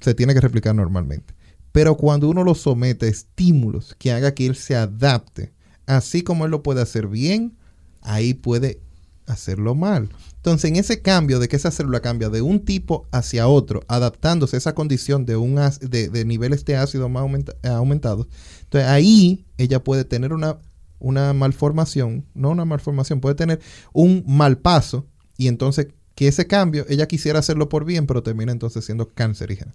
se 0.00 0.14
tiene 0.14 0.34
que 0.34 0.40
replicar 0.40 0.74
normalmente. 0.74 1.34
Pero 1.72 1.96
cuando 1.96 2.28
uno 2.28 2.44
lo 2.44 2.54
somete 2.54 3.06
a 3.06 3.08
estímulos 3.08 3.94
que 3.98 4.12
haga 4.12 4.34
que 4.34 4.46
él 4.46 4.56
se 4.56 4.76
adapte, 4.76 5.52
así 5.86 6.22
como 6.22 6.44
él 6.44 6.50
lo 6.50 6.62
puede 6.62 6.82
hacer 6.82 7.08
bien, 7.08 7.56
ahí 8.00 8.34
puede 8.34 8.80
hacerlo 9.26 9.74
mal. 9.74 10.10
Entonces, 10.36 10.70
en 10.70 10.76
ese 10.76 11.00
cambio 11.00 11.38
de 11.38 11.48
que 11.48 11.56
esa 11.56 11.70
célula 11.70 12.00
cambia 12.00 12.28
de 12.28 12.42
un 12.42 12.64
tipo 12.64 13.08
hacia 13.10 13.48
otro, 13.48 13.82
adaptándose 13.88 14.56
a 14.56 14.58
esa 14.58 14.74
condición 14.74 15.24
de, 15.24 15.36
un, 15.36 15.58
de, 15.80 16.24
niveles 16.24 16.64
de 16.64 16.76
ácido 16.76 17.08
más 17.08 17.26
aumentados, 17.62 18.26
entonces 18.62 18.88
ahí 18.88 19.46
ella 19.56 19.82
puede 19.82 20.04
tener 20.04 20.32
una 20.32 20.58
una 21.04 21.32
malformación, 21.34 22.24
no 22.34 22.50
una 22.50 22.64
malformación, 22.64 23.20
puede 23.20 23.34
tener 23.34 23.60
un 23.92 24.24
mal 24.26 24.58
paso 24.58 25.06
y 25.36 25.48
entonces 25.48 25.88
que 26.14 26.28
ese 26.28 26.46
cambio 26.46 26.86
ella 26.88 27.06
quisiera 27.06 27.38
hacerlo 27.38 27.68
por 27.68 27.84
bien, 27.84 28.06
pero 28.06 28.22
termina 28.22 28.52
entonces 28.52 28.84
siendo 28.84 29.10
cancerígena. 29.10 29.74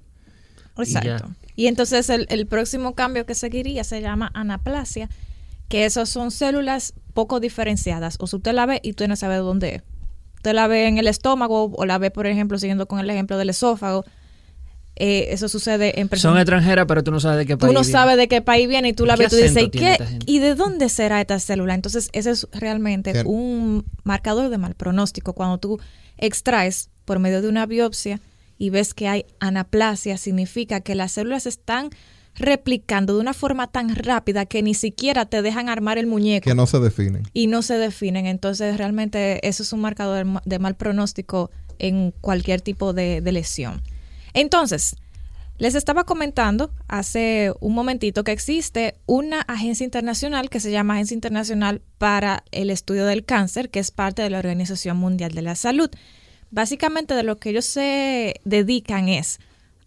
Exacto. 0.77 1.29
Y, 1.55 1.67
entonces 1.67 2.09
el, 2.09 2.47
próximo 2.47 2.95
cambio 2.95 3.25
que 3.25 3.35
seguiría 3.35 3.83
se 3.83 4.01
llama 4.01 4.31
anaplasia, 4.33 5.09
que 5.67 5.85
esas 5.85 6.07
son 6.07 6.31
células 6.31 6.93
poco 7.13 7.39
diferenciadas. 7.41 8.15
O 8.19 8.27
si 8.27 8.37
usted 8.37 8.53
la 8.53 8.65
ve 8.65 8.79
y 8.81 8.91
usted 8.91 9.07
no 9.09 9.15
sabe 9.17 9.35
dónde 9.35 9.75
es. 9.75 9.83
Usted 10.37 10.53
la 10.53 10.67
ve 10.67 10.87
en 10.87 10.97
el 10.97 11.07
estómago 11.07 11.71
o 11.75 11.85
la 11.85 11.97
ve, 11.97 12.11
por 12.11 12.25
ejemplo, 12.25 12.57
siguiendo 12.57 12.87
con 12.87 12.99
el 12.99 13.09
ejemplo 13.09 13.37
del 13.37 13.49
esófago, 13.49 14.05
eh, 14.99 15.27
eso 15.31 15.47
sucede 15.47 15.99
en 15.99 16.09
personas. 16.09 16.33
Son 16.33 16.41
extranjeras, 16.41 16.85
pero 16.85 17.03
tú 17.03 17.11
no 17.11 17.21
sabes 17.21 17.37
de 17.39 17.45
qué 17.45 17.57
país. 17.57 17.71
Tú 17.71 17.73
no 17.73 17.85
sabes 17.85 18.17
de 18.17 18.27
qué 18.27 18.41
país 18.41 18.67
viene 18.67 18.89
y 18.89 18.93
tú 18.93 19.05
la 19.05 19.15
ves 19.15 19.27
y 19.27 19.29
tú 19.29 19.35
dices, 19.37 19.63
¿y, 19.63 19.69
qué, 19.69 19.97
¿y 20.25 20.39
de 20.39 20.55
dónde 20.55 20.89
será 20.89 21.21
esta 21.21 21.39
célula? 21.39 21.73
Entonces, 21.73 22.09
ese 22.11 22.31
es 22.31 22.47
realmente 22.51 23.23
un 23.25 23.85
marcador 24.03 24.49
de 24.49 24.57
mal 24.57 24.75
pronóstico. 24.75 25.33
Cuando 25.33 25.57
tú 25.57 25.79
extraes 26.17 26.89
por 27.05 27.19
medio 27.19 27.41
de 27.41 27.47
una 27.47 27.65
biopsia 27.65 28.19
y 28.57 28.71
ves 28.71 28.93
que 28.93 29.07
hay 29.07 29.25
anaplasia, 29.39 30.17
significa 30.17 30.81
que 30.81 30.95
las 30.95 31.13
células 31.13 31.45
están 31.45 31.91
replicando 32.35 33.15
de 33.15 33.21
una 33.21 33.33
forma 33.33 33.67
tan 33.67 33.95
rápida 33.95 34.45
que 34.45 34.61
ni 34.61 34.73
siquiera 34.73 35.25
te 35.25 35.41
dejan 35.41 35.69
armar 35.69 35.97
el 35.97 36.07
muñeco. 36.07 36.43
Que 36.43 36.55
no 36.55 36.67
se 36.67 36.79
definen. 36.79 37.23
Y 37.33 37.47
no 37.47 37.61
se 37.61 37.77
definen. 37.77 38.25
Entonces, 38.25 38.77
realmente 38.77 39.47
eso 39.47 39.63
es 39.63 39.71
un 39.71 39.79
marcador 39.79 40.41
de 40.43 40.59
mal 40.59 40.75
pronóstico 40.75 41.51
en 41.79 42.11
cualquier 42.19 42.59
tipo 42.59 42.91
de 42.91 43.21
lesión. 43.21 43.81
Entonces, 44.33 44.95
les 45.59 45.75
estaba 45.75 46.05
comentando 46.05 46.71
hace 46.87 47.51
un 47.59 47.73
momentito 47.73 48.23
que 48.23 48.31
existe 48.31 48.95
una 49.05 49.41
agencia 49.41 49.83
internacional 49.83 50.49
que 50.49 50.61
se 50.61 50.71
llama 50.71 50.93
Agencia 50.93 51.15
Internacional 51.15 51.81
para 51.97 52.45
el 52.51 52.69
Estudio 52.69 53.05
del 53.05 53.25
Cáncer, 53.25 53.69
que 53.69 53.79
es 53.79 53.91
parte 53.91 54.21
de 54.21 54.29
la 54.29 54.39
Organización 54.39 54.95
Mundial 54.95 55.33
de 55.33 55.41
la 55.41 55.55
Salud. 55.55 55.89
Básicamente 56.49 57.13
de 57.13 57.23
lo 57.23 57.37
que 57.37 57.49
ellos 57.49 57.65
se 57.65 58.39
dedican 58.45 59.09
es 59.09 59.39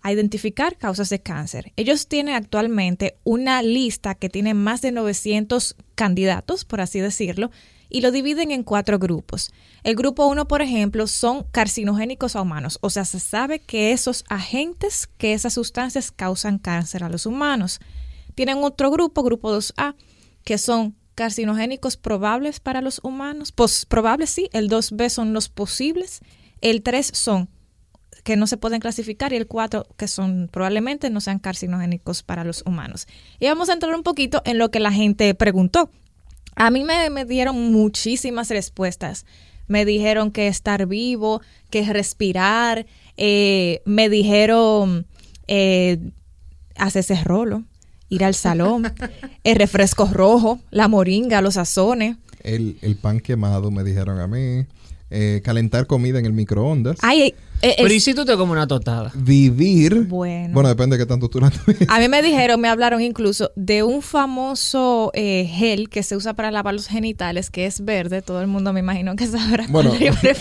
a 0.02 0.12
identificar 0.12 0.76
causas 0.76 1.08
de 1.08 1.22
cáncer. 1.22 1.72
Ellos 1.76 2.06
tienen 2.06 2.34
actualmente 2.34 3.16
una 3.24 3.62
lista 3.62 4.14
que 4.14 4.28
tiene 4.28 4.52
más 4.52 4.82
de 4.82 4.92
900 4.92 5.76
candidatos, 5.94 6.64
por 6.64 6.80
así 6.80 7.00
decirlo, 7.00 7.50
y 7.92 8.00
lo 8.00 8.10
dividen 8.10 8.50
en 8.50 8.64
cuatro 8.64 8.98
grupos. 8.98 9.52
El 9.84 9.94
grupo 9.94 10.26
uno, 10.26 10.48
por 10.48 10.62
ejemplo, 10.62 11.06
son 11.06 11.44
carcinogénicos 11.52 12.34
a 12.34 12.42
humanos, 12.42 12.78
o 12.80 12.90
sea, 12.90 13.04
se 13.04 13.20
sabe 13.20 13.60
que 13.60 13.92
esos 13.92 14.24
agentes, 14.28 15.08
que 15.18 15.34
esas 15.34 15.54
sustancias 15.54 16.10
causan 16.10 16.58
cáncer 16.58 17.04
a 17.04 17.08
los 17.08 17.26
humanos. 17.26 17.80
Tienen 18.34 18.58
otro 18.64 18.90
grupo, 18.90 19.22
grupo 19.22 19.54
2A, 19.54 19.94
que 20.44 20.58
son 20.58 20.96
carcinogénicos 21.14 21.96
probables 21.96 22.60
para 22.60 22.80
los 22.80 23.00
humanos. 23.02 23.52
Pues, 23.52 23.84
probables 23.86 24.30
sí, 24.30 24.48
el 24.52 24.70
2B 24.70 25.10
son 25.10 25.34
los 25.34 25.48
posibles, 25.48 26.20
el 26.60 26.82
3 26.82 27.10
son 27.12 27.48
que 28.24 28.36
no 28.36 28.46
se 28.46 28.56
pueden 28.56 28.80
clasificar 28.80 29.32
y 29.32 29.36
el 29.36 29.46
4 29.46 29.86
que 29.96 30.06
son 30.06 30.48
probablemente 30.50 31.10
no 31.10 31.20
sean 31.20 31.38
carcinogénicos 31.38 32.22
para 32.22 32.44
los 32.44 32.62
humanos. 32.64 33.06
Y 33.40 33.46
vamos 33.46 33.68
a 33.68 33.72
entrar 33.72 33.94
un 33.94 34.02
poquito 34.02 34.42
en 34.44 34.58
lo 34.58 34.70
que 34.70 34.80
la 34.80 34.92
gente 34.92 35.34
preguntó. 35.34 35.90
A 36.54 36.70
mí 36.70 36.84
me, 36.84 37.24
dieron 37.24 37.72
muchísimas 37.72 38.48
respuestas. 38.50 39.26
Me 39.68 39.84
dijeron 39.84 40.30
que 40.30 40.48
estar 40.48 40.86
vivo, 40.86 41.40
que 41.70 41.84
respirar, 41.92 42.86
eh, 43.16 43.80
me 43.84 44.08
dijeron 44.08 45.06
eh, 45.46 45.98
hacerse 46.76 47.22
rolo, 47.24 47.64
ir 48.08 48.24
al 48.24 48.34
salón, 48.34 48.92
el 49.44 49.56
refresco 49.56 50.06
rojo, 50.12 50.60
la 50.70 50.88
moringa, 50.88 51.40
los 51.40 51.54
sazones. 51.54 52.16
El, 52.42 52.76
el 52.82 52.96
pan 52.96 53.20
quemado, 53.20 53.70
me 53.70 53.84
dijeron 53.84 54.20
a 54.20 54.26
mí. 54.26 54.66
Eh, 55.14 55.42
calentar 55.44 55.86
comida 55.86 56.18
en 56.18 56.24
el 56.24 56.32
microondas. 56.32 56.96
Ay, 57.02 57.34
eh, 57.60 57.74
Pero 57.76 57.92
¿y 57.92 58.00
si 58.00 58.14
tú 58.14 58.24
te 58.24 58.34
comes 58.34 58.52
una 58.52 58.66
tostada? 58.66 59.12
Vivir. 59.14 60.06
Bueno. 60.08 60.54
Bueno, 60.54 60.70
depende 60.70 60.96
de 60.96 61.02
qué 61.02 61.06
tanto 61.06 61.28
tú 61.28 61.38
la 61.38 61.52
A 61.88 62.00
mí 62.00 62.08
me 62.08 62.22
dijeron, 62.22 62.58
me 62.58 62.68
hablaron 62.68 63.02
incluso 63.02 63.52
de 63.54 63.82
un 63.82 64.00
famoso 64.00 65.10
eh, 65.12 65.46
gel 65.52 65.90
que 65.90 66.02
se 66.02 66.16
usa 66.16 66.32
para 66.32 66.50
lavar 66.50 66.72
los 66.72 66.86
genitales, 66.86 67.50
que 67.50 67.66
es 67.66 67.84
verde. 67.84 68.22
Todo 68.22 68.40
el 68.40 68.46
mundo 68.46 68.72
me 68.72 68.80
imagino 68.80 69.14
que 69.14 69.26
sabrá. 69.26 69.66
Bueno, 69.68 69.92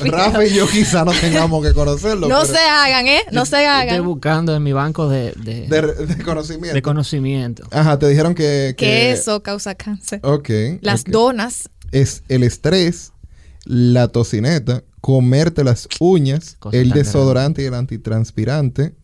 Rafa 0.06 0.46
y 0.46 0.54
yo 0.54 0.66
quizá 0.70 1.04
no 1.04 1.12
tengamos 1.12 1.68
que 1.68 1.74
conocerlo. 1.74 2.30
no 2.30 2.46
se 2.46 2.58
hagan, 2.58 3.08
¿eh? 3.08 3.24
No 3.34 3.46
se 3.46 3.58
hagan. 3.58 3.90
Estoy 3.90 4.06
buscando 4.06 4.56
en 4.56 4.64
mi 4.64 4.72
banco 4.72 5.10
de, 5.10 5.34
de, 5.34 6.24
conocimiento. 6.24 6.76
De 6.76 6.82
conocimiento. 6.82 7.68
Ajá, 7.72 8.00
te 8.00 8.08
dijeron 8.08 8.34
que... 8.34 8.74
Que, 8.78 9.12
eso 9.12 9.44
causa 9.44 9.76
cáncer. 9.76 10.22
Ok. 10.24 10.50
Las 10.80 11.04
donas. 11.04 11.70
Es 11.92 12.24
el 12.30 12.44
estrés 12.44 13.12
la 13.66 14.08
tocineta, 14.08 14.84
comerte 15.02 15.64
las 15.64 15.88
uñas, 16.00 16.58
el 16.72 16.92
desodorante 16.92 17.64
y 17.64 17.66
el 17.66 17.74
antitranspirante. 17.74 18.96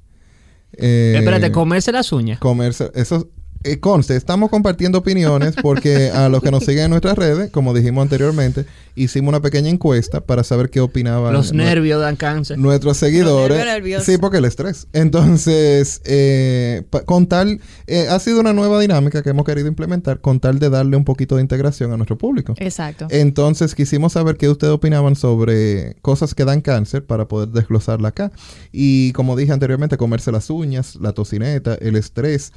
Eh, 0.73 1.15
Espérate, 1.17 1.51
comerse 1.51 1.91
las 1.91 2.11
uñas. 2.11 2.39
Comerse, 2.39 2.91
eso 2.93 3.29
eh, 3.63 3.79
conste, 3.79 4.15
estamos 4.15 4.49
compartiendo 4.49 4.99
opiniones 4.99 5.55
porque 5.61 6.09
a 6.11 6.29
los 6.29 6.41
que 6.41 6.51
nos 6.51 6.63
siguen 6.63 6.85
en 6.85 6.89
nuestras 6.91 7.17
redes, 7.17 7.51
como 7.51 7.73
dijimos 7.73 8.03
anteriormente, 8.03 8.65
hicimos 8.95 9.29
una 9.29 9.41
pequeña 9.41 9.69
encuesta 9.69 10.21
para 10.21 10.43
saber 10.43 10.69
qué 10.69 10.79
opinaban. 10.79 11.33
Los 11.33 11.53
nervios 11.53 12.01
dan 12.01 12.15
cáncer. 12.15 12.57
Nuestros 12.57 12.97
seguidores. 12.97 14.03
sí, 14.03 14.17
porque 14.17 14.37
el 14.37 14.45
estrés. 14.45 14.87
Entonces, 14.93 16.01
eh, 16.05 16.83
con 17.05 17.27
tal, 17.27 17.59
eh, 17.87 18.07
ha 18.09 18.19
sido 18.19 18.39
una 18.39 18.53
nueva 18.53 18.79
dinámica 18.79 19.21
que 19.21 19.29
hemos 19.29 19.45
querido 19.45 19.67
implementar 19.67 20.19
con 20.19 20.39
tal 20.39 20.59
de 20.59 20.69
darle 20.69 20.97
un 20.97 21.05
poquito 21.05 21.35
de 21.35 21.41
integración 21.41 21.91
a 21.91 21.97
nuestro 21.97 22.17
público. 22.17 22.53
Exacto. 22.57 23.07
Entonces, 23.09 23.75
quisimos 23.75 24.13
saber 24.13 24.37
qué 24.37 24.49
ustedes 24.49 24.73
opinaban 24.73 25.15
sobre 25.15 25.95
cosas 26.01 26.33
que 26.33 26.45
dan 26.45 26.61
cáncer 26.61 27.05
para 27.05 27.27
poder 27.27 27.49
desglosarla 27.49 28.09
acá. 28.09 28.31
Y 28.71 29.11
como 29.13 29.35
dije 29.35 29.51
anteriormente, 29.51 29.97
comerse 29.97 30.31
las 30.31 30.49
uñas, 30.49 30.95
la 30.95 31.13
tocineta, 31.13 31.75
el 31.75 31.95
estrés. 31.95 32.51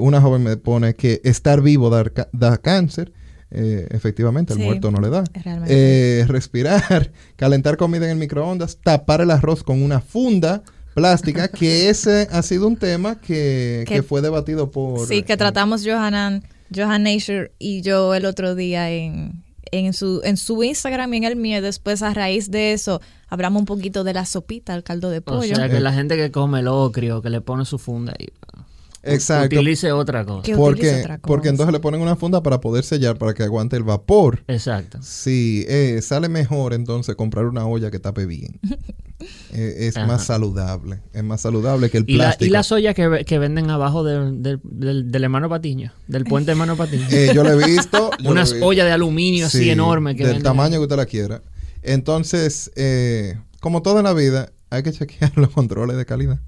Una 0.00 0.20
joven 0.20 0.42
me 0.42 0.56
pone 0.56 0.94
que 0.94 1.20
estar 1.24 1.60
vivo 1.62 1.90
da, 1.90 2.04
da 2.32 2.58
cáncer. 2.58 3.12
Eh, 3.56 3.86
efectivamente, 3.90 4.52
el 4.52 4.58
Sí, 4.58 4.64
muerto 4.64 4.90
no 4.90 5.00
le 5.00 5.10
da. 5.10 5.22
Eh, 5.68 6.24
respirar, 6.26 7.12
calentar 7.36 7.76
comida 7.76 8.04
en 8.06 8.10
el 8.12 8.16
microondas, 8.18 8.78
tapar 8.82 9.20
el 9.20 9.30
arroz 9.30 9.62
con 9.62 9.80
una 9.82 10.00
funda 10.00 10.62
plástica, 10.94 11.46
que 11.52 11.88
ese 11.88 12.26
ha 12.32 12.42
sido 12.42 12.66
un 12.66 12.76
tema 12.76 13.20
que, 13.20 13.84
Que- 13.86 13.96
que 13.96 14.02
fue 14.02 14.22
debatido 14.22 14.70
por... 14.72 15.06
Sí, 15.06 15.22
que 15.22 15.36
tratamos 15.36 15.82
Johanan, 15.86 16.42
Johan 16.74 17.04
Nature 17.04 17.52
y 17.60 17.80
yo 17.82 18.14
el 18.14 18.24
otro 18.26 18.56
día 18.56 18.90
en, 18.90 19.44
en, 19.70 19.92
su, 19.92 20.20
en 20.24 20.36
su 20.36 20.62
Instagram 20.64 21.14
y 21.14 21.16
en 21.18 21.24
el 21.24 21.36
mío. 21.36 21.58
y 21.58 21.60
Después, 21.60 22.02
a 22.02 22.12
raíz 22.12 22.50
de 22.50 22.72
eso, 22.72 23.00
hablamos 23.28 23.60
un 23.60 23.66
poquito 23.66 24.02
de 24.02 24.14
la 24.14 24.24
sopita, 24.26 24.74
el 24.74 24.82
caldo 24.82 25.10
de 25.10 25.18
O 25.18 25.22
pollo. 25.22 25.54
sea, 25.54 25.68
que 25.68 25.76
Eh. 25.76 25.80
la 25.80 25.92
gente 25.92 26.16
que 26.16 26.32
come 26.32 26.60
locrio, 26.62 27.22
que 27.22 27.30
le 27.30 27.40
pone 27.40 27.64
su 27.64 27.78
funda 27.78 28.14
y 28.18 28.26
Exacto. 29.12 29.56
utilice 29.56 29.92
otra 29.92 30.24
cosa. 30.24 30.42
Que 30.42 30.54
utilice 30.54 30.56
Porque, 30.58 31.00
otra 31.02 31.18
cosa. 31.18 31.26
porque 31.28 31.48
entonces 31.48 31.72
le 31.72 31.80
ponen 31.80 32.00
una 32.00 32.16
funda 32.16 32.42
para 32.42 32.60
poder 32.60 32.84
sellar, 32.84 33.18
para 33.18 33.34
que 33.34 33.42
aguante 33.42 33.76
el 33.76 33.82
vapor. 33.82 34.42
Exacto. 34.48 34.98
Sí, 35.02 35.64
eh, 35.68 36.00
sale 36.02 36.28
mejor 36.28 36.72
entonces 36.74 37.14
comprar 37.16 37.46
una 37.46 37.66
olla 37.66 37.90
que 37.90 37.98
tape 37.98 38.26
bien. 38.26 38.60
Eh, 39.54 39.86
es 39.86 39.96
Ajá. 39.96 40.06
más 40.06 40.24
saludable. 40.26 41.00
Es 41.14 41.22
más 41.24 41.40
saludable 41.40 41.88
que 41.88 41.98
el 41.98 42.04
Y, 42.08 42.16
la, 42.16 42.24
plástico. 42.24 42.44
y 42.46 42.50
las 42.50 42.72
ollas 42.72 42.94
que, 42.94 43.24
que 43.24 43.38
venden 43.38 43.70
abajo 43.70 44.04
del, 44.04 44.42
del, 44.42 44.60
del, 44.64 45.10
del 45.10 45.24
hermano 45.24 45.48
Patiño, 45.48 45.92
del 46.08 46.24
puente 46.24 46.50
hermano 46.50 46.76
Patiño. 46.76 47.06
Eh, 47.10 47.30
yo 47.32 47.42
lo 47.44 47.52
he 47.58 47.64
visto. 47.66 48.10
he 48.22 48.28
Unas 48.28 48.52
visto. 48.52 48.66
ollas 48.66 48.84
de 48.84 48.92
aluminio 48.92 49.46
así 49.46 49.58
Sí, 49.60 49.70
enormes 49.70 50.16
que 50.16 50.24
Del 50.24 50.32
venden. 50.34 50.42
tamaño 50.42 50.72
que 50.78 50.82
usted 50.82 50.96
la 50.96 51.06
quiera. 51.06 51.40
Entonces, 51.82 52.70
eh, 52.76 53.38
como 53.60 53.80
todo 53.80 53.98
en 53.98 54.04
la 54.04 54.12
vida, 54.12 54.50
hay 54.68 54.82
que 54.82 54.92
chequear 54.92 55.32
los 55.38 55.50
controles 55.50 55.96
de 55.96 56.04
calidad. 56.04 56.40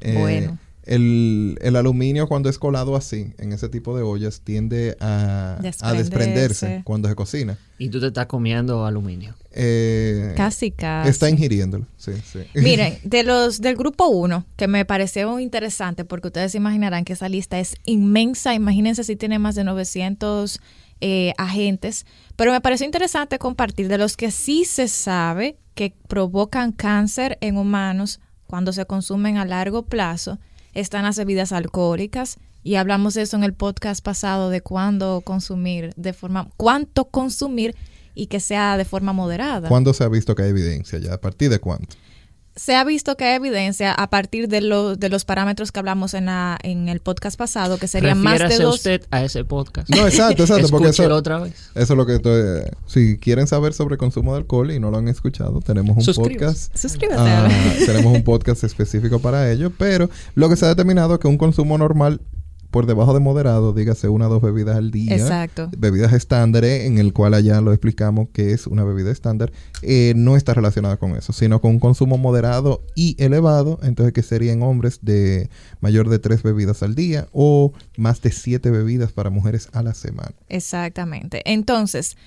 Eh, 0.00 0.16
Bueno. 0.18 0.58
El, 0.86 1.58
el 1.62 1.76
aluminio 1.76 2.28
cuando 2.28 2.48
es 2.48 2.58
colado 2.58 2.94
así, 2.96 3.32
en 3.38 3.52
ese 3.52 3.68
tipo 3.68 3.96
de 3.96 4.02
ollas, 4.04 4.40
tiende 4.42 4.96
a, 5.00 5.56
a 5.58 5.62
Desprenderse. 5.62 5.96
desprenderse 5.96 6.82
cuando 6.84 7.08
se 7.08 7.14
cocina. 7.16 7.58
Y 7.78 7.88
tú 7.90 8.00
te 8.00 8.06
estás 8.06 8.26
comiendo 8.26 8.86
aluminio. 8.86 9.34
Eh, 9.50 10.32
Casi, 10.36 10.70
casi. 10.70 11.10
Está 11.10 11.28
ingiriéndolo. 11.28 11.86
Sí, 11.96 12.12
sí. 12.24 12.40
Miren, 12.54 12.98
de 13.02 13.22
los 13.24 13.60
del 13.60 13.76
grupo 13.76 14.06
1, 14.06 14.46
que 14.56 14.68
me 14.68 14.84
pareció 14.84 15.38
interesante 15.40 16.04
porque 16.04 16.28
ustedes 16.28 16.52
se 16.52 16.58
imaginarán 16.58 17.04
que 17.04 17.14
esa 17.14 17.28
lista 17.28 17.58
es 17.58 17.74
inmensa. 17.84 18.54
Imagínense 18.54 19.02
si 19.02 19.16
tiene 19.16 19.38
más 19.38 19.56
de 19.56 19.64
900 19.64 20.60
eh, 21.00 21.32
agentes. 21.36 22.06
Pero 22.36 22.52
me 22.52 22.60
pareció 22.60 22.86
interesante 22.86 23.38
compartir 23.38 23.88
de 23.88 23.98
los 23.98 24.16
que 24.16 24.30
sí 24.30 24.64
se 24.64 24.88
sabe 24.88 25.58
que 25.74 25.94
provocan 26.08 26.72
cáncer 26.72 27.36
en 27.40 27.56
humanos 27.56 28.20
cuando 28.46 28.72
se 28.72 28.86
consumen 28.86 29.36
a 29.36 29.44
largo 29.44 29.84
plazo. 29.86 30.38
Están 30.76 31.04
las 31.04 31.16
bebidas 31.16 31.52
alcohólicas. 31.52 32.36
Y 32.62 32.74
hablamos 32.74 33.14
de 33.14 33.22
eso 33.22 33.36
en 33.36 33.44
el 33.44 33.54
podcast 33.54 34.04
pasado 34.04 34.50
de 34.50 34.60
cuándo 34.60 35.22
consumir 35.24 35.94
de 35.96 36.12
forma, 36.12 36.50
cuánto 36.58 37.06
consumir 37.06 37.74
y 38.14 38.26
que 38.26 38.40
sea 38.40 38.76
de 38.76 38.84
forma 38.84 39.14
moderada. 39.14 39.68
¿Cuándo 39.68 39.94
se 39.94 40.04
ha 40.04 40.08
visto 40.08 40.34
que 40.34 40.42
hay 40.42 40.50
evidencia 40.50 40.98
ya? 40.98 41.14
¿A 41.14 41.20
partir 41.20 41.48
de 41.48 41.60
cuánto? 41.60 41.96
Se 42.56 42.74
ha 42.74 42.84
visto 42.84 43.16
que 43.18 43.24
hay 43.26 43.34
evidencia 43.36 43.92
a 43.92 44.08
partir 44.08 44.48
de, 44.48 44.62
lo- 44.62 44.96
de 44.96 45.10
los 45.10 45.26
parámetros 45.26 45.72
que 45.72 45.78
hablamos 45.78 46.14
en, 46.14 46.24
la, 46.26 46.58
en 46.62 46.88
el 46.88 47.00
podcast 47.00 47.38
pasado, 47.38 47.76
que 47.76 47.86
serían 47.86 48.18
más 48.22 48.38
de 48.48 48.56
dos. 48.58 48.76
usted 48.76 49.02
a 49.10 49.22
ese 49.22 49.44
podcast. 49.44 49.88
No, 49.90 50.06
exacto, 50.06 50.44
exacto. 50.44 50.68
porque 50.70 50.88
eso, 50.88 51.14
otra 51.14 51.38
vez. 51.40 51.52
eso 51.74 51.92
es 51.92 51.96
lo 51.96 52.06
que 52.06 52.14
estoy... 52.14 52.62
Si 52.86 53.18
quieren 53.18 53.46
saber 53.46 53.74
sobre 53.74 53.98
consumo 53.98 54.32
de 54.32 54.38
alcohol 54.38 54.70
y 54.70 54.80
no 54.80 54.90
lo 54.90 54.96
han 54.96 55.08
escuchado, 55.08 55.60
tenemos 55.60 55.98
un 56.08 56.14
podcast 56.14 56.74
Suscríbete. 56.76 57.20
Ah, 57.20 57.48
tenemos 57.84 58.14
un 58.14 58.24
podcast 58.24 58.64
específico 58.64 59.18
para 59.20 59.50
ello, 59.52 59.70
pero 59.76 60.08
lo 60.34 60.48
que 60.48 60.56
se 60.56 60.64
ha 60.64 60.68
determinado 60.68 61.14
es 61.14 61.20
que 61.20 61.28
un 61.28 61.36
consumo 61.38 61.76
normal 61.76 62.22
por 62.76 62.84
debajo 62.84 63.14
de 63.14 63.20
moderado, 63.20 63.72
dígase 63.72 64.10
una 64.10 64.26
o 64.26 64.28
dos 64.28 64.42
bebidas 64.42 64.76
al 64.76 64.90
día, 64.90 65.16
Exacto. 65.16 65.70
bebidas 65.78 66.12
estándares, 66.12 66.84
en 66.84 66.98
el 66.98 67.14
cual 67.14 67.32
allá 67.32 67.62
lo 67.62 67.72
explicamos 67.72 68.28
que 68.34 68.52
es 68.52 68.66
una 68.66 68.84
bebida 68.84 69.10
estándar, 69.10 69.50
eh, 69.80 70.12
no 70.14 70.36
está 70.36 70.52
relacionada 70.52 70.98
con 70.98 71.16
eso, 71.16 71.32
sino 71.32 71.62
con 71.62 71.70
un 71.70 71.80
consumo 71.80 72.18
moderado 72.18 72.84
y 72.94 73.16
elevado, 73.18 73.78
entonces 73.82 74.12
que 74.12 74.22
serían 74.22 74.62
hombres 74.62 74.98
de 75.00 75.48
mayor 75.80 76.10
de 76.10 76.18
tres 76.18 76.42
bebidas 76.42 76.82
al 76.82 76.94
día 76.94 77.28
o 77.32 77.72
más 77.96 78.20
de 78.20 78.30
siete 78.30 78.70
bebidas 78.70 79.10
para 79.10 79.30
mujeres 79.30 79.70
a 79.72 79.82
la 79.82 79.94
semana. 79.94 80.34
Exactamente. 80.50 81.40
Entonces, 81.50 82.18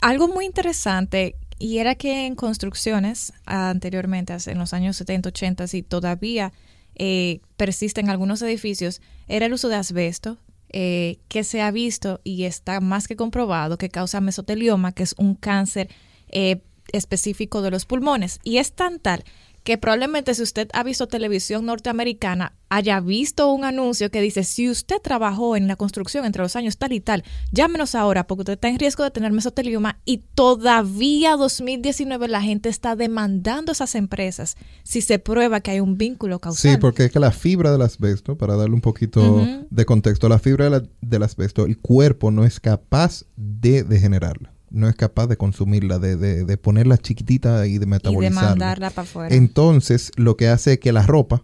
algo 0.00 0.26
muy 0.26 0.44
interesante 0.44 1.36
y 1.60 1.78
era 1.78 1.94
que 1.94 2.26
en 2.26 2.34
construcciones 2.34 3.32
anteriormente, 3.46 4.36
en 4.44 4.58
los 4.58 4.74
años 4.74 4.96
70, 4.96 5.28
80, 5.28 5.66
y 5.72 5.82
todavía 5.82 6.52
eh, 6.98 7.40
persisten 7.56 8.10
algunos 8.10 8.42
edificios, 8.42 9.00
era 9.26 9.46
el 9.46 9.52
uso 9.52 9.68
de 9.68 9.76
asbesto, 9.76 10.38
eh, 10.70 11.18
que 11.28 11.44
se 11.44 11.62
ha 11.62 11.70
visto 11.70 12.20
y 12.24 12.44
está 12.44 12.80
más 12.80 13.08
que 13.08 13.16
comprobado 13.16 13.78
que 13.78 13.88
causa 13.88 14.20
mesotelioma, 14.20 14.92
que 14.92 15.02
es 15.02 15.14
un 15.16 15.34
cáncer 15.34 15.88
eh, 16.28 16.60
específico 16.92 17.62
de 17.62 17.70
los 17.70 17.86
pulmones. 17.86 18.38
Y 18.44 18.58
es 18.58 18.72
tan 18.72 18.98
tal 18.98 19.24
que 19.64 19.76
probablemente 19.78 20.34
si 20.34 20.42
usted 20.42 20.68
ha 20.72 20.82
visto 20.82 21.08
televisión 21.08 21.66
norteamericana, 21.66 22.54
haya 22.70 23.00
visto 23.00 23.50
un 23.52 23.64
anuncio 23.64 24.10
que 24.10 24.20
dice, 24.20 24.44
si 24.44 24.68
usted 24.70 24.96
trabajó 25.02 25.56
en 25.56 25.68
la 25.68 25.76
construcción 25.76 26.24
entre 26.24 26.42
los 26.42 26.54
años 26.56 26.76
tal 26.78 26.92
y 26.92 27.00
tal, 27.00 27.24
llámenos 27.52 27.94
ahora 27.94 28.26
porque 28.26 28.42
usted 28.42 28.52
está 28.54 28.68
en 28.68 28.78
riesgo 28.78 29.04
de 29.04 29.10
tener 29.10 29.32
mesotelioma 29.32 30.00
y 30.04 30.18
todavía 30.34 31.36
2019 31.36 32.28
la 32.28 32.42
gente 32.42 32.68
está 32.68 32.94
demandando 32.96 33.72
esas 33.72 33.94
empresas 33.94 34.56
si 34.82 35.00
se 35.00 35.18
prueba 35.18 35.60
que 35.60 35.70
hay 35.72 35.80
un 35.80 35.96
vínculo 35.96 36.38
causal. 36.40 36.72
Sí, 36.72 36.76
porque 36.78 37.04
es 37.06 37.12
que 37.12 37.20
la 37.20 37.30
fibra 37.32 37.72
del 37.72 37.82
asbesto, 37.82 38.36
para 38.36 38.56
darle 38.56 38.74
un 38.74 38.80
poquito 38.80 39.46
de 39.70 39.84
contexto, 39.84 40.28
la 40.28 40.38
fibra 40.38 40.64
de 40.64 40.70
la- 40.70 40.82
del 41.00 41.22
asbesto, 41.22 41.64
el 41.66 41.78
cuerpo 41.78 42.30
no 42.30 42.44
es 42.44 42.60
capaz 42.60 43.24
de 43.36 43.82
degenerarla. 43.82 44.52
No 44.70 44.88
es 44.88 44.94
capaz 44.96 45.26
de 45.26 45.36
consumirla, 45.36 45.98
de, 45.98 46.16
de- 46.16 46.44
de 46.44 46.56
ponerla 46.56 46.98
chiquitita 46.98 47.66
y 47.66 47.70
de 47.70 47.74
y 47.76 47.78
de 47.78 47.86
metabolizarla. 47.86 48.48
mandarla 48.50 48.90
para 48.90 49.08
afuera. 49.08 49.34
Entonces, 49.34 50.12
lo 50.16 50.36
que 50.36 50.48
hace 50.48 50.74
es 50.74 50.78
que 50.80 50.92
la 50.92 51.06
ropa 51.06 51.42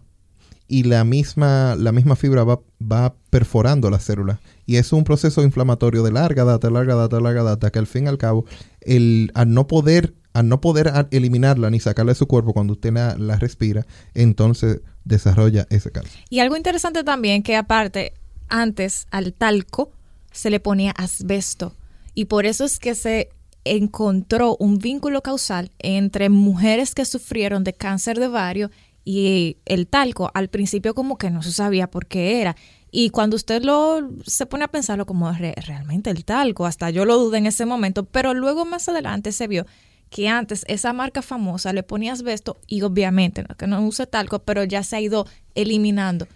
y 0.67 0.83
la 0.83 1.03
misma, 1.03 1.75
la 1.75 1.91
misma 1.91 2.15
fibra 2.15 2.43
va, 2.43 2.59
va 2.81 3.15
perforando 3.29 3.89
la 3.89 3.99
célula. 3.99 4.39
Y 4.65 4.77
es 4.77 4.91
un 4.93 5.03
proceso 5.03 5.43
inflamatorio 5.43 6.01
de 6.03 6.11
larga 6.11 6.43
data, 6.43 6.69
larga 6.71 6.95
data, 6.95 7.19
larga 7.19 7.43
data, 7.43 7.69
que 7.71 7.79
al 7.79 7.85
fin 7.87 8.05
y 8.05 8.07
al 8.07 8.17
cabo, 8.17 8.45
el, 8.81 9.31
al 9.35 9.53
no 9.53 9.67
poder, 9.67 10.15
al 10.33 10.47
no 10.49 10.61
poder 10.61 10.91
eliminarla 11.11 11.69
ni 11.69 11.79
sacarla 11.79 12.13
de 12.13 12.15
su 12.15 12.25
cuerpo 12.27 12.53
cuando 12.53 12.73
usted 12.73 12.91
la, 12.93 13.15
la 13.17 13.35
respira, 13.37 13.85
entonces 14.15 14.81
desarrolla 15.03 15.67
ese 15.69 15.91
cáncer. 15.91 16.19
Y 16.29 16.39
algo 16.39 16.57
interesante 16.57 17.03
también 17.03 17.43
que 17.43 17.55
aparte, 17.55 18.13
antes 18.49 19.05
al 19.11 19.33
talco 19.33 19.91
se 20.31 20.49
le 20.49 20.59
ponía 20.59 20.91
asbesto. 20.91 21.75
Y 22.15 22.25
por 22.25 22.45
eso 22.45 22.65
es 22.65 22.79
que 22.79 22.95
se 22.95 23.29
encontró 23.65 24.55
un 24.59 24.77
vínculo 24.79 25.21
causal 25.21 25.71
entre 25.79 26.29
mujeres 26.29 26.95
que 26.95 27.05
sufrieron 27.05 27.63
de 27.63 27.73
cáncer 27.73 28.19
de 28.19 28.27
ovario 28.27 28.71
y 29.03 29.57
el 29.65 29.87
talco. 29.87 30.31
Al 30.33 30.47
principio 30.49 30.95
como 30.95 31.17
que 31.17 31.29
no 31.29 31.43
se 31.43 31.51
sabía 31.51 31.91
por 31.91 32.05
qué 32.07 32.41
era. 32.41 32.55
Y 32.91 33.09
cuando 33.09 33.35
usted 33.35 33.63
lo 33.63 34.09
se 34.25 34.45
pone 34.45 34.63
a 34.63 34.69
pensarlo 34.69 35.05
como 35.05 35.31
"Re- 35.31 35.55
realmente 35.57 36.09
el 36.09 36.23
talco, 36.23 36.65
hasta 36.65 36.89
yo 36.91 37.03
lo 37.05 37.17
dudé 37.17 37.39
en 37.39 37.47
ese 37.47 37.65
momento, 37.65 38.05
pero 38.05 38.33
luego 38.33 38.65
más 38.65 38.87
adelante 38.87 39.31
se 39.31 39.47
vio 39.47 39.65
que 40.09 40.29
antes 40.29 40.63
esa 40.69 40.93
marca 40.93 41.21
famosa 41.21 41.73
le 41.73 41.83
ponía 41.83 42.13
asbesto 42.13 42.57
y 42.67 42.83
obviamente 42.83 43.43
no 43.43 43.55
que 43.57 43.67
no 43.67 43.81
use 43.85 44.07
talco, 44.07 44.39
pero 44.39 44.63
ya 44.63 44.81
se 44.83 44.95
ha 44.95 45.01
ido 45.01 45.27
eliminando. 45.55 46.27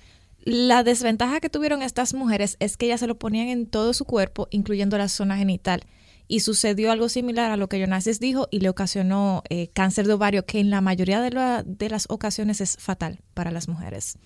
La 0.45 0.83
desventaja 0.83 1.39
que 1.39 1.49
tuvieron 1.49 1.81
estas 1.81 2.13
mujeres 2.13 2.55
es 2.59 2.77
que 2.77 2.85
ellas 2.87 3.01
se 3.01 3.07
lo 3.07 3.19
ponían 3.19 3.47
en 3.49 3.65
todo 3.67 3.93
su 3.93 4.05
cuerpo, 4.05 4.47
incluyendo 4.51 4.97
la 4.97 5.09
zona 5.09 5.37
genital. 5.37 5.81
Y 6.27 6.41
sucedió 6.41 6.91
algo 6.91 7.09
similar 7.09 7.49
a 7.51 7.57
lo 7.57 7.67
que 7.69 7.79
Jonasis 7.79 8.19
dijo 8.19 8.47
y 8.51 8.59
le 8.59 8.69
ocasionó 8.69 9.41
eh, 9.49 9.69
cáncer 9.73 10.05
de 10.07 10.13
ovario, 10.13 10.45
que 10.45 10.59
en 10.59 10.69
la 10.69 10.79
mayoría 10.81 11.21
de, 11.21 11.31
la- 11.31 11.63
de 11.63 11.89
las 11.89 12.05
ocasiones 12.09 12.61
es 12.61 12.77
fatal 12.79 13.19
para 13.33 13.51
las 13.51 13.67
mujeres. 13.67 14.17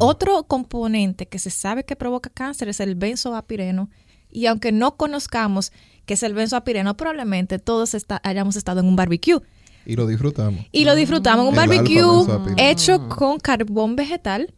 Otro 0.00 0.42
componente 0.44 1.26
que 1.28 1.38
se 1.38 1.50
sabe 1.50 1.84
que 1.84 1.94
provoca 1.94 2.30
cáncer 2.30 2.68
es 2.68 2.80
el 2.80 2.94
benzoapireno. 2.96 3.90
Y 4.30 4.46
aunque 4.46 4.72
no 4.72 4.96
conozcamos 4.96 5.72
qué 6.04 6.14
es 6.14 6.22
el 6.22 6.34
benzoapireno, 6.34 6.96
probablemente 6.96 7.58
todos 7.58 7.94
está- 7.94 8.20
hayamos 8.24 8.56
estado 8.56 8.80
en 8.80 8.86
un 8.86 8.96
barbecue. 8.96 9.40
Y 9.84 9.94
lo 9.96 10.06
disfrutamos. 10.06 10.66
Y 10.72 10.84
lo 10.84 10.94
disfrutamos 10.96 11.46
en 11.46 11.48
un 11.54 11.54
El 11.54 11.68
barbecue 11.68 12.70
hecho 12.70 13.08
con 13.08 13.38
carbón 13.38 13.94
vegetal, 13.96 14.52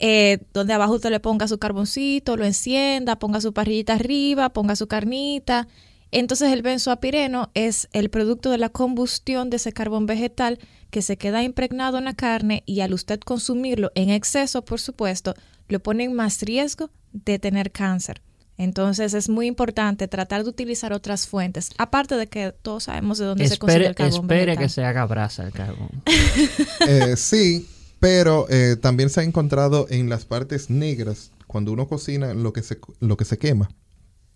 eh, 0.00 0.38
donde 0.54 0.72
abajo 0.72 0.94
usted 0.94 1.10
le 1.10 1.20
ponga 1.20 1.46
su 1.46 1.58
carboncito, 1.58 2.38
lo 2.38 2.46
encienda, 2.46 3.18
ponga 3.18 3.40
su 3.42 3.52
parrillita 3.52 3.94
arriba, 3.94 4.48
ponga 4.48 4.74
su 4.74 4.88
carnita. 4.88 5.68
Entonces 6.10 6.52
el 6.52 6.62
benzoapireno 6.62 7.50
es 7.52 7.88
el 7.92 8.08
producto 8.08 8.50
de 8.50 8.56
la 8.56 8.70
combustión 8.70 9.50
de 9.50 9.56
ese 9.56 9.72
carbón 9.72 10.06
vegetal 10.06 10.58
que 10.90 11.02
se 11.02 11.18
queda 11.18 11.42
impregnado 11.42 11.98
en 11.98 12.06
la 12.06 12.14
carne 12.14 12.62
y 12.64 12.80
al 12.80 12.94
usted 12.94 13.20
consumirlo 13.20 13.92
en 13.94 14.08
exceso, 14.08 14.64
por 14.64 14.80
supuesto, 14.80 15.34
lo 15.68 15.80
pone 15.80 16.04
en 16.04 16.14
más 16.14 16.40
riesgo 16.40 16.90
de 17.12 17.38
tener 17.38 17.70
cáncer. 17.70 18.22
Entonces 18.56 19.12
es 19.14 19.28
muy 19.28 19.46
importante 19.46 20.08
tratar 20.08 20.44
de 20.44 20.50
utilizar 20.50 20.92
otras 20.94 21.26
fuentes, 21.26 21.70
aparte 21.78 22.16
de 22.16 22.26
que 22.26 22.52
todos 22.52 22.84
sabemos 22.84 23.18
de 23.18 23.26
dónde 23.26 23.48
se 23.48 23.58
consigue 23.58 23.86
el 23.86 23.94
carbón 23.94 24.20
espere 24.22 24.46
vegetal. 24.46 24.64
que 24.64 24.68
se 24.68 24.84
haga 24.84 25.04
brasa 25.06 25.44
el 25.44 25.52
carbón. 25.52 25.90
Eh, 26.88 27.16
sí, 27.16 27.68
pero 28.00 28.46
eh, 28.48 28.76
también 28.80 29.10
se 29.10 29.20
ha 29.20 29.24
encontrado 29.24 29.86
en 29.90 30.08
las 30.08 30.24
partes 30.24 30.70
negras, 30.70 31.30
cuando 31.46 31.72
uno 31.72 31.86
cocina, 31.86 32.34
lo 32.34 32.52
que 32.52 32.62
se, 32.62 32.78
lo 33.00 33.16
que 33.16 33.24
se 33.24 33.38
quema. 33.38 33.70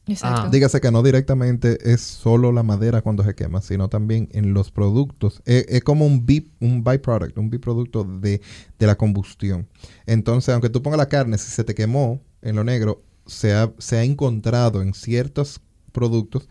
Exacto. 0.06 0.42
Ah. 0.44 0.48
Dígase 0.50 0.82
que 0.82 0.90
no 0.90 1.02
directamente 1.02 1.78
es 1.92 2.02
solo 2.02 2.52
la 2.52 2.62
madera 2.62 3.00
cuando 3.00 3.24
se 3.24 3.34
quema, 3.34 3.62
sino 3.62 3.88
también 3.88 4.28
en 4.32 4.52
los 4.52 4.70
productos. 4.70 5.40
Eh, 5.46 5.64
Es, 5.68 5.82
como 5.82 6.04
un, 6.06 6.26
bi- 6.26 6.50
un 6.60 6.84
byproduct, 6.84 7.38
un 7.38 7.48
biproducto 7.48 8.04
de, 8.04 8.42
de 8.78 8.86
la 8.86 8.96
combustión. 8.96 9.66
Entonces, 10.04 10.50
aunque 10.52 10.68
tú 10.68 10.82
pongas 10.82 10.98
la 10.98 11.08
carne, 11.08 11.38
si 11.38 11.50
se 11.50 11.64
te 11.64 11.74
quemó 11.74 12.20
en 12.42 12.56
lo 12.56 12.64
negro, 12.64 13.02
se 13.24 13.54
ha, 13.54 13.72
se 13.78 13.96
ha 13.96 14.04
encontrado 14.04 14.82
en 14.82 14.92
ciertos 14.92 15.62
productos 15.90 16.48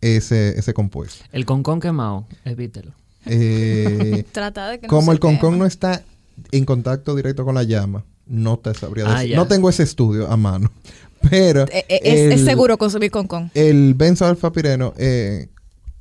ese, 0.00 0.58
ese 0.58 0.72
compuesto. 0.72 1.26
El 1.30 1.44
concón 1.44 1.80
quemado, 1.80 2.26
evítelo. 2.46 2.92
Eh, 3.26 4.24
Trata 4.32 4.70
de 4.70 4.78
que 4.80 4.86
no 4.86 4.90
como 4.90 5.06
se 5.06 5.12
el 5.12 5.20
concón 5.20 5.58
no 5.58 5.66
está 5.66 6.02
en 6.52 6.64
contacto 6.64 7.14
directo 7.14 7.44
con 7.44 7.54
la 7.54 7.62
llama, 7.62 8.04
no 8.26 8.58
te 8.58 8.72
sabría 8.74 9.04
Ah, 9.06 9.20
decir. 9.20 9.36
No 9.36 9.46
tengo 9.46 9.68
ese 9.68 9.82
estudio 9.82 10.30
a 10.30 10.36
mano. 10.36 10.70
Pero 11.30 11.62
Eh, 11.72 11.84
eh, 11.88 12.30
es, 12.34 12.40
seguro 12.44 12.76
consumir 12.76 13.10
concón. 13.10 13.50
el 13.54 13.94
benzoalfapireno 13.94 14.92
eh, 14.98 15.48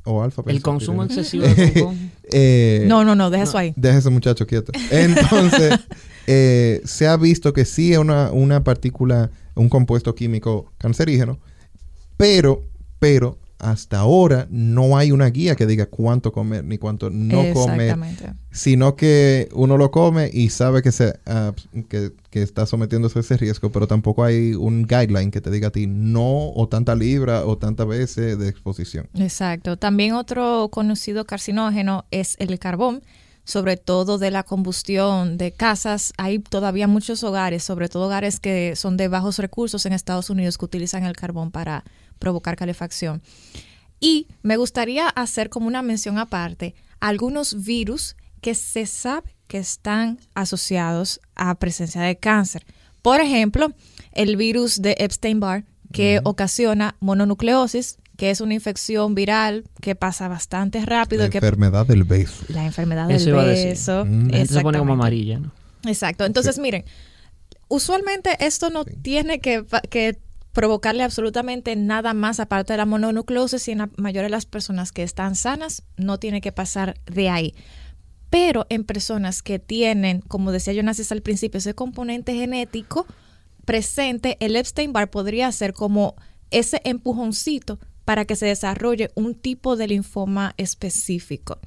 o 0.04 0.22
alfa 0.22 0.42
El 0.48 0.62
consumo 0.62 1.04
excesivo 1.04 1.46
de 1.48 1.74
concón. 1.74 2.12
Eh, 2.32 2.86
No, 2.88 3.04
no, 3.04 3.16
no, 3.16 3.30
deja 3.30 3.44
eso 3.44 3.58
ahí. 3.58 3.74
Deja 3.76 3.98
ese 3.98 4.10
muchacho 4.10 4.48
quieto. 4.48 4.72
Entonces, 4.92 5.80
eh, 6.28 6.82
se 6.86 7.08
ha 7.08 7.16
visto 7.18 7.52
que 7.54 7.66
sí 7.66 7.92
es 7.94 8.00
una, 8.00 8.32
una 8.32 8.64
partícula, 8.64 9.30
un 9.56 9.70
compuesto 9.70 10.16
químico 10.16 10.72
cancerígeno, 10.78 11.40
pero, 12.18 12.64
pero 13.00 13.38
hasta 13.64 14.00
ahora 14.00 14.48
no 14.52 14.98
hay 14.98 15.12
una 15.12 15.28
guía 15.30 15.56
que 15.56 15.66
diga 15.66 15.86
cuánto 15.86 16.34
comer 16.34 16.66
ni 16.66 16.78
cuánto 16.78 17.10
no 17.10 17.54
comer, 17.54 17.98
sino 18.52 18.96
que 18.96 19.48
uno 19.54 19.78
lo 19.78 19.90
come 19.90 20.30
y 20.32 20.50
sabe 20.50 20.82
que, 20.82 20.92
se, 20.92 21.18
que, 21.88 22.12
que 22.30 22.42
está 22.42 22.66
sometiéndose 22.66 23.20
a 23.20 23.22
ese 23.22 23.38
riesgo, 23.38 23.72
pero 23.72 23.88
tampoco 23.88 24.24
hay 24.24 24.54
un 24.54 24.84
guideline 24.84 25.32
que 25.32 25.40
te 25.40 25.50
diga 25.50 25.70
a 25.70 25.72
ti 25.72 25.88
no 25.88 26.50
o 26.52 26.68
tanta 26.68 26.94
libra 26.94 27.46
o 27.46 27.58
tantas 27.58 27.88
veces 27.88 28.38
de 28.38 28.50
exposición. 28.50 29.08
Exacto. 29.16 29.78
También 29.78 30.14
otro 30.14 30.68
conocido 30.70 31.26
carcinógeno 31.26 32.06
es 32.12 32.36
el 32.40 32.60
carbón, 32.60 33.02
sobre 33.46 33.78
todo 33.78 34.18
de 34.18 34.32
la 34.32 34.44
combustión 34.44 35.38
de 35.38 35.52
casas. 35.54 36.14
Hay 36.18 36.40
todavía 36.40 36.88
muchos 36.88 37.24
hogares, 37.24 37.64
sobre 37.64 37.88
todo 37.88 38.06
hogares 38.06 38.40
que 38.40 38.76
son 38.76 38.98
de 38.98 39.08
bajos 39.08 39.38
recursos 39.38 39.86
en 39.86 39.94
Estados 39.94 40.30
Unidos, 40.30 40.58
que 40.58 40.66
utilizan 40.66 41.04
el 41.06 41.16
carbón 41.16 41.52
para 41.52 41.86
provocar 42.24 42.56
calefacción. 42.56 43.22
Y 44.00 44.28
me 44.44 44.56
gustaría 44.56 45.10
hacer 45.10 45.50
como 45.50 45.68
una 45.68 45.82
mención 45.82 46.18
aparte 46.18 46.74
algunos 47.02 47.66
virus 47.66 48.16
que 48.40 48.56
se 48.56 48.86
sabe 48.86 49.36
que 49.48 49.58
están 49.58 50.20
asociados 50.36 51.20
a 51.36 51.54
presencia 51.56 52.02
de 52.02 52.16
cáncer. 52.16 52.66
Por 53.02 53.20
ejemplo, 53.20 53.74
el 54.14 54.38
virus 54.38 54.82
de 54.82 54.96
Epstein-Barr, 55.00 55.66
que 55.92 56.22
ocasiona 56.24 56.96
mononucleosis, 57.02 57.98
que 58.16 58.30
es 58.32 58.40
una 58.40 58.54
infección 58.54 59.16
viral 59.16 59.66
que 59.82 59.96
pasa 59.96 60.30
bastante 60.30 60.86
rápido. 60.86 61.24
La 61.24 61.30
que 61.30 61.40
enfermedad 61.40 61.86
del 61.86 62.04
beso. 62.06 62.46
la 62.48 62.64
enfermedad 62.66 63.12
Eso 63.12 63.26
del 63.26 63.34
iba 63.34 63.42
a 63.42 63.46
decir. 63.48 63.68
beso. 63.72 64.06
Mm. 64.06 64.30
Gente 64.30 64.54
se 64.54 64.62
pone 64.62 64.78
como 64.80 64.94
amarilla, 64.94 65.40
¿no? 65.40 65.52
Exacto. 65.86 66.24
Entonces, 66.26 66.58
miren, 66.58 66.86
usualmente 67.68 68.38
esto 68.40 68.70
no 68.70 68.84
Sí. 68.86 68.96
tiene 69.02 69.40
que, 69.40 69.66
que 69.90 70.18
provocarle 70.54 71.04
absolutamente 71.04 71.76
nada 71.76 72.14
más 72.14 72.40
aparte 72.40 72.74
de 72.74 72.78
la 72.78 72.86
mononucleosis 72.86 73.68
y 73.68 73.72
en 73.72 73.80
la 73.80 73.90
mayoría 73.98 74.24
de 74.24 74.30
las 74.30 74.46
personas 74.46 74.92
que 74.92 75.04
están 75.04 75.36
sanas 75.36 75.84
no 75.98 76.20
tiene 76.20 76.42
que 76.42 76.52
pasar 76.52 76.96
de 77.06 77.30
ahí. 77.30 77.56
Pero 78.30 78.66
en 78.70 78.84
personas 78.84 79.42
que 79.42 79.60
tienen, 79.60 80.22
como 80.22 80.52
decía 80.52 80.74
Jonas 80.74 81.12
al 81.12 81.22
principio, 81.22 81.58
ese 81.58 81.76
componente 81.76 82.34
genético 82.34 83.06
presente, 83.66 84.38
el 84.40 84.56
Epstein-Barr 84.56 85.10
podría 85.10 85.52
ser 85.52 85.74
como 85.74 86.16
ese 86.52 86.82
empujoncito 86.84 87.80
para 88.06 88.26
que 88.26 88.36
se 88.36 88.46
desarrolle 88.46 89.10
un 89.16 89.36
tipo 89.36 89.76
de 89.76 89.88
linfoma 89.88 90.54
específico. 90.58 91.60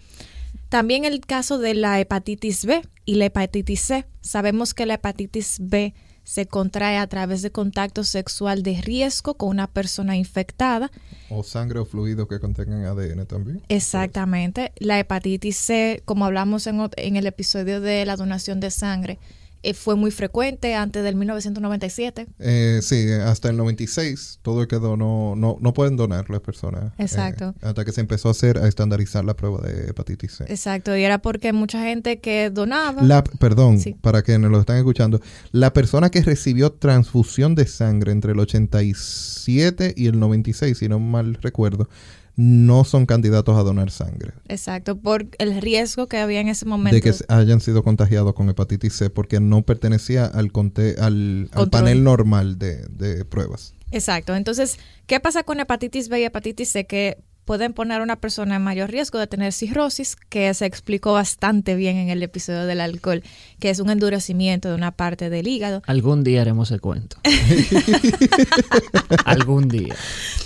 También 0.68 1.04
el 1.04 1.20
caso 1.20 1.58
de 1.58 1.74
la 1.74 2.00
hepatitis 2.00 2.64
B 2.66 2.82
y 3.04 3.14
la 3.14 3.26
hepatitis 3.26 3.80
C. 3.80 4.06
Sabemos 4.20 4.74
que 4.74 4.86
la 4.86 4.94
hepatitis 4.94 5.58
B 5.60 5.94
se 6.26 6.46
contrae 6.46 6.98
a 6.98 7.06
través 7.06 7.40
de 7.42 7.52
contacto 7.52 8.02
sexual 8.02 8.64
de 8.64 8.80
riesgo 8.82 9.34
con 9.34 9.48
una 9.48 9.68
persona 9.68 10.16
infectada. 10.16 10.90
O 11.30 11.44
sangre 11.44 11.78
o 11.78 11.84
fluido 11.84 12.26
que 12.26 12.40
contengan 12.40 12.84
ADN 12.84 13.26
también. 13.26 13.62
Exactamente. 13.68 14.72
La 14.78 14.98
hepatitis 14.98 15.56
C, 15.56 16.02
como 16.04 16.24
hablamos 16.24 16.66
en, 16.66 16.80
en 16.96 17.14
el 17.14 17.28
episodio 17.28 17.80
de 17.80 18.04
la 18.04 18.16
donación 18.16 18.58
de 18.58 18.72
sangre, 18.72 19.20
eh, 19.62 19.74
fue 19.74 19.96
muy 19.96 20.10
frecuente 20.10 20.74
antes 20.74 21.02
del 21.02 21.16
1997. 21.16 22.26
Eh, 22.38 22.80
sí, 22.82 23.10
hasta 23.12 23.48
el 23.50 23.56
96 23.56 24.38
todo 24.42 24.62
el 24.62 24.68
que 24.68 24.76
donó, 24.76 25.34
no, 25.36 25.56
no 25.60 25.72
pueden 25.74 25.96
donar 25.96 26.30
las 26.30 26.40
personas. 26.40 26.92
eh, 26.98 27.02
Exacto. 27.02 27.54
hasta 27.62 27.84
que 27.84 27.92
se 27.92 28.00
empezó 28.00 28.28
a 28.28 28.30
hacer, 28.32 28.58
a 28.58 28.68
estandarizar 28.68 29.24
la 29.24 29.34
prueba 29.34 29.60
de 29.66 29.90
hepatitis 29.90 30.32
C. 30.36 30.44
Exacto. 30.48 30.96
Y 30.96 31.02
era 31.04 31.18
porque 31.18 31.52
mucha 31.52 31.82
gente 31.82 32.20
que 32.20 32.50
donaba. 32.50 33.02
La, 33.02 33.24
perdón, 33.24 33.80
Sí. 33.80 33.94
para 34.00 34.22
quienes 34.22 34.50
lo 34.50 34.60
están 34.60 34.76
escuchando, 34.76 35.20
la 35.52 35.72
persona 35.72 36.10
que 36.10 36.22
recibió 36.22 36.72
transfusión 36.72 37.54
de 37.54 37.66
sangre 37.66 38.12
entre 38.12 38.32
el 38.32 38.38
87 38.40 39.94
y 39.96 40.06
el 40.06 40.18
96, 40.18 40.78
si 40.78 40.88
no 40.88 40.98
mal 40.98 41.34
recuerdo, 41.40 41.88
no 42.36 42.84
son 42.84 43.06
candidatos 43.06 43.56
a 43.56 43.62
donar 43.62 43.90
sangre. 43.90 44.32
Exacto. 44.48 44.96
Por 44.96 45.26
el 45.38 45.60
riesgo 45.60 46.06
que 46.06 46.18
había 46.18 46.40
en 46.40 46.48
ese 46.48 46.66
momento. 46.66 46.94
De 46.94 47.00
que 47.00 47.12
hayan 47.28 47.60
sido 47.60 47.82
contagiados 47.82 48.34
con 48.34 48.48
hepatitis 48.50 48.92
C 48.92 49.10
porque 49.10 49.40
no 49.40 49.62
pertenecía 49.62 50.26
al, 50.26 50.52
conte- 50.52 50.96
al, 50.98 51.48
al 51.52 51.70
panel 51.70 52.04
normal 52.04 52.58
de, 52.58 52.86
de 52.88 53.24
pruebas. 53.24 53.72
Exacto. 53.90 54.34
Entonces, 54.34 54.78
¿qué 55.06 55.18
pasa 55.20 55.44
con 55.44 55.60
hepatitis 55.60 56.08
B 56.08 56.20
y 56.20 56.24
hepatitis 56.24 56.68
C? 56.70 56.86
Que 56.86 57.18
pueden 57.46 57.72
poner 57.72 58.00
a 58.00 58.02
una 58.02 58.16
persona 58.16 58.56
en 58.56 58.62
mayor 58.62 58.90
riesgo 58.90 59.18
de 59.18 59.26
tener 59.26 59.52
cirrosis, 59.52 60.16
que 60.28 60.52
se 60.52 60.66
explicó 60.66 61.12
bastante 61.12 61.76
bien 61.76 61.96
en 61.96 62.10
el 62.10 62.22
episodio 62.22 62.66
del 62.66 62.80
alcohol, 62.80 63.22
que 63.60 63.70
es 63.70 63.78
un 63.78 63.88
endurecimiento 63.88 64.68
de 64.68 64.74
una 64.74 64.90
parte 64.90 65.30
del 65.30 65.46
hígado. 65.46 65.82
Algún 65.86 66.24
día 66.24 66.42
haremos 66.42 66.72
el 66.72 66.80
cuento. 66.80 67.16
algún 69.24 69.68
día. 69.68 69.94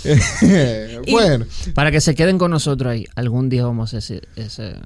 bueno, 1.11 1.45
Para 1.73 1.91
que 1.91 1.99
se 1.99 2.15
queden 2.15 2.37
con 2.37 2.51
nosotros 2.51 2.91
ahí. 2.91 3.07
Algún 3.15 3.49
día 3.49 3.65
vamos 3.65 3.93
a 3.95 3.97
ese. 3.97 4.21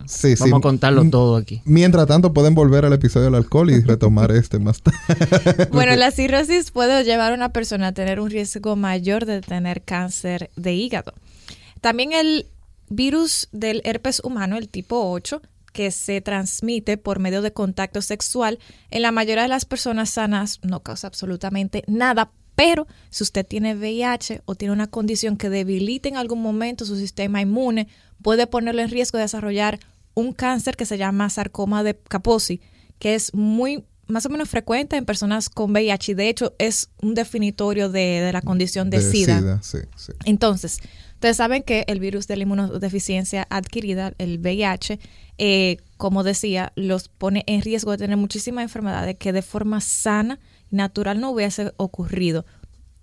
Sí, 0.06 0.08
sí. 0.08 0.36
vamos 0.40 0.60
a 0.60 0.62
contarlo 0.62 1.08
todo 1.10 1.36
aquí. 1.36 1.62
mientras 1.66 2.08
tanto 2.08 2.34
pueden 2.34 2.56
volver 2.56 2.86
al 2.86 2.94
episodio 2.94 3.26
del 3.26 3.36
alcohol 3.36 3.70
y 3.70 3.82
retomar 3.82 4.32
este 4.32 4.58
más 4.58 4.82
tarde. 4.82 5.68
Bueno, 5.72 5.96
la 5.96 6.12
cirrosis 6.12 6.72
puede 6.72 7.04
llevar 7.04 7.34
a 7.34 7.36
una 7.36 7.50
persona 7.50 7.88
a 7.88 7.92
tener 7.92 8.22
un 8.22 8.30
riesgo 8.30 8.78
mayor 8.78 9.26
de 9.26 9.42
tener 9.42 9.82
cáncer 9.82 10.50
de 10.56 10.74
hígado. 10.74 11.14
También 11.86 12.14
el 12.14 12.48
virus 12.90 13.48
del 13.52 13.84
herpes 13.86 14.20
humano, 14.24 14.58
el 14.58 14.70
tipo 14.70 15.12
8, 15.12 15.40
que 15.72 15.92
se 15.92 16.20
transmite 16.20 16.98
por 16.98 17.20
medio 17.20 17.44
de 17.44 17.54
contacto 17.54 18.02
sexual, 18.02 18.58
en 18.90 19.04
la 19.04 19.12
mayoría 19.12 19.44
de 19.44 19.50
las 19.50 19.66
personas 19.66 20.10
sanas 20.10 20.60
no 20.64 20.82
causa 20.82 21.06
absolutamente 21.06 21.84
nada, 21.86 22.32
pero 22.56 22.88
si 23.12 23.22
usted 23.22 23.46
tiene 23.46 23.76
VIH 23.76 24.42
o 24.46 24.56
tiene 24.56 24.74
una 24.74 24.88
condición 24.88 25.38
que 25.38 25.52
debilite 25.52 26.10
en 26.10 26.18
algún 26.18 26.42
momento 26.42 26.86
su 26.86 26.96
sistema 26.96 27.40
inmune, 27.40 27.88
puede 28.20 28.48
ponerlo 28.48 28.82
en 28.82 28.90
riesgo 28.90 29.20
de 29.20 29.26
desarrollar 29.26 29.80
un 30.16 30.34
cáncer 30.34 30.76
que 30.76 30.88
se 30.88 30.98
llama 30.98 31.30
sarcoma 31.30 31.84
de 31.84 31.96
Kaposi, 31.96 32.62
que 32.98 33.14
es 33.14 33.32
muy 33.36 33.86
más 34.08 34.26
o 34.26 34.30
menos 34.30 34.50
frecuente 34.50 34.98
en 34.98 35.06
personas 35.06 35.50
con 35.50 35.72
VIH 35.72 36.12
y 36.12 36.16
de 36.16 36.30
hecho 36.30 36.56
es 36.58 36.90
un 37.02 37.14
definitorio 37.14 37.90
de, 37.90 38.22
de 38.22 38.34
la 38.34 38.42
condición 38.42 38.90
de, 38.90 39.02
SIDA. 39.02 39.62
sí, 39.62 39.80
sí. 39.96 40.14
Entonces, 40.26 40.80
ustedes 41.16 41.38
saben 41.38 41.64
que 41.64 41.86
el 41.88 42.00
virus 42.00 42.28
de 42.28 42.38
la 42.38 42.44
inmunodeficiencia 42.44 43.48
adquirida, 43.50 44.14
el 44.18 44.40
VIH, 44.40 45.00
eh, 45.38 45.78
como 45.98 46.24
decía, 46.24 46.72
los 46.76 47.10
pone 47.10 47.44
en 47.48 47.62
riesgo 47.62 47.92
de 47.92 47.98
tener 47.98 48.18
muchísimas 48.18 48.64
enfermedades 48.64 49.18
que 49.18 49.34
de 49.34 49.42
forma 49.42 49.82
sana 49.82 50.40
y 50.72 50.76
natural 50.76 51.20
no 51.20 51.32
hubiese 51.32 51.74
ocurrido. 51.78 52.46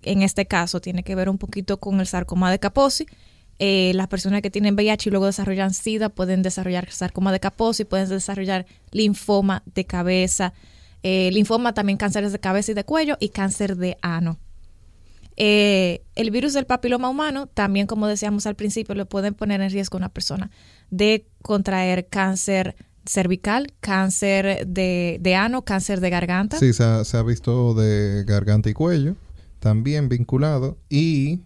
En 0.01 0.21
este 0.21 0.45
caso, 0.45 0.81
tiene 0.81 1.03
que 1.03 1.15
ver 1.15 1.29
un 1.29 1.37
poquito 1.37 1.79
con 1.79 1.99
el 1.99 2.07
sarcoma 2.07 2.51
de 2.51 2.59
Kaposi. 2.59 3.05
Eh, 3.59 3.91
las 3.95 4.07
personas 4.07 4.41
que 4.41 4.49
tienen 4.49 4.75
VIH 4.75 5.09
y 5.09 5.11
luego 5.11 5.25
desarrollan 5.25 5.73
SIDA 5.73 6.09
pueden 6.09 6.41
desarrollar 6.41 6.91
sarcoma 6.91 7.31
de 7.31 7.39
Kaposi, 7.39 7.85
pueden 7.85 8.09
desarrollar 8.09 8.65
linfoma 8.91 9.63
de 9.73 9.85
cabeza, 9.85 10.53
eh, 11.03 11.29
linfoma 11.31 11.73
también 11.73 11.97
cánceres 11.97 12.31
de 12.31 12.39
cabeza 12.39 12.71
y 12.71 12.75
de 12.75 12.83
cuello 12.83 13.17
y 13.19 13.29
cáncer 13.29 13.77
de 13.77 13.97
ano. 14.01 14.39
Eh, 15.35 16.03
el 16.15 16.31
virus 16.31 16.53
del 16.53 16.65
papiloma 16.65 17.09
humano, 17.09 17.47
también 17.47 17.87
como 17.87 18.07
decíamos 18.07 18.45
al 18.45 18.55
principio, 18.55 18.95
lo 18.95 19.07
pueden 19.07 19.33
poner 19.33 19.61
en 19.61 19.71
riesgo 19.71 19.97
a 19.97 19.99
una 19.99 20.09
persona 20.09 20.51
de 20.89 21.25
contraer 21.41 22.07
cáncer 22.07 22.75
cervical, 23.05 23.73
cáncer 23.79 24.65
de, 24.67 25.17
de 25.19 25.35
ano, 25.35 25.63
cáncer 25.63 25.99
de 25.99 26.09
garganta. 26.09 26.59
Sí, 26.59 26.73
se 26.73 26.83
ha, 26.83 27.03
se 27.03 27.17
ha 27.17 27.23
visto 27.23 27.73
de 27.73 28.23
garganta 28.25 28.69
y 28.69 28.73
cuello, 28.73 29.15
también 29.59 30.07
vinculado, 30.07 30.77
y, 30.89 31.41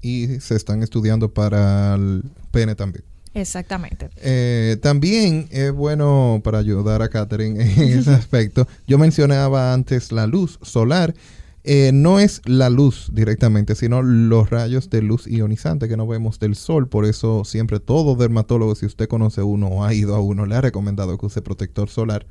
y 0.00 0.40
se 0.40 0.54
están 0.56 0.82
estudiando 0.82 1.32
para 1.32 1.94
el 1.94 2.24
pene 2.50 2.74
también. 2.74 3.04
Exactamente. 3.32 4.10
Eh, 4.16 4.76
también 4.82 5.48
es 5.50 5.72
bueno 5.72 6.40
para 6.42 6.58
ayudar 6.58 7.00
a 7.02 7.08
Catherine 7.08 7.62
en 7.62 7.98
ese 7.98 8.10
aspecto. 8.14 8.66
Yo 8.86 8.98
mencionaba 8.98 9.72
antes 9.72 10.12
la 10.12 10.26
luz 10.26 10.58
solar. 10.62 11.14
Eh, 11.62 11.90
no 11.92 12.20
es 12.20 12.40
la 12.46 12.70
luz 12.70 13.10
directamente, 13.12 13.74
sino 13.74 14.02
los 14.02 14.48
rayos 14.48 14.88
de 14.88 15.02
luz 15.02 15.26
ionizante 15.26 15.88
que 15.88 15.96
no 15.96 16.06
vemos 16.06 16.38
del 16.38 16.56
sol. 16.56 16.88
Por 16.88 17.04
eso 17.04 17.44
siempre 17.44 17.80
todo 17.80 18.16
dermatólogo, 18.16 18.74
si 18.74 18.86
usted 18.86 19.08
conoce 19.08 19.42
uno 19.42 19.68
o 19.68 19.84
ha 19.84 19.92
ido 19.92 20.16
a 20.16 20.20
uno, 20.20 20.46
le 20.46 20.54
ha 20.54 20.60
recomendado 20.60 21.18
que 21.18 21.26
use 21.26 21.42
protector 21.42 21.90
solar 21.90 22.26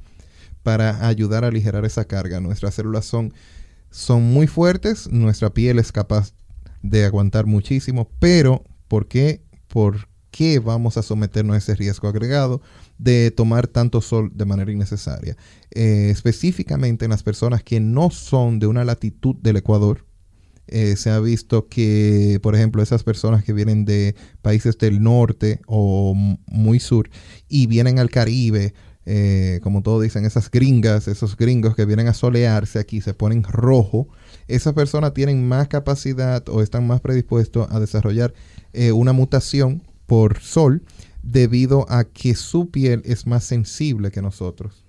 para 0.63 1.07
ayudar 1.07 1.43
a 1.43 1.49
aligerar 1.49 1.85
esa 1.85 2.05
carga. 2.05 2.39
Nuestras 2.39 2.73
células 2.73 3.05
son, 3.05 3.33
son 3.91 4.23
muy 4.23 4.47
fuertes, 4.47 5.09
nuestra 5.11 5.51
piel 5.51 5.77
es 5.77 5.91
capaz 5.91 6.33
de 6.81 7.05
aguantar 7.05 7.45
muchísimo, 7.45 8.09
pero 8.19 8.63
¿por 8.87 9.07
qué? 9.07 9.43
¿Por 9.67 10.07
qué 10.31 10.59
vamos 10.59 10.97
a 10.97 11.03
someternos 11.03 11.55
a 11.55 11.57
ese 11.57 11.75
riesgo 11.75 12.07
agregado 12.07 12.61
de 12.99 13.31
tomar 13.31 13.67
tanto 13.67 14.01
sol 14.01 14.31
de 14.35 14.45
manera 14.45 14.71
innecesaria? 14.71 15.35
Eh, 15.71 16.09
específicamente 16.11 17.05
en 17.05 17.11
las 17.11 17.23
personas 17.23 17.63
que 17.63 17.79
no 17.79 18.11
son 18.11 18.59
de 18.59 18.67
una 18.67 18.85
latitud 18.85 19.35
del 19.41 19.57
Ecuador, 19.57 20.05
eh, 20.67 20.95
se 20.97 21.09
ha 21.09 21.19
visto 21.19 21.67
que, 21.67 22.39
por 22.43 22.53
ejemplo, 22.53 22.83
esas 22.83 23.03
personas 23.03 23.43
que 23.43 23.53
vienen 23.53 23.85
de 23.85 24.15
países 24.43 24.77
del 24.77 25.01
norte 25.01 25.61
o 25.65 26.13
muy 26.45 26.79
sur 26.79 27.09
y 27.47 27.65
vienen 27.65 27.97
al 27.97 28.11
Caribe, 28.11 28.75
eh, 29.07 29.59
como 29.63 29.81
todos 29.81 30.03
dicen, 30.03 30.25
esas 30.25 30.51
gringas, 30.51 31.07
esos 31.07 31.35
gringos 31.35 31.75
que 31.75 31.85
vienen 31.85 32.07
a 32.07 32.13
solearse 32.13 32.77
aquí, 32.77 33.01
se 33.01 33.15
ponen 33.15 33.41
rojo, 33.41 34.09
esas 34.47 34.73
personas 34.73 35.15
tienen 35.15 35.47
más 35.47 35.67
capacidad 35.69 36.47
o 36.49 36.61
están 36.61 36.85
más 36.85 37.01
predispuestos 37.01 37.67
a 37.71 37.79
desarrollar 37.79 38.33
una 38.93 39.13
mutación 39.13 39.81
por 40.05 40.39
sol 40.39 40.83
debido 41.23 41.85
a 41.89 42.03
que 42.03 42.35
su 42.35 42.69
piel 42.69 43.01
es 43.05 43.27
más 43.27 43.43
sensible 43.43 44.11
que 44.11 44.21
nosotros. 44.21 44.83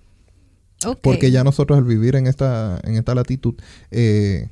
Porque 1.01 1.29
ya 1.29 1.43
nosotros 1.43 1.77
al 1.77 1.83
vivir 1.83 2.15
en 2.15 2.25
esta, 2.25 2.79
en 2.83 2.95
esta 2.95 3.13
latitud, 3.13 3.53
eh, 3.91 4.49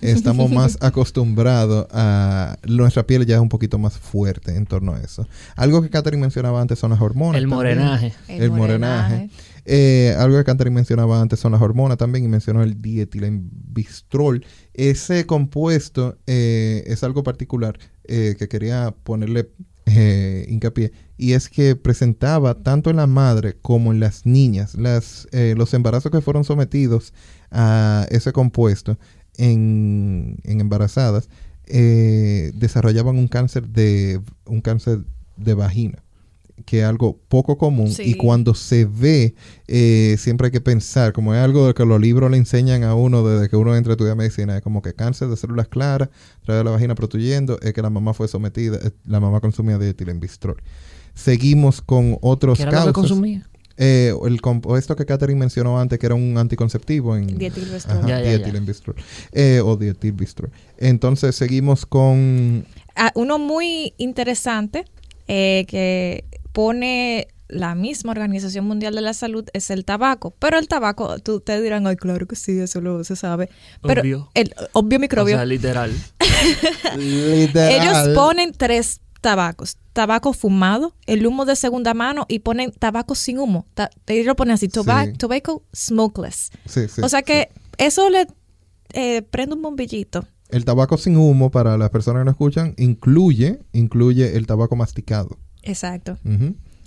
estamos 0.00 0.50
más 0.50 0.78
acostumbrados 0.82 1.86
a... 1.90 2.58
Nuestra 2.66 3.06
piel 3.06 3.26
ya 3.26 3.36
es 3.36 3.40
un 3.40 3.48
poquito 3.48 3.78
más 3.78 3.98
fuerte 3.98 4.54
en 4.54 4.66
torno 4.66 4.94
a 4.94 5.00
eso. 5.00 5.26
Algo 5.56 5.82
que 5.82 5.90
Catherine 5.90 6.20
mencionaba 6.20 6.60
antes 6.60 6.78
son 6.78 6.90
las 6.90 7.00
hormonas. 7.00 7.40
El 7.40 7.46
morenaje. 7.46 8.12
El, 8.28 8.50
morenaje. 8.50 9.30
Eh, 9.64 10.14
algo 10.18 10.36
que 10.38 10.44
Catherine 10.44 10.74
mencionaba 10.74 11.20
antes 11.20 11.40
son 11.40 11.52
las 11.52 11.60
hormonas 11.60 11.98
también 11.98 12.24
y 12.24 12.28
mencionó 12.28 12.62
el 12.62 12.80
dietilenbistrol. 12.80 14.44
Ese 14.76 15.24
compuesto 15.24 16.18
eh, 16.26 16.84
es 16.86 17.02
algo 17.02 17.22
particular 17.22 17.78
eh, 18.04 18.36
que 18.38 18.46
quería 18.46 18.94
ponerle 19.04 19.48
eh, 19.86 20.44
hincapié, 20.50 20.92
y 21.16 21.32
es 21.32 21.48
que 21.48 21.76
presentaba 21.76 22.62
tanto 22.62 22.90
en 22.90 22.96
la 22.96 23.06
madre 23.06 23.56
como 23.62 23.90
en 23.90 24.00
las 24.00 24.26
niñas, 24.26 24.74
las, 24.74 25.28
eh, 25.32 25.54
los 25.56 25.72
embarazos 25.72 26.12
que 26.12 26.20
fueron 26.20 26.44
sometidos 26.44 27.14
a 27.50 28.06
ese 28.10 28.32
compuesto 28.32 28.98
en, 29.38 30.36
en 30.44 30.60
embarazadas, 30.60 31.30
desarrollaban 31.66 33.18
un 33.18 33.28
cáncer 33.28 33.68
de 33.68 34.20
un 34.44 34.60
cáncer 34.60 35.00
de 35.36 35.54
vagina 35.54 36.05
que 36.64 36.80
es 36.80 36.84
algo 36.84 37.18
poco 37.28 37.58
común 37.58 37.92
y 37.98 38.14
cuando 38.14 38.54
se 38.54 38.86
ve, 38.86 39.34
eh, 39.68 40.16
siempre 40.18 40.46
hay 40.46 40.50
que 40.50 40.60
pensar, 40.60 41.12
como 41.12 41.34
es 41.34 41.40
algo 41.40 41.66
de 41.66 41.74
que 41.74 41.84
los 41.84 42.00
libros 42.00 42.30
le 42.30 42.38
enseñan 42.38 42.82
a 42.84 42.94
uno 42.94 43.26
desde 43.26 43.48
que 43.48 43.56
uno 43.56 43.76
entra 43.76 43.92
a 43.92 43.94
estudiar 43.94 44.16
medicina, 44.16 44.56
es 44.56 44.62
como 44.62 44.80
que 44.80 44.94
cáncer 44.94 45.28
de 45.28 45.36
células 45.36 45.68
claras, 45.68 46.08
trae 46.44 46.64
la 46.64 46.70
vagina 46.70 46.94
protuyendo, 46.94 47.58
es 47.60 47.74
que 47.74 47.82
la 47.82 47.90
mamá 47.90 48.14
fue 48.14 48.26
sometida, 48.28 48.78
eh, 48.82 48.90
la 49.04 49.20
mamá 49.20 49.40
consumía 49.40 49.78
dietilenbistrol. 49.78 50.56
Seguimos 51.14 51.82
con 51.82 52.18
otros 52.22 52.58
¿Qué 52.58 52.64
casos. 52.64 52.92
consumía? 52.92 53.46
Eh, 53.78 54.14
el 54.24 54.40
compuesto 54.40 54.96
que 54.96 55.04
Catherine 55.04 55.38
mencionó 55.38 55.78
antes, 55.78 55.98
que 55.98 56.06
era 56.06 56.14
un 56.14 56.38
anticonceptivo 56.38 57.14
en 57.16 57.36
dietilbistrol. 57.36 58.96
o 59.62 59.76
dietilbistrol. 59.76 60.50
Entonces 60.78 61.36
seguimos 61.36 61.84
con... 61.84 62.64
Ah, 62.94 63.12
uno 63.14 63.38
muy 63.38 63.92
interesante 63.98 64.86
que 65.26 66.24
pone 66.56 67.28
la 67.48 67.74
misma 67.74 68.12
Organización 68.12 68.64
Mundial 68.64 68.94
de 68.94 69.02
la 69.02 69.12
Salud 69.12 69.44
es 69.52 69.68
el 69.68 69.84
tabaco. 69.84 70.34
Pero 70.38 70.58
el 70.58 70.68
tabaco, 70.68 71.18
tú, 71.18 71.40
te 71.40 71.60
dirán, 71.60 71.86
ay, 71.86 71.96
claro 71.96 72.26
que 72.26 72.34
sí, 72.34 72.58
eso 72.58 72.80
lo 72.80 73.04
se 73.04 73.14
sabe. 73.14 73.50
Pero 73.82 74.00
obvio. 74.00 74.30
el 74.32 74.54
obvio 74.72 74.98
microbio. 74.98 75.34
O 75.34 75.38
sea, 75.38 75.44
literal. 75.44 75.92
literal. 76.96 77.72
Ellos 77.72 78.16
ponen 78.16 78.52
tres 78.52 79.02
tabacos. 79.20 79.76
Tabaco 79.92 80.32
fumado, 80.32 80.94
el 81.04 81.26
humo 81.26 81.44
de 81.44 81.56
segunda 81.56 81.92
mano 81.92 82.24
y 82.26 82.38
ponen 82.38 82.72
tabaco 82.72 83.14
sin 83.14 83.38
humo. 83.38 83.66
ellos 84.06 84.24
lo 84.24 84.34
ponen 84.34 84.54
así, 84.54 84.68
tobacco, 84.68 85.62
smokeless. 85.74 86.52
Sí, 86.64 86.88
sí, 86.88 87.02
o 87.02 87.08
sea 87.10 87.20
que 87.20 87.50
eso 87.76 88.08
le 88.08 88.28
eh, 88.94 89.20
prende 89.20 89.56
un 89.56 89.60
bombillito. 89.60 90.26
El 90.48 90.64
tabaco 90.64 90.96
sin 90.96 91.18
humo, 91.18 91.50
para 91.50 91.76
las 91.76 91.90
personas 91.90 92.22
que 92.22 92.24
no 92.24 92.30
escuchan, 92.30 92.74
incluye, 92.78 93.60
incluye 93.72 94.38
el 94.38 94.46
tabaco 94.46 94.74
masticado. 94.74 95.36
Exacto. 95.66 96.18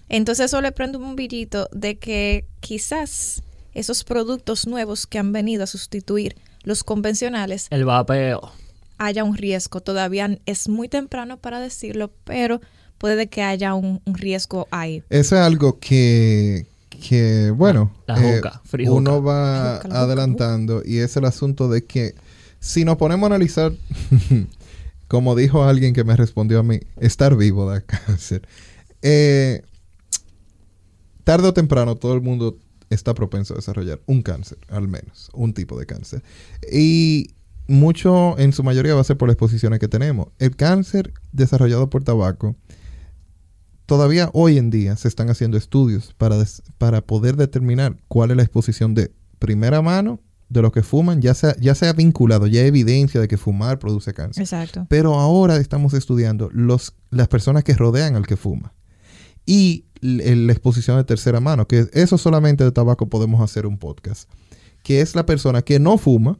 Entonces 0.09 0.45
eso 0.45 0.61
le 0.61 0.71
prende 0.71 0.97
un 0.97 1.03
bombillito 1.03 1.69
de 1.71 1.99
que 1.99 2.45
quizás 2.59 3.43
esos 3.73 4.03
productos 4.03 4.67
nuevos 4.67 5.05
que 5.05 5.19
han 5.19 5.31
venido 5.31 5.63
a 5.63 5.67
sustituir 5.67 6.35
los 6.63 6.83
convencionales. 6.83 7.67
El 7.69 7.85
vapeo. 7.85 8.51
Haya 8.97 9.23
un 9.23 9.37
riesgo. 9.37 9.81
Todavía 9.81 10.37
es 10.45 10.67
muy 10.67 10.89
temprano 10.89 11.37
para 11.37 11.59
decirlo, 11.59 12.11
pero 12.23 12.59
puede 12.97 13.27
que 13.27 13.43
haya 13.43 13.75
un, 13.75 14.01
riesgo 14.05 14.67
ahí. 14.71 15.03
Eso 15.09 15.35
es 15.35 15.41
algo 15.41 15.79
que, 15.79 16.65
que 16.89 17.51
bueno, 17.51 17.91
eh, 18.07 18.41
uno 18.87 19.23
va 19.23 19.77
adelantando 19.77 20.81
y 20.85 20.97
es 20.97 21.15
el 21.15 21.25
asunto 21.25 21.69
de 21.69 21.85
que 21.85 22.15
si 22.59 22.83
nos 22.83 22.97
ponemos 22.97 23.23
a 23.23 23.33
analizar, 23.33 23.71
como 25.07 25.35
dijo 25.35 25.63
alguien 25.63 25.93
que 25.93 26.03
me 26.03 26.15
respondió 26.15 26.59
a 26.59 26.63
mí, 26.63 26.79
estar 26.97 27.35
vivo 27.37 27.69
da 27.69 27.81
cáncer. 28.05 28.41
Eh, 29.01 29.61
tarde 31.23 31.47
o 31.47 31.53
temprano 31.53 31.95
todo 31.95 32.13
el 32.13 32.21
mundo 32.21 32.57
está 32.89 33.13
propenso 33.13 33.53
a 33.53 33.57
desarrollar 33.57 34.01
un 34.05 34.21
cáncer, 34.21 34.57
al 34.67 34.87
menos, 34.87 35.29
un 35.33 35.53
tipo 35.53 35.79
de 35.79 35.85
cáncer. 35.85 36.23
Y 36.71 37.35
mucho, 37.67 38.37
en 38.39 38.51
su 38.51 38.63
mayoría, 38.63 38.95
va 38.95 39.01
a 39.01 39.03
ser 39.03 39.17
por 39.17 39.27
las 39.27 39.35
exposiciones 39.35 39.79
que 39.79 39.87
tenemos. 39.87 40.29
El 40.39 40.55
cáncer 40.55 41.13
desarrollado 41.31 41.89
por 41.89 42.03
tabaco, 42.03 42.55
todavía 43.85 44.29
hoy 44.33 44.57
en 44.57 44.69
día 44.69 44.95
se 44.97 45.07
están 45.07 45.29
haciendo 45.29 45.57
estudios 45.57 46.13
para, 46.17 46.35
para 46.77 47.01
poder 47.01 47.35
determinar 47.35 47.97
cuál 48.07 48.31
es 48.31 48.37
la 48.37 48.43
exposición 48.43 48.95
de 48.95 49.11
primera 49.37 49.81
mano 49.81 50.19
de 50.49 50.63
los 50.63 50.71
que 50.71 50.81
fuman, 50.81 51.21
ya 51.21 51.35
se, 51.35 51.55
ya 51.59 51.75
se 51.75 51.87
ha 51.87 51.93
vinculado, 51.93 52.47
ya 52.47 52.61
hay 52.61 52.67
evidencia 52.67 53.21
de 53.21 53.27
que 53.27 53.37
fumar 53.37 53.77
produce 53.77 54.15
cáncer. 54.15 54.41
Exacto. 54.41 54.87
Pero 54.89 55.19
ahora 55.19 55.57
estamos 55.57 55.93
estudiando 55.93 56.49
los, 56.51 56.95
las 57.11 57.27
personas 57.27 57.63
que 57.63 57.75
rodean 57.75 58.15
al 58.15 58.25
que 58.25 58.35
fuma 58.35 58.73
y 59.49 59.85
la 60.01 60.53
exposición 60.53 60.97
de 60.97 61.03
tercera 61.05 61.39
mano, 61.39 61.67
que 61.67 61.89
eso 61.93 62.19
solamente 62.19 62.63
de 62.63 62.71
tabaco 62.71 63.09
podemos 63.09 63.41
hacer 63.41 63.65
un 63.65 63.79
podcast, 63.79 64.29
que 64.83 65.01
es 65.01 65.15
la 65.15 65.25
persona 65.25 65.63
que 65.63 65.79
no 65.79 65.97
fuma, 65.97 66.37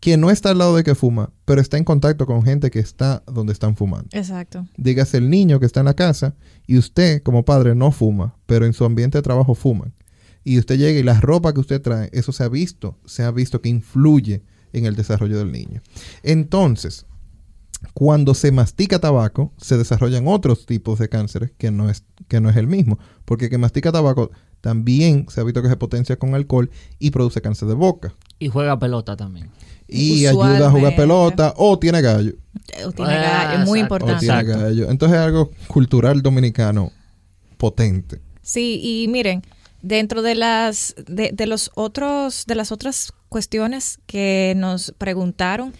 que 0.00 0.16
no 0.16 0.28
está 0.28 0.50
al 0.50 0.58
lado 0.58 0.74
de 0.74 0.82
que 0.82 0.96
fuma, 0.96 1.32
pero 1.44 1.60
está 1.60 1.78
en 1.78 1.84
contacto 1.84 2.26
con 2.26 2.42
gente 2.42 2.72
que 2.72 2.80
está 2.80 3.22
donde 3.32 3.52
están 3.52 3.76
fumando. 3.76 4.08
Exacto. 4.10 4.66
Dígase 4.76 5.18
el 5.18 5.30
niño 5.30 5.60
que 5.60 5.66
está 5.66 5.78
en 5.78 5.86
la 5.86 5.94
casa 5.94 6.34
y 6.66 6.78
usted 6.78 7.22
como 7.22 7.44
padre 7.44 7.76
no 7.76 7.92
fuma, 7.92 8.34
pero 8.46 8.66
en 8.66 8.72
su 8.72 8.84
ambiente 8.84 9.18
de 9.18 9.22
trabajo 9.22 9.54
fuman. 9.54 9.94
Y 10.42 10.58
usted 10.58 10.78
llega 10.78 10.98
y 10.98 11.04
la 11.04 11.20
ropa 11.20 11.54
que 11.54 11.60
usted 11.60 11.80
trae, 11.80 12.10
eso 12.12 12.32
se 12.32 12.42
ha 12.42 12.48
visto, 12.48 12.98
se 13.04 13.22
ha 13.22 13.30
visto 13.30 13.60
que 13.60 13.68
influye 13.68 14.42
en 14.72 14.86
el 14.86 14.96
desarrollo 14.96 15.38
del 15.38 15.52
niño. 15.52 15.80
Entonces, 16.24 17.06
cuando 17.94 18.34
se 18.34 18.52
mastica 18.52 18.98
tabaco, 18.98 19.52
se 19.56 19.76
desarrollan 19.76 20.28
otros 20.28 20.66
tipos 20.66 20.98
de 20.98 21.08
cánceres 21.08 21.52
que 21.58 21.70
no 21.70 21.90
es, 21.90 22.04
que 22.28 22.40
no 22.40 22.50
es 22.50 22.56
el 22.56 22.66
mismo. 22.66 22.98
Porque 23.24 23.50
que 23.50 23.58
mastica 23.58 23.92
tabaco 23.92 24.30
también 24.60 25.26
se 25.28 25.40
ha 25.40 25.44
visto 25.44 25.62
que 25.62 25.68
se 25.68 25.76
potencia 25.76 26.16
con 26.16 26.34
alcohol 26.34 26.70
y 26.98 27.10
produce 27.10 27.40
cáncer 27.40 27.68
de 27.68 27.74
boca. 27.74 28.14
Y 28.38 28.48
juega 28.48 28.78
pelota 28.78 29.16
también. 29.16 29.50
Y 29.88 30.26
ayuda 30.26 30.68
a 30.68 30.70
jugar 30.70 30.96
pelota 30.96 31.54
o 31.56 31.78
tiene 31.78 32.00
gallo. 32.00 32.34
O 32.86 32.92
tiene 32.92 33.14
gallo, 33.14 33.60
es 33.60 33.68
muy 33.68 33.80
importante. 33.80 34.14
O 34.14 34.18
tiene 34.18 34.44
gallo. 34.44 34.90
Entonces 34.90 35.18
es 35.18 35.24
algo 35.24 35.50
cultural 35.66 36.22
dominicano 36.22 36.92
potente. 37.58 38.20
Sí, 38.40 38.80
y 38.82 39.08
miren, 39.08 39.42
dentro 39.82 40.22
de 40.22 40.34
las 40.34 40.94
de, 41.06 41.30
de 41.32 41.46
los 41.46 41.70
otros 41.74 42.46
de 42.46 42.54
las 42.54 42.72
otras 42.72 43.12
cuestiones 43.28 43.98
que 44.06 44.54
nos 44.56 44.94
preguntaron 44.96 45.72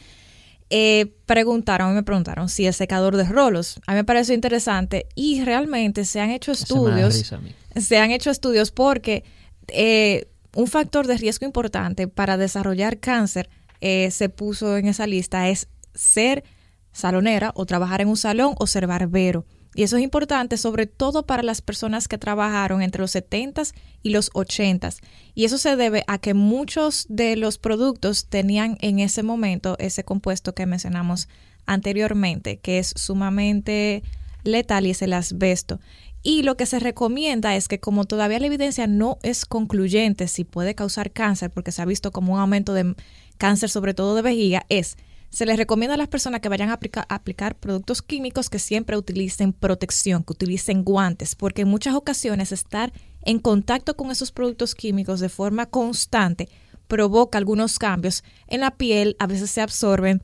eh, 0.74 1.12
preguntaron, 1.26 1.94
me 1.94 2.02
preguntaron 2.02 2.48
si 2.48 2.64
el 2.64 2.72
secador 2.72 3.18
de 3.18 3.24
rolos. 3.24 3.78
A 3.86 3.92
mí 3.92 3.96
me 3.96 4.04
pareció 4.04 4.34
interesante 4.34 5.04
y 5.14 5.44
realmente 5.44 6.06
se 6.06 6.18
han 6.18 6.30
hecho 6.30 6.50
estudios. 6.50 7.30
Se 7.76 7.98
han 7.98 8.10
hecho 8.10 8.30
estudios 8.30 8.70
porque 8.70 9.22
eh, 9.68 10.28
un 10.56 10.66
factor 10.68 11.06
de 11.06 11.18
riesgo 11.18 11.44
importante 11.44 12.08
para 12.08 12.38
desarrollar 12.38 13.00
cáncer 13.00 13.50
eh, 13.82 14.10
se 14.10 14.30
puso 14.30 14.78
en 14.78 14.88
esa 14.88 15.06
lista 15.06 15.50
es 15.50 15.68
ser 15.94 16.42
salonera 16.90 17.52
o 17.54 17.66
trabajar 17.66 18.00
en 18.00 18.08
un 18.08 18.16
salón 18.16 18.54
o 18.58 18.66
ser 18.66 18.86
barbero. 18.86 19.44
Y 19.74 19.84
eso 19.84 19.96
es 19.96 20.02
importante 20.02 20.56
sobre 20.56 20.86
todo 20.86 21.24
para 21.24 21.42
las 21.42 21.62
personas 21.62 22.06
que 22.06 22.18
trabajaron 22.18 22.82
entre 22.82 23.00
los 23.00 23.14
70s 23.14 23.72
y 24.02 24.10
los 24.10 24.30
80s. 24.32 24.98
Y 25.34 25.44
eso 25.44 25.56
se 25.56 25.76
debe 25.76 26.04
a 26.06 26.18
que 26.18 26.34
muchos 26.34 27.06
de 27.08 27.36
los 27.36 27.58
productos 27.58 28.26
tenían 28.26 28.76
en 28.80 28.98
ese 28.98 29.22
momento 29.22 29.76
ese 29.78 30.04
compuesto 30.04 30.54
que 30.54 30.66
mencionamos 30.66 31.28
anteriormente, 31.64 32.58
que 32.58 32.78
es 32.78 32.92
sumamente 32.96 34.02
letal 34.44 34.86
y 34.86 34.90
es 34.90 35.02
el 35.02 35.14
asbesto. 35.14 35.80
Y 36.22 36.42
lo 36.42 36.56
que 36.56 36.66
se 36.66 36.78
recomienda 36.78 37.56
es 37.56 37.66
que 37.66 37.80
como 37.80 38.04
todavía 38.04 38.38
la 38.38 38.46
evidencia 38.46 38.86
no 38.86 39.18
es 39.22 39.44
concluyente 39.44 40.28
si 40.28 40.44
puede 40.44 40.74
causar 40.74 41.10
cáncer, 41.10 41.50
porque 41.50 41.72
se 41.72 41.82
ha 41.82 41.86
visto 41.86 42.12
como 42.12 42.34
un 42.34 42.40
aumento 42.40 42.74
de 42.74 42.94
cáncer 43.38 43.70
sobre 43.70 43.94
todo 43.94 44.14
de 44.14 44.22
vejiga, 44.22 44.64
es 44.68 44.96
se 45.32 45.46
les 45.46 45.56
recomienda 45.56 45.94
a 45.94 45.96
las 45.96 46.08
personas 46.08 46.42
que 46.42 46.50
vayan 46.50 46.68
a 46.68 46.78
aplicar, 47.08 47.56
productos 47.56 48.02
químicos 48.02 48.50
que 48.50 48.58
siempre 48.58 48.98
utilicen 48.98 49.54
protección, 49.54 50.24
que 50.24 50.34
utilicen 50.34 50.84
guantes, 50.84 51.34
porque 51.34 51.62
en 51.62 51.68
muchas 51.68 51.94
ocasiones 51.94 52.52
estar 52.52 52.92
en 53.22 53.38
contacto 53.38 53.96
con 53.96 54.10
esos 54.10 54.30
productos 54.30 54.74
químicos 54.74 55.20
de 55.20 55.30
forma 55.30 55.64
constante 55.64 56.50
provoca 56.86 57.38
algunos 57.38 57.78
cambios 57.78 58.22
en 58.46 58.60
la 58.60 58.72
piel, 58.72 59.16
a 59.18 59.26
veces 59.26 59.50
se 59.50 59.62
absorben 59.62 60.22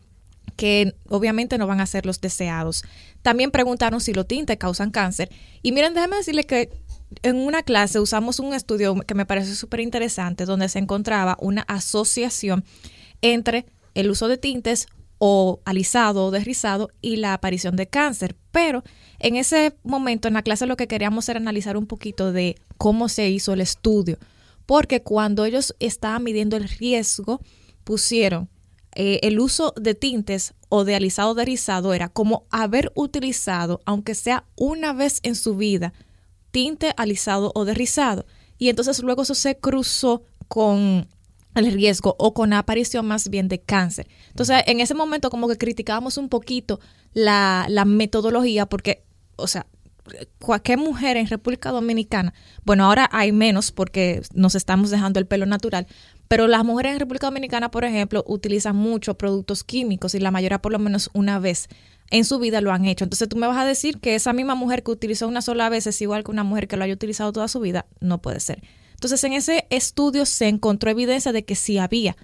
que 0.56 0.94
obviamente 1.09 1.56
no 1.56 1.66
van 1.66 1.80
a 1.80 1.86
ser 1.86 2.04
los 2.04 2.20
deseados. 2.20 2.84
También 3.22 3.50
preguntaron 3.50 4.02
si 4.02 4.12
los 4.12 4.26
tintes 4.26 4.59
causan 4.59 4.90
cáncer. 4.90 5.30
Y 5.62 5.72
miren, 5.72 5.94
déjenme 5.94 6.16
decirle 6.16 6.44
que 6.44 6.70
en 7.22 7.36
una 7.36 7.62
clase 7.62 8.00
usamos 8.00 8.40
un 8.40 8.52
estudio 8.52 8.94
que 9.06 9.14
me 9.14 9.24
parece 9.24 9.54
súper 9.54 9.80
interesante, 9.80 10.44
donde 10.44 10.68
se 10.68 10.80
encontraba 10.80 11.38
una 11.40 11.62
asociación 11.62 12.64
entre 13.22 13.64
el 13.94 14.11
uso 14.11 14.28
de 14.28 14.36
tintes 14.36 14.88
o 15.18 15.60
alisado 15.64 16.26
o 16.26 16.30
desrizado 16.30 16.90
y 17.00 17.16
la 17.16 17.34
aparición 17.34 17.76
de 17.76 17.88
cáncer. 17.88 18.36
Pero 18.52 18.82
en 19.18 19.36
ese 19.36 19.76
momento 19.82 20.28
en 20.28 20.34
la 20.34 20.42
clase 20.42 20.66
lo 20.66 20.76
que 20.76 20.88
queríamos 20.88 21.28
era 21.28 21.38
analizar 21.38 21.76
un 21.76 21.86
poquito 21.86 22.32
de 22.32 22.56
cómo 22.76 23.08
se 23.08 23.28
hizo 23.28 23.52
el 23.52 23.60
estudio, 23.60 24.18
porque 24.66 25.02
cuando 25.02 25.44
ellos 25.44 25.74
estaban 25.80 26.24
midiendo 26.24 26.56
el 26.56 26.68
riesgo, 26.68 27.40
pusieron 27.84 28.48
eh, 28.94 29.20
el 29.22 29.38
uso 29.40 29.74
de 29.76 29.94
tintes 29.94 30.54
o 30.68 30.84
de 30.84 30.94
alisado 30.94 31.30
o 31.30 31.34
de 31.34 31.44
rizado 31.44 31.94
era 31.94 32.08
como 32.08 32.46
haber 32.50 32.92
utilizado, 32.94 33.80
aunque 33.84 34.14
sea 34.14 34.44
una 34.56 34.92
vez 34.92 35.20
en 35.22 35.34
su 35.34 35.56
vida, 35.56 35.92
tinte 36.50 36.92
alisado 36.96 37.52
o 37.54 37.64
de 37.64 37.74
rizado. 37.74 38.26
Y 38.58 38.68
entonces 38.68 39.00
luego 39.00 39.22
eso 39.22 39.34
se 39.34 39.56
cruzó 39.56 40.22
con 40.48 41.08
el 41.59 41.72
riesgo 41.72 42.16
o 42.18 42.34
con 42.34 42.50
la 42.50 42.59
aparición 42.59 43.06
más 43.06 43.28
bien 43.28 43.48
de 43.48 43.61
cáncer. 43.61 44.09
Entonces, 44.28 44.62
en 44.66 44.80
ese 44.80 44.94
momento 44.94 45.30
como 45.30 45.48
que 45.48 45.56
criticábamos 45.56 46.16
un 46.16 46.28
poquito 46.28 46.80
la, 47.12 47.66
la 47.68 47.84
metodología 47.84 48.66
porque, 48.66 49.04
o 49.36 49.46
sea, 49.46 49.66
cualquier 50.38 50.78
mujer 50.78 51.16
en 51.16 51.26
República 51.26 51.70
Dominicana, 51.70 52.32
bueno, 52.64 52.84
ahora 52.84 53.09
hay 53.12 53.32
menos 53.32 53.72
porque 53.72 54.22
nos 54.34 54.54
estamos 54.54 54.90
dejando 54.90 55.18
el 55.18 55.26
pelo 55.26 55.46
natural, 55.46 55.86
pero 56.28 56.46
las 56.46 56.64
mujeres 56.64 56.92
en 56.92 57.00
República 57.00 57.26
Dominicana, 57.26 57.70
por 57.70 57.84
ejemplo, 57.84 58.24
utilizan 58.26 58.76
muchos 58.76 59.16
productos 59.16 59.64
químicos 59.64 60.14
y 60.14 60.20
la 60.20 60.30
mayoría 60.30 60.61
por 60.61 60.72
lo 60.72 60.78
menos 60.78 61.11
una 61.14 61.38
vez 61.38 61.68
en 62.11 62.24
su 62.24 62.38
vida 62.38 62.61
lo 62.61 62.72
han 62.72 62.84
hecho. 62.84 63.04
Entonces 63.04 63.28
tú 63.28 63.36
me 63.36 63.46
vas 63.46 63.59
a 63.59 63.64
decir 63.64 63.98
que 63.98 64.14
esa 64.14 64.32
misma 64.32 64.54
mujer 64.54 64.82
que 64.82 64.90
utilizó 64.90 65.28
una 65.28 65.42
sola 65.42 65.68
vez 65.68 65.86
es 65.86 66.00
igual 66.00 66.24
que 66.24 66.30
una 66.30 66.44
mujer 66.44 66.68
que 66.68 66.76
lo 66.76 66.84
haya 66.84 66.94
utilizado 66.94 67.32
toda 67.32 67.48
su 67.48 67.61
vida. 67.61 67.86
No 68.00 68.20
puede 68.20 68.40
ser. 68.40 68.62
Entonces, 68.99 69.22
en 69.22 69.32
ese 69.32 69.64
estudio 69.70 70.26
se 70.26 70.49
encontró 70.49 70.90
evidencia 70.90 71.30
de 71.30 71.44
que 71.44 71.55
sí 71.55 71.78
había, 71.78 72.16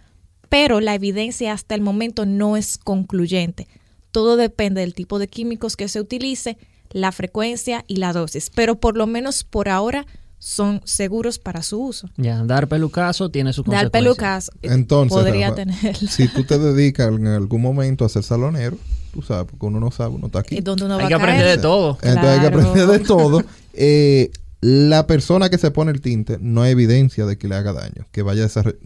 pero 0.48 0.80
la 0.80 0.96
evidencia 0.96 1.52
hasta 1.52 1.76
el 1.76 1.80
momento 1.80 2.26
no 2.26 2.56
es 2.56 2.78
concluyente. 2.78 3.68
Todo 4.10 4.36
depende 4.36 4.80
del 4.80 4.92
tipo 4.92 5.20
de 5.20 5.28
químicos 5.28 5.76
que 5.76 5.86
se 5.86 6.00
utilice, 6.00 6.58
la 6.90 7.12
frecuencia 7.12 7.84
y 7.86 7.98
la 7.98 8.12
dosis, 8.12 8.50
pero 8.52 8.80
por 8.80 8.96
lo 8.96 9.06
menos 9.06 9.44
por 9.44 9.68
ahora 9.68 10.04
son 10.40 10.80
seguros 10.84 11.38
para 11.38 11.62
su 11.62 11.80
uso. 11.80 12.10
Ya, 12.16 12.42
dar 12.42 12.66
pelucazo 12.66 13.30
tiene 13.30 13.52
su 13.52 13.62
consecuencia. 13.62 13.84
Dar 13.84 13.92
pelucazo 13.92 14.50
eh, 14.60 14.70
Entonces, 14.72 15.16
podría 15.16 15.54
tener. 15.54 15.96
Si 15.96 16.26
tú 16.26 16.42
te 16.42 16.58
dedicas 16.58 17.06
en 17.08 17.28
algún 17.28 17.62
momento 17.62 18.04
a 18.04 18.08
ser 18.08 18.24
salonero, 18.24 18.78
tú 19.12 19.22
sabes, 19.22 19.46
porque 19.48 19.64
uno 19.64 19.78
no 19.78 19.92
sabe, 19.92 20.16
uno 20.16 20.26
está 20.26 20.40
aquí. 20.40 20.56
hay 20.56 21.06
que 21.06 21.14
aprender 21.14 21.56
de 21.56 21.62
todo. 21.62 21.98
Entonces 22.02 22.30
hay 22.30 22.40
que 22.40 22.46
aprender 22.48 22.86
de 22.88 22.98
todo. 22.98 23.44
Eh, 23.76 24.30
la 24.64 25.06
persona 25.06 25.50
que 25.50 25.58
se 25.58 25.70
pone 25.70 25.92
el 25.92 26.00
tinte 26.00 26.38
no 26.40 26.62
hay 26.62 26.72
evidencia 26.72 27.26
de 27.26 27.36
que 27.36 27.48
le 27.48 27.54
haga 27.54 27.74
daño, 27.74 28.06
que 28.12 28.22
vaya 28.22 28.40
a 28.40 28.44
desarrollar, 28.44 28.78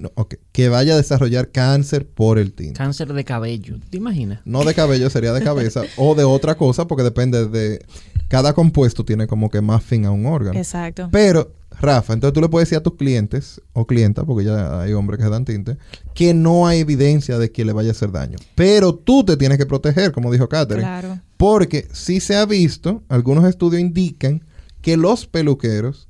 que 0.51 0.68
vaya 0.68 0.95
a 0.95 0.97
desarrollar 0.97 1.53
cáncer 1.53 2.05
por 2.05 2.41
el 2.41 2.53
tinte. 2.53 2.72
Cáncer 2.72 3.12
de 3.12 3.24
cabello, 3.24 3.76
¿te 3.89 3.97
imaginas? 3.97 4.41
No 4.45 4.64
de 4.64 4.74
cabello, 4.74 5.09
sería 5.09 5.33
de 5.33 5.41
cabeza 5.41 5.83
o 5.97 6.16
de 6.16 6.24
otra 6.24 6.57
cosa, 6.57 6.89
porque 6.89 7.05
depende 7.05 7.47
de 7.47 7.87
cada 8.26 8.55
compuesto 8.55 9.05
tiene 9.05 9.29
como 9.29 9.51
que 9.51 9.61
más 9.61 9.85
fin 9.85 10.05
a 10.05 10.11
un 10.11 10.26
órgano. 10.26 10.59
Exacto. 10.59 11.11
Pero 11.12 11.53
Rafa, 11.81 12.12
entonces 12.12 12.35
tú 12.35 12.41
le 12.41 12.49
puedes 12.49 12.68
decir 12.68 12.79
a 12.79 12.83
tus 12.83 12.97
clientes 12.97 13.62
o 13.72 13.87
clientas, 13.87 14.24
porque 14.24 14.47
ya 14.47 14.81
hay 14.81 14.95
hombres 14.95 15.18
que 15.18 15.26
se 15.26 15.31
dan 15.31 15.45
tinte, 15.45 15.76
que 16.12 16.35
no 16.35 16.66
hay 16.66 16.81
evidencia 16.81 17.39
de 17.39 17.53
que 17.53 17.64
le 17.64 17.72
vaya 17.72 17.91
a 17.91 17.93
hacer 17.93 18.11
daño. 18.11 18.37
Pero 18.57 18.97
tú 18.97 19.22
te 19.22 19.37
tienes 19.37 19.59
que 19.59 19.66
proteger, 19.66 20.11
como 20.11 20.33
dijo 20.33 20.49
Catherine. 20.49 20.83
Claro. 20.83 21.20
Porque 21.37 21.87
si 21.93 22.18
se 22.18 22.35
ha 22.35 22.45
visto, 22.47 23.05
algunos 23.09 23.45
estudios 23.45 23.81
indican 23.81 24.43
que 24.83 24.97
los 24.97 25.26
peluqueros 25.26 26.09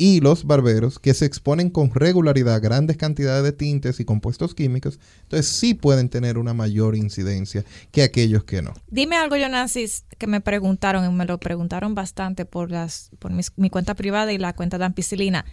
y 0.00 0.20
los 0.20 0.44
barberos 0.44 1.00
que 1.00 1.12
se 1.12 1.26
exponen 1.26 1.70
con 1.70 1.92
regularidad 1.92 2.54
a 2.54 2.60
grandes 2.60 2.96
cantidades 2.96 3.42
de 3.42 3.52
tintes 3.52 3.98
y 3.98 4.04
compuestos 4.04 4.54
químicos, 4.54 5.00
entonces 5.22 5.48
sí 5.48 5.74
pueden 5.74 6.08
tener 6.08 6.38
una 6.38 6.54
mayor 6.54 6.94
incidencia 6.94 7.64
que 7.90 8.04
aquellos 8.04 8.44
que 8.44 8.62
no. 8.62 8.74
Dime 8.86 9.16
algo, 9.16 9.36
Jonasis, 9.36 10.04
que 10.16 10.28
me 10.28 10.40
preguntaron, 10.40 11.04
y 11.04 11.12
me 11.12 11.24
lo 11.24 11.38
preguntaron 11.38 11.96
bastante 11.96 12.44
por, 12.44 12.70
las, 12.70 13.10
por 13.18 13.32
mi 13.56 13.70
cuenta 13.70 13.94
privada 13.94 14.32
y 14.32 14.38
la 14.38 14.54
cuenta 14.54 14.78
de 14.78 14.84
ampicilina. 14.84 15.44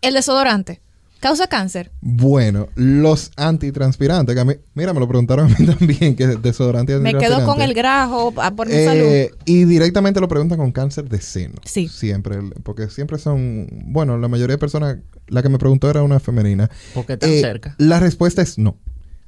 El 0.00 0.14
desodorante. 0.14 0.83
¿Causa 1.24 1.46
cáncer? 1.46 1.90
Bueno, 2.02 2.68
los 2.74 3.30
antitranspirantes, 3.36 4.34
que 4.34 4.40
a 4.42 4.44
mí, 4.44 4.56
mira, 4.74 4.92
me 4.92 5.00
lo 5.00 5.08
preguntaron 5.08 5.50
a 5.50 5.58
mí 5.58 5.64
también, 5.78 6.16
que 6.16 6.26
desodorante 6.26 6.98
Me 6.98 7.16
quedo 7.16 7.46
con 7.46 7.62
el 7.62 7.72
grajo 7.72 8.30
por 8.54 8.68
mi 8.68 8.74
eh, 8.74 8.84
salud. 8.84 9.38
Y 9.46 9.64
directamente 9.64 10.20
lo 10.20 10.28
preguntan 10.28 10.58
con 10.58 10.70
cáncer 10.70 11.08
de 11.08 11.22
seno. 11.22 11.54
Sí. 11.64 11.88
Siempre, 11.88 12.40
porque 12.62 12.90
siempre 12.90 13.16
son, 13.16 13.68
bueno, 13.86 14.18
la 14.18 14.28
mayoría 14.28 14.56
de 14.56 14.58
personas, 14.58 14.98
la 15.28 15.42
que 15.42 15.48
me 15.48 15.56
preguntó 15.56 15.88
era 15.88 16.02
una 16.02 16.20
femenina. 16.20 16.68
Porque 16.92 17.16
tan 17.16 17.30
eh, 17.30 17.40
cerca. 17.40 17.74
La 17.78 18.00
respuesta 18.00 18.42
es 18.42 18.58
no. 18.58 18.76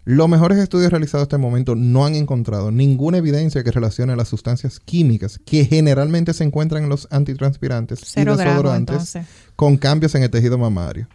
Los 0.04 0.28
mejores 0.28 0.58
estudios 0.58 0.90
realizados 0.90 1.22
hasta 1.22 1.36
el 1.36 1.42
momento 1.42 1.76
no 1.76 2.04
han 2.04 2.14
encontrado 2.14 2.70
ninguna 2.72 3.16
evidencia 3.16 3.64
que 3.64 3.70
relacione 3.70 4.14
las 4.16 4.28
sustancias 4.28 4.80
químicas 4.80 5.40
que 5.46 5.64
generalmente 5.64 6.34
se 6.34 6.44
encuentran 6.44 6.82
en 6.82 6.90
los 6.90 7.08
antitranspirantes 7.10 8.14
y 8.18 8.22
desodorantes 8.22 9.14
con 9.56 9.78
cambios 9.78 10.14
en 10.14 10.24
el 10.24 10.30
tejido 10.30 10.58
mamario. 10.58 11.08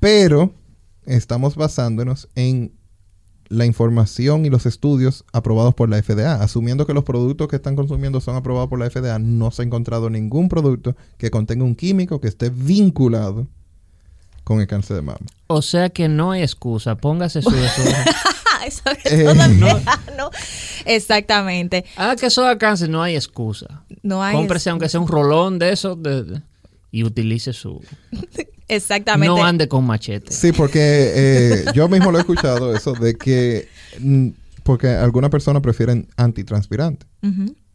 Pero 0.00 0.52
estamos 1.04 1.56
basándonos 1.56 2.28
en 2.34 2.72
la 3.48 3.64
información 3.64 4.44
y 4.44 4.50
los 4.50 4.66
estudios 4.66 5.24
aprobados 5.32 5.74
por 5.74 5.88
la 5.88 6.02
FDA. 6.02 6.42
Asumiendo 6.42 6.86
que 6.86 6.94
los 6.94 7.04
productos 7.04 7.48
que 7.48 7.56
están 7.56 7.76
consumiendo 7.76 8.20
son 8.20 8.36
aprobados 8.36 8.68
por 8.68 8.78
la 8.78 8.90
FDA, 8.90 9.18
no 9.18 9.50
se 9.50 9.62
ha 9.62 9.64
encontrado 9.64 10.10
ningún 10.10 10.48
producto 10.48 10.96
que 11.18 11.30
contenga 11.30 11.64
un 11.64 11.74
químico 11.74 12.20
que 12.20 12.28
esté 12.28 12.50
vinculado 12.50 13.46
con 14.44 14.60
el 14.60 14.66
cáncer 14.66 14.96
de 14.96 15.02
mama. 15.02 15.26
O 15.48 15.62
sea 15.62 15.90
que 15.90 16.08
no 16.08 16.32
hay 16.32 16.42
excusa, 16.42 16.96
póngase 16.96 17.42
su 17.42 17.50
eso, 18.66 18.82
eh, 19.04 19.32
no. 20.16 20.30
Exactamente. 20.84 21.84
Ah, 21.96 22.16
que 22.18 22.26
eso 22.26 22.42
da 22.42 22.58
cáncer, 22.58 22.88
no 22.88 23.02
hay 23.02 23.14
excusa. 23.14 23.84
No 24.02 24.22
hay 24.22 24.34
Cómprese 24.36 24.70
aunque 24.70 24.88
sea 24.88 25.00
un 25.00 25.08
rolón 25.08 25.58
de 25.58 25.72
eso 25.72 25.98
y 26.90 27.04
utilice 27.04 27.52
su... 27.52 27.80
Exactamente. 28.68 29.34
No 29.34 29.44
ande 29.44 29.68
con 29.68 29.84
machete. 29.84 30.32
Sí, 30.32 30.52
porque 30.52 31.12
eh, 31.14 31.64
yo 31.74 31.88
mismo 31.88 32.10
lo 32.10 32.18
he 32.18 32.20
escuchado 32.20 32.74
eso 32.74 32.92
de 32.92 33.14
que 33.14 33.68
mm, 34.00 34.28
porque 34.62 34.88
algunas 34.88 35.30
personas 35.30 35.62
prefieren 35.62 36.08
antitranspirante. 36.16 37.06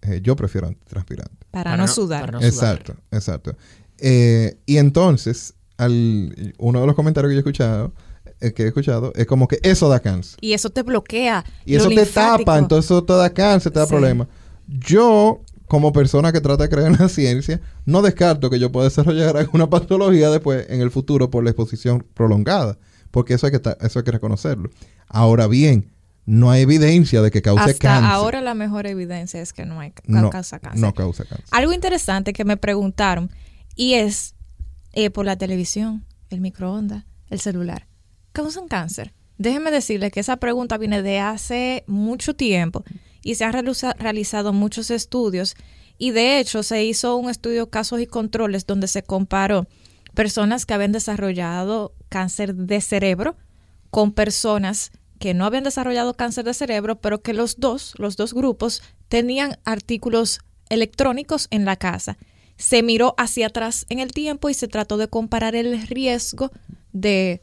Eh, 0.01 0.19
yo 0.21 0.35
prefiero 0.35 0.67
antitranspirante. 0.67 1.45
Para, 1.51 1.77
no, 1.77 1.87
sudar. 1.87 2.37
exacto, 2.41 2.95
exacto. 3.11 3.55
Eh, 3.97 4.57
y 4.65 4.77
entonces, 4.77 5.53
al, 5.77 6.53
uno 6.57 6.81
de 6.81 6.87
los 6.87 6.95
comentarios 6.95 7.29
que 7.29 7.35
yo 7.35 7.37
he 7.37 7.41
escuchado, 7.41 7.93
que 8.55 8.63
he 8.63 8.67
escuchado, 8.67 9.13
es 9.15 9.25
como 9.25 9.47
que 9.47 9.59
eso 9.63 9.87
da 9.87 9.99
cáncer. 9.99 10.37
Y 10.41 10.53
eso 10.53 10.69
te 10.69 10.81
bloquea. 10.81 11.45
Y 11.65 11.75
eso 11.75 11.89
te 11.89 12.05
tapa, 12.05 12.57
entonces 12.57 12.91
eso 12.91 13.03
te 13.03 13.13
da 13.13 13.29
cáncer, 13.29 13.71
te 13.71 13.79
da 13.79 13.87
problemas. 13.87 14.27
Yo 14.67 15.41
como 15.71 15.93
persona 15.93 16.33
que 16.33 16.41
trata 16.41 16.63
de 16.63 16.69
creer 16.69 16.87
en 16.87 16.97
la 16.99 17.07
ciencia, 17.07 17.61
no 17.85 18.01
descarto 18.01 18.49
que 18.49 18.59
yo 18.59 18.73
pueda 18.73 18.89
desarrollar 18.89 19.37
alguna 19.37 19.69
patología 19.69 20.29
después 20.29 20.69
en 20.69 20.81
el 20.81 20.91
futuro 20.91 21.31
por 21.31 21.45
la 21.45 21.51
exposición 21.51 22.05
prolongada, 22.13 22.77
porque 23.09 23.35
eso 23.35 23.45
hay 23.47 23.53
que, 23.53 23.61
eso 23.79 23.99
hay 23.99 24.03
que 24.03 24.11
reconocerlo. 24.11 24.69
Ahora 25.07 25.47
bien, 25.47 25.89
no 26.25 26.51
hay 26.51 26.63
evidencia 26.63 27.21
de 27.21 27.31
que 27.31 27.41
cause 27.41 27.61
Hasta 27.61 27.87
cáncer. 27.87 28.11
Ahora 28.11 28.41
la 28.41 28.53
mejor 28.53 28.85
evidencia 28.85 29.41
es 29.41 29.53
que 29.53 29.65
no, 29.65 29.79
hay, 29.79 29.93
causa 30.29 30.59
cáncer. 30.59 30.81
No 30.81 30.93
causa 30.93 31.23
cáncer. 31.23 31.45
Algo 31.51 31.71
interesante 31.71 32.33
que 32.33 32.43
me 32.43 32.57
preguntaron 32.57 33.31
y 33.73 33.93
es 33.93 34.35
eh, 34.91 35.09
por 35.09 35.25
la 35.25 35.37
televisión, 35.37 36.05
el 36.31 36.41
microondas, 36.41 37.05
el 37.29 37.39
celular. 37.39 37.87
¿Causan 38.33 38.67
cáncer? 38.67 39.13
Déjenme 39.37 39.71
decirles 39.71 40.11
que 40.11 40.19
esa 40.19 40.35
pregunta 40.35 40.77
viene 40.77 41.01
de 41.01 41.21
hace 41.21 41.85
mucho 41.87 42.35
tiempo 42.35 42.83
y 43.23 43.35
se 43.35 43.45
han 43.45 43.53
realizado 43.97 44.53
muchos 44.53 44.91
estudios 44.91 45.55
Y 45.97 46.11
de 46.11 46.39
hecho 46.39 46.63
se 46.63 46.83
hizo 46.83 47.15
un 47.15 47.29
estudio 47.29 47.69
casos 47.69 47.99
y 47.99 48.07
controles 48.07 48.65
donde 48.65 48.87
se 48.87 49.03
comparó 49.03 49.67
personas 50.13 50.65
que 50.65 50.73
habían 50.73 50.91
desarrollado 50.91 51.93
cáncer 52.09 52.55
de 52.55 52.81
cerebro 52.81 53.37
con 53.89 54.11
personas 54.11 54.91
que 55.19 55.33
no 55.33 55.45
habían 55.45 55.63
desarrollado 55.63 56.15
cáncer 56.15 56.43
de 56.43 56.53
cerebro, 56.53 56.99
pero 56.99 57.21
que 57.21 57.33
los 57.33 57.59
dos, 57.59 57.93
los 57.97 58.17
dos 58.17 58.33
grupos, 58.33 58.81
tenían 59.07 59.57
artículos 59.63 60.39
electrónicos 60.69 61.47
en 61.51 61.63
la 61.63 61.75
casa. 61.75 62.17
Se 62.57 62.81
miró 62.81 63.13
hacia 63.17 63.47
atrás 63.47 63.85
en 63.89 63.99
el 63.99 64.11
tiempo 64.11 64.49
y 64.49 64.55
se 64.55 64.67
trató 64.67 64.97
de 64.97 65.07
comparar 65.07 65.55
el 65.55 65.87
riesgo 65.87 66.51
de, 66.91 67.41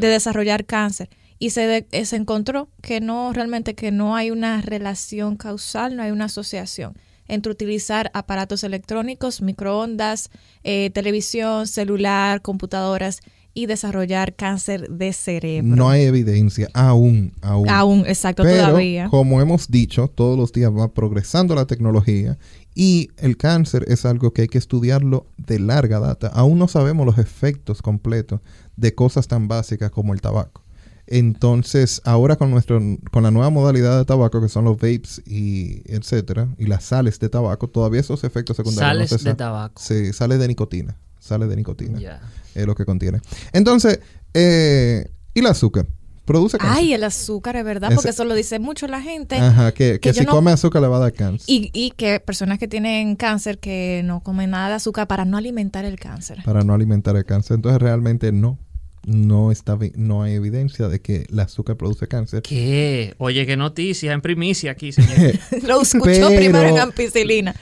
De 0.00 0.08
desarrollar 0.08 0.64
cáncer. 0.64 1.10
Y 1.38 1.50
se, 1.50 1.62
de- 1.66 1.86
eh, 1.92 2.04
se 2.04 2.16
encontró 2.16 2.68
que 2.80 3.00
no, 3.00 3.32
realmente 3.32 3.74
que 3.74 3.90
no 3.90 4.16
hay 4.16 4.30
una 4.30 4.60
relación 4.62 5.36
causal, 5.36 5.96
no 5.96 6.02
hay 6.02 6.10
una 6.10 6.26
asociación 6.26 6.94
entre 7.26 7.50
utilizar 7.50 8.10
aparatos 8.12 8.64
electrónicos, 8.64 9.40
microondas, 9.40 10.28
eh, 10.62 10.90
televisión, 10.92 11.66
celular, 11.66 12.42
computadoras 12.42 13.20
y 13.54 13.64
desarrollar 13.66 14.34
cáncer 14.34 14.90
de 14.90 15.12
cerebro. 15.12 15.74
No 15.76 15.88
hay 15.88 16.02
evidencia 16.02 16.68
aún, 16.74 17.32
aún. 17.40 17.68
Aún, 17.70 18.00
exacto, 18.06 18.42
Pero, 18.42 18.66
todavía. 18.66 19.08
como 19.08 19.40
hemos 19.40 19.70
dicho, 19.70 20.08
todos 20.08 20.36
los 20.36 20.52
días 20.52 20.70
va 20.72 20.92
progresando 20.92 21.54
la 21.54 21.64
tecnología 21.66 22.36
y 22.74 23.08
el 23.16 23.36
cáncer 23.36 23.84
es 23.88 24.04
algo 24.04 24.32
que 24.32 24.42
hay 24.42 24.48
que 24.48 24.58
estudiarlo 24.58 25.26
de 25.38 25.60
larga 25.60 26.00
data. 26.00 26.26
Aún 26.26 26.58
no 26.58 26.66
sabemos 26.68 27.06
los 27.06 27.16
efectos 27.18 27.80
completos 27.80 28.40
de 28.76 28.94
cosas 28.94 29.28
tan 29.28 29.46
básicas 29.48 29.90
como 29.92 30.12
el 30.12 30.20
tabaco. 30.20 30.63
Entonces, 31.06 32.00
ahora 32.04 32.36
con 32.36 32.50
nuestro 32.50 32.80
con 33.12 33.22
la 33.22 33.30
nueva 33.30 33.50
modalidad 33.50 33.98
de 33.98 34.04
tabaco 34.04 34.40
que 34.40 34.48
son 34.48 34.64
los 34.64 34.76
vapes 34.76 35.22
y 35.26 35.82
etcétera 35.92 36.48
y 36.58 36.66
las 36.66 36.84
sales 36.84 37.18
de 37.18 37.28
tabaco, 37.28 37.68
todavía 37.68 38.00
esos 38.00 38.24
efectos 38.24 38.56
secundarios 38.56 39.08
Sales 39.08 39.12
no 39.12 39.18
se 39.18 39.28
de 39.30 39.34
tabaco. 39.34 39.80
Sí, 39.82 40.12
sales 40.12 40.38
de 40.38 40.48
nicotina, 40.48 40.96
sales 41.18 41.48
de 41.48 41.56
nicotina 41.56 41.98
Ya. 41.98 42.20
es 42.54 42.66
lo 42.66 42.74
que 42.74 42.84
contiene. 42.84 43.20
Entonces, 43.52 44.00
eh, 44.32 45.10
¿y 45.34 45.40
el 45.40 45.46
azúcar? 45.46 45.86
Produce 46.24 46.56
cáncer. 46.56 46.78
Ay, 46.78 46.94
el 46.94 47.04
azúcar, 47.04 47.54
es 47.56 47.64
verdad, 47.66 47.90
porque 47.94 48.08
eso 48.08 48.24
lo 48.24 48.34
dice 48.34 48.58
mucho 48.58 48.86
la 48.86 49.02
gente. 49.02 49.36
Ajá, 49.36 49.72
que, 49.72 50.00
que 50.00 50.14
si 50.14 50.24
no- 50.24 50.30
come 50.32 50.52
azúcar 50.52 50.80
le 50.80 50.88
va 50.88 50.96
a 50.96 51.00
dar 51.00 51.12
cáncer. 51.12 51.44
Y, 51.46 51.70
y 51.74 51.90
que 51.90 52.18
personas 52.18 52.58
que 52.58 52.66
tienen 52.66 53.14
cáncer 53.16 53.58
que 53.58 54.00
no 54.06 54.20
comen 54.22 54.48
nada 54.48 54.70
de 54.70 54.74
azúcar 54.76 55.06
para 55.06 55.26
no 55.26 55.36
alimentar 55.36 55.84
el 55.84 56.00
cáncer. 56.00 56.38
para 56.42 56.64
no 56.64 56.72
alimentar 56.72 57.14
el 57.16 57.26
cáncer. 57.26 57.56
Entonces 57.56 57.78
realmente 57.82 58.32
no, 58.32 58.58
no 59.06 59.50
está, 59.50 59.78
no 59.96 60.22
hay 60.22 60.34
evidencia 60.34 60.88
de 60.88 61.00
que 61.00 61.26
el 61.30 61.40
azúcar 61.40 61.76
produce 61.76 62.06
cáncer. 62.08 62.42
¿Qué? 62.42 63.14
Oye, 63.18 63.46
qué 63.46 63.56
noticia 63.56 64.12
en 64.12 64.20
primicia 64.20 64.72
aquí, 64.72 64.92
señor. 64.92 65.38
Lo 65.66 65.82
escuchó 65.82 66.04
Pero- 66.04 66.28
primero 66.28 66.68
en 66.68 66.78
ampicilina. 66.78 67.54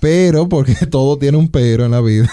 Pero, 0.00 0.48
porque 0.48 0.74
todo 0.90 1.18
tiene 1.18 1.38
un 1.38 1.48
pero 1.48 1.84
en 1.84 1.90
la 1.90 2.00
vida. 2.00 2.30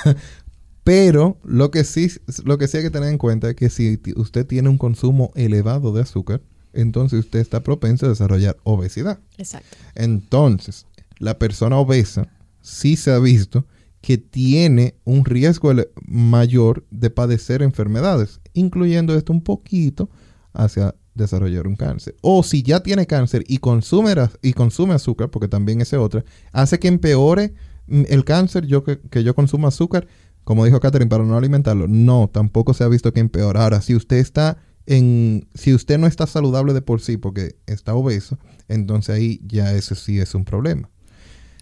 Pero 0.83 1.37
lo 1.43 1.71
que 1.71 1.83
sí, 1.83 2.11
lo 2.43 2.57
que 2.57 2.67
sí 2.67 2.77
hay 2.77 2.83
que 2.83 2.91
tener 2.91 3.09
en 3.09 3.17
cuenta 3.17 3.49
es 3.49 3.55
que 3.55 3.69
si 3.69 3.99
usted 4.15 4.45
tiene 4.45 4.69
un 4.69 4.77
consumo 4.77 5.31
elevado 5.35 5.91
de 5.91 6.03
azúcar, 6.03 6.41
entonces 6.73 7.19
usted 7.19 7.39
está 7.39 7.63
propenso 7.63 8.05
a 8.05 8.09
desarrollar 8.09 8.57
obesidad. 8.63 9.19
Exacto. 9.37 9.75
Entonces, 9.95 10.85
la 11.17 11.39
persona 11.39 11.77
obesa 11.77 12.27
sí 12.61 12.97
se 12.97 13.11
ha 13.11 13.19
visto 13.19 13.65
que 14.01 14.19
tiene 14.19 14.93
un 15.03 15.25
riesgo 15.25 15.73
mayor 16.05 16.85
de 16.91 17.09
padecer 17.09 17.63
enfermedades, 17.63 18.39
incluyendo 18.55 19.15
esto 19.15 19.31
un 19.31 19.41
poquito 19.41 20.09
hacia 20.53 20.95
desarrollar 21.13 21.67
un 21.67 21.75
cáncer. 21.75 22.15
O 22.21 22.43
si 22.43 22.61
ya 22.61 22.81
tiene 22.81 23.07
cáncer 23.07 23.43
y 23.47 23.57
consume, 23.57 24.13
y 24.41 24.53
consume 24.53 24.93
azúcar, 24.93 25.29
porque 25.29 25.47
también 25.47 25.81
ese 25.81 25.97
otra, 25.97 26.23
hace 26.51 26.79
que 26.79 26.87
empeore 26.87 27.53
mm, 27.87 28.03
el 28.09 28.25
cáncer 28.25 28.65
yo 28.65 28.83
que, 28.83 29.23
yo 29.23 29.33
consuma 29.33 29.69
azúcar, 29.69 30.07
como 30.43 30.65
dijo 30.65 30.79
Catherine, 30.79 31.09
para 31.09 31.23
no 31.23 31.37
alimentarlo. 31.37 31.87
No, 31.87 32.29
tampoco 32.31 32.73
se 32.73 32.83
ha 32.83 32.87
visto 32.87 33.11
que 33.13 33.19
empeora. 33.19 33.63
Ahora, 33.63 33.81
si 33.81 33.95
usted 33.95 34.17
está 34.17 34.57
en, 34.85 35.47
si 35.55 35.73
usted 35.73 35.97
no 35.97 36.05
está 36.05 36.27
saludable 36.27 36.73
de 36.73 36.81
por 36.81 37.01
sí 37.01 37.17
porque 37.17 37.55
está 37.65 37.95
obeso, 37.95 38.37
entonces 38.67 39.15
ahí 39.15 39.41
ya 39.43 39.73
ese 39.73 39.95
sí 39.95 40.19
es 40.19 40.35
un 40.35 40.45
problema. 40.45 40.89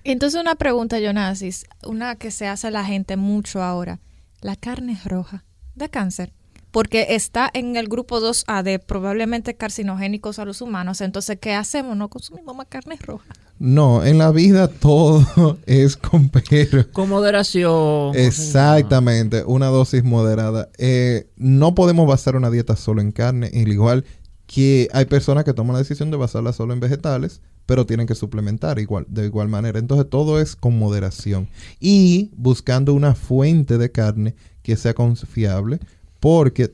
Entonces 0.03 0.41
una 0.41 0.55
pregunta, 0.55 0.99
Jonasis, 0.99 1.65
una 1.85 2.15
que 2.15 2.29
se 2.29 2.47
hace 2.47 2.71
la 2.71 2.83
gente 2.83 3.15
mucho 3.15 3.63
ahora. 3.63 4.01
¿La 4.41 4.57
carne 4.57 4.99
roja 5.05 5.45
da 5.75 5.87
cáncer? 5.87 6.33
Porque 6.73 7.05
está 7.11 7.49
en 7.53 7.77
el 7.77 7.87
grupo 7.87 8.19
2A 8.19 8.63
de 8.63 8.79
probablemente 8.79 9.53
carcinogénicos 9.53 10.39
a 10.39 10.45
los 10.45 10.59
humanos. 10.59 10.99
Entonces, 11.01 11.37
¿qué 11.39 11.53
hacemos? 11.53 11.95
No 11.95 12.09
consumimos 12.09 12.53
más 12.55 12.65
carne 12.67 12.97
roja. 12.99 13.27
No, 13.59 14.03
en 14.03 14.17
la 14.17 14.31
vida 14.31 14.67
todo 14.67 15.57
es 15.67 15.95
con 15.95 16.29
pero. 16.29 16.87
Con 16.91 17.09
moderación. 17.09 18.15
Exactamente, 18.15 19.43
una 19.45 19.67
dosis 19.67 20.03
moderada. 20.03 20.69
Eh, 20.77 21.29
no 21.37 21.75
podemos 21.75 22.07
basar 22.07 22.35
una 22.35 22.49
dieta 22.49 22.75
solo 22.75 23.01
en 23.01 23.11
carne, 23.11 23.51
al 23.53 23.71
igual 23.71 24.03
que 24.47 24.89
hay 24.93 25.05
personas 25.05 25.45
que 25.45 25.53
toman 25.53 25.73
la 25.73 25.79
decisión 25.79 26.11
de 26.11 26.17
basarla 26.17 26.53
solo 26.53 26.73
en 26.73 26.79
vegetales, 26.79 27.41
pero 27.65 27.85
tienen 27.85 28.07
que 28.07 28.15
suplementar 28.15 28.79
igual, 28.79 29.05
de 29.07 29.25
igual 29.25 29.47
manera. 29.47 29.79
Entonces 29.79 30.09
todo 30.09 30.39
es 30.39 30.55
con 30.55 30.77
moderación 30.77 31.47
y 31.79 32.31
buscando 32.35 32.93
una 32.93 33.15
fuente 33.15 33.77
de 33.77 33.91
carne 33.91 34.35
que 34.61 34.75
sea 34.75 34.93
confiable, 34.93 35.79
porque 36.23 36.73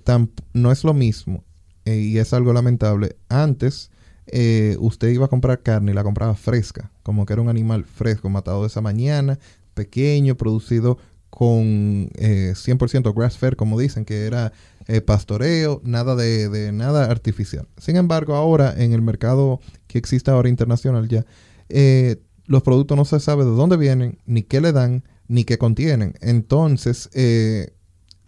no 0.54 0.72
es 0.72 0.84
lo 0.84 0.94
mismo 0.94 1.44
eh, 1.84 1.96
y 1.96 2.20
es 2.20 2.34
algo 2.34 2.54
lamentable. 2.54 3.16
Antes 3.30 3.90
eh, 4.28 4.78
usted 4.80 5.08
iba 5.08 5.26
a 5.26 5.28
comprar 5.28 5.64
carne 5.64 5.92
y 5.92 5.96
la 5.96 6.04
compraba 6.04 6.36
fresca, 6.36 6.92
como 7.02 7.26
que 7.26 7.34
era 7.34 7.42
un 7.42 7.50
animal 7.50 7.84
fresco, 7.84 8.30
matado 8.30 8.62
de 8.62 8.68
esa 8.68 8.82
mañana, 8.82 9.40
pequeño, 9.74 10.38
producido 10.38 11.00
con 11.32 12.12
eh, 12.14 12.54
100% 12.54 13.12
grass 13.16 13.40
fed, 13.40 13.54
como 13.54 13.80
dicen, 13.80 14.06
que 14.06 14.28
era 14.28 14.54
eh, 14.88 15.02
pastoreo, 15.02 15.82
nada 15.84 16.16
de, 16.16 16.48
de 16.50 16.72
nada 16.72 17.10
artificial. 17.10 17.68
Sin 17.80 17.96
embargo, 17.96 18.36
ahora 18.36 18.76
en 18.78 18.94
el 18.94 19.02
mercado 19.02 19.62
que 19.88 19.98
existe 19.98 20.30
ahora 20.30 20.50
internacional 20.50 21.08
ya, 21.08 21.26
eh, 21.70 22.22
los 22.46 22.62
productos 22.62 22.96
no 22.96 23.04
se 23.04 23.20
sabe 23.20 23.46
de 23.46 23.52
dónde 23.52 23.78
vienen, 23.78 24.20
ni 24.28 24.44
qué 24.44 24.62
le 24.62 24.74
dan, 24.74 25.04
ni 25.28 25.44
qué 25.44 25.58
contienen. 25.58 26.14
Entonces, 26.22 27.10
eh, 27.14 27.74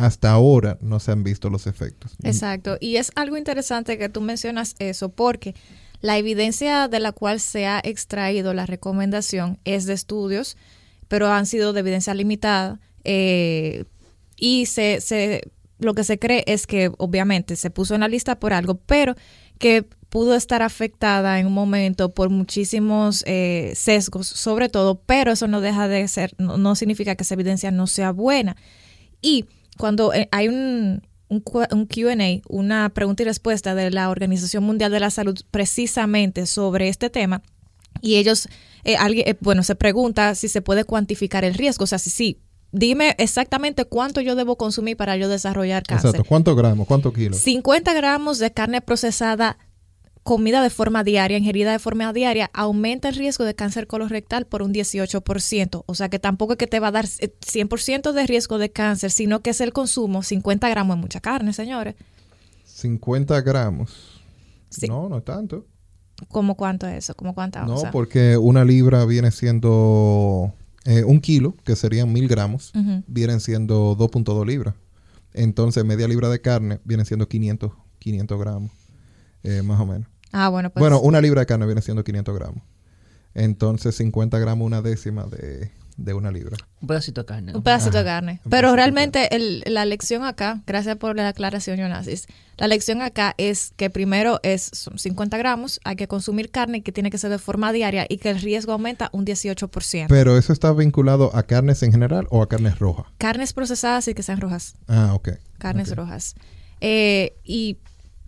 hasta 0.06 0.32
ahora 0.32 0.78
no 0.82 1.00
se 1.00 1.12
han 1.12 1.24
visto 1.24 1.50
los 1.50 1.68
efectos. 1.68 2.16
Exacto. 2.24 2.78
Y 2.80 2.98
es 2.98 3.12
algo 3.16 3.38
interesante 3.38 3.98
que 3.98 4.10
tú 4.10 4.22
mencionas 4.22 4.76
eso, 4.80 5.10
porque 5.10 5.56
la 6.02 6.18
evidencia 6.18 6.88
de 6.88 7.00
la 7.00 7.12
cual 7.12 7.40
se 7.40 7.68
ha 7.68 7.80
extraído 7.84 8.54
la 8.54 8.66
recomendación 8.66 9.60
es 9.66 9.86
de 9.86 9.94
estudios, 9.94 10.58
pero 11.08 11.28
han 11.28 11.46
sido 11.46 11.74
de 11.74 11.82
evidencia 11.82 12.14
limitada. 12.14 12.80
eh, 13.04 13.86
y 14.38 14.66
se, 14.66 15.02
se, 15.02 15.52
lo 15.78 15.94
que 15.94 16.04
se 16.04 16.18
cree 16.18 16.44
es 16.48 16.66
que 16.66 16.92
obviamente 16.98 17.56
se 17.56 17.70
puso 17.70 17.94
en 17.94 18.02
la 18.02 18.08
lista 18.08 18.40
por 18.40 18.54
algo, 18.54 18.76
pero 18.88 19.16
que 19.60 19.86
pudo 20.10 20.36
estar 20.36 20.62
afectada 20.62 21.40
en 21.40 21.48
un 21.48 21.54
momento 21.54 22.14
por 22.14 22.30
muchísimos 22.30 23.24
eh, 23.28 23.72
sesgos, 23.76 24.28
sobre 24.28 24.68
todo, 24.68 25.00
pero 25.06 25.32
eso 25.32 25.48
no 25.48 25.62
deja 25.62 25.88
de 25.88 26.08
ser, 26.08 26.34
no, 26.38 26.58
no 26.58 26.76
significa 26.76 27.16
que 27.16 27.24
esa 27.24 27.36
evidencia 27.36 27.72
no 27.72 27.88
sea 27.88 28.12
buena. 28.12 28.58
Y 29.22 29.46
cuando 29.78 30.14
eh, 30.14 30.28
hay 30.32 30.48
un, 30.48 31.02
un, 31.28 31.44
un 31.72 31.86
QA, 31.86 32.42
una 32.50 32.90
pregunta 32.90 33.24
y 33.24 33.26
respuesta 33.26 33.76
de 33.76 33.92
la 33.92 34.10
Organización 34.10 34.64
Mundial 34.64 34.92
de 34.92 35.00
la 35.00 35.10
Salud 35.10 35.40
precisamente 35.52 36.46
sobre 36.46 36.90
este 36.90 37.10
tema, 37.10 37.42
y 38.02 38.16
ellos, 38.16 38.48
eh, 38.84 38.96
alguien, 38.96 39.28
eh, 39.28 39.36
bueno, 39.42 39.64
se 39.64 39.76
pregunta 39.76 40.34
si 40.36 40.48
se 40.48 40.62
puede 40.62 40.84
cuantificar 40.84 41.44
el 41.44 41.54
riesgo, 41.54 41.84
o 41.84 41.88
sea, 41.88 42.00
si 42.00 42.10
sí, 42.10 42.40
dime 42.72 43.16
exactamente 43.18 43.86
cuánto 43.86 44.22
yo 44.22 44.36
debo 44.36 44.58
consumir 44.58 44.98
para 44.98 45.18
yo 45.18 45.28
desarrollar 45.30 45.84
cáncer. 45.84 46.10
Exacto. 46.10 46.28
¿Cuántos 46.28 46.56
gramos? 46.56 46.88
¿Cuántos 46.88 47.14
kilos? 47.14 47.38
50 47.38 47.94
gramos 47.94 48.40
de 48.40 48.52
carne 48.52 48.82
procesada 48.82 49.58
comida 50.24 50.62
de 50.62 50.70
forma 50.70 51.04
diaria, 51.04 51.38
ingerida 51.38 51.72
de 51.72 51.80
forma 51.80 52.12
diaria, 52.14 52.50
aumenta 52.54 53.10
el 53.10 53.16
riesgo 53.16 53.44
de 53.44 53.56
cáncer 53.56 53.88
colorectal 53.88 54.46
por 54.46 54.62
un 54.62 54.74
18%. 54.74 55.84
O 55.86 55.96
sea 55.96 56.10
que 56.10 56.20
tampoco 56.20 56.54
es 56.54 56.58
que 56.58 56.68
te 56.68 56.80
va 56.80 56.88
a 56.88 56.92
dar 56.92 57.06
eh, 57.20 57.34
100% 57.42 58.12
de 58.12 58.28
riesgo 58.28 58.58
de 58.58 58.72
cáncer, 58.72 59.12
sino 59.12 59.42
que 59.42 59.50
es 59.50 59.62
el 59.62 59.74
consumo. 59.74 60.22
50 60.24 60.70
gramos 60.70 60.98
de 60.98 61.02
mucha 61.02 61.20
carne, 61.22 61.54
señores. 61.54 61.96
50 62.66 63.42
gramos. 63.42 64.22
Sí. 64.70 64.88
No, 64.88 65.10
no 65.10 65.18
es 65.18 65.26
tanto. 65.26 65.66
¿Cómo 66.30 66.56
cuánto 66.56 66.88
es 66.88 66.98
eso? 67.04 67.16
¿Cómo 67.16 67.34
cuánta 67.34 67.66
No, 67.66 67.76
onza? 67.76 67.92
porque 67.92 68.38
una 68.38 68.64
libra 68.64 69.06
viene 69.06 69.32
siendo 69.32 70.54
eh, 70.86 71.04
un 71.04 71.20
kilo, 71.20 71.56
que 71.64 71.76
serían 71.76 72.14
mil 72.14 72.28
gramos, 72.28 72.72
Ujú. 72.76 73.04
vienen 73.08 73.40
siendo 73.40 73.96
2.2 73.98 74.46
libras. 74.46 74.76
Entonces, 75.34 75.84
media 75.84 76.08
libra 76.08 76.30
de 76.30 76.42
carne 76.42 76.80
viene 76.84 77.06
siendo 77.06 77.28
500, 77.28 77.72
500 78.00 78.40
gramos, 78.40 78.72
eh, 79.44 79.62
más 79.64 79.80
o 79.80 79.86
menos. 79.86 80.08
Ah, 80.32 80.50
bueno, 80.50 80.70
pues. 80.70 80.80
bueno, 80.82 81.00
una 81.02 81.22
libra 81.22 81.42
de 81.42 81.46
carne 81.46 81.66
viene 81.66 81.82
siendo 81.82 82.04
500 82.04 82.36
gramos. 82.36 82.64
Entonces, 83.34 83.96
50 83.96 84.40
gramos, 84.40 84.66
una 84.66 84.82
décima 84.82 85.26
de, 85.26 85.72
de 85.98 86.14
una 86.14 86.32
libra. 86.32 86.58
Un 86.82 86.88
pedacito 86.88 87.22
de 87.22 87.26
carne. 87.26 87.52
¿no? 87.54 87.60
Un 87.60 87.64
pedacito 87.64 87.98
de 87.98 88.04
carne. 88.04 88.42
Pero 88.50 88.76
realmente 88.76 89.34
el- 89.36 89.64
la 89.68 89.86
lección 89.86 90.24
acá, 90.26 90.62
gracias 90.68 90.98
por 90.98 91.16
la 91.16 91.30
aclaración, 91.30 91.80
Jonasis. 91.80 92.28
La 92.58 92.68
lección 92.68 93.02
acá 93.02 93.34
es 93.38 93.72
que 93.78 93.90
primero 93.90 94.40
es 94.44 94.70
son 94.74 94.98
50 95.00 95.38
gramos, 95.38 95.80
hay 95.86 95.96
que 95.96 96.08
consumir 96.08 96.52
carne 96.52 96.84
que 96.84 96.92
tiene 96.92 97.10
que 97.10 97.18
ser 97.18 97.30
de 97.32 97.40
forma 97.40 97.72
diaria 97.72 98.06
y 98.10 98.18
que 98.18 98.30
el 98.32 98.42
riesgo 98.42 98.74
aumenta 98.74 99.10
un 99.14 99.26
18%. 99.26 100.08
Pero 100.10 100.38
eso 100.38 100.52
está 100.52 100.74
vinculado 100.74 101.34
a 101.36 101.44
carnes 101.44 101.82
en 101.84 101.92
general 101.94 102.28
o 102.32 102.42
a 102.42 102.50
carnes 102.50 102.80
rojas. 102.80 103.06
Carnes 103.18 103.54
procesadas 103.54 104.08
y 104.10 104.14
que 104.14 104.24
sean 104.24 104.42
rojas. 104.42 104.76
Ah, 104.88 105.14
ok. 105.14 105.30
carnes 105.58 105.96
rojas. 105.96 106.36
Eh, 106.82 107.36
y 107.44 107.78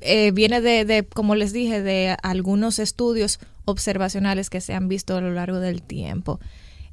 eh, 0.03 0.31
viene 0.31 0.61
de, 0.61 0.85
de, 0.85 1.03
como 1.05 1.35
les 1.35 1.53
dije, 1.53 1.81
de 1.81 2.15
algunos 2.21 2.79
estudios 2.79 3.39
observacionales 3.65 4.49
que 4.49 4.61
se 4.61 4.73
han 4.73 4.87
visto 4.87 5.15
a 5.15 5.21
lo 5.21 5.31
largo 5.31 5.59
del 5.59 5.81
tiempo. 5.81 6.39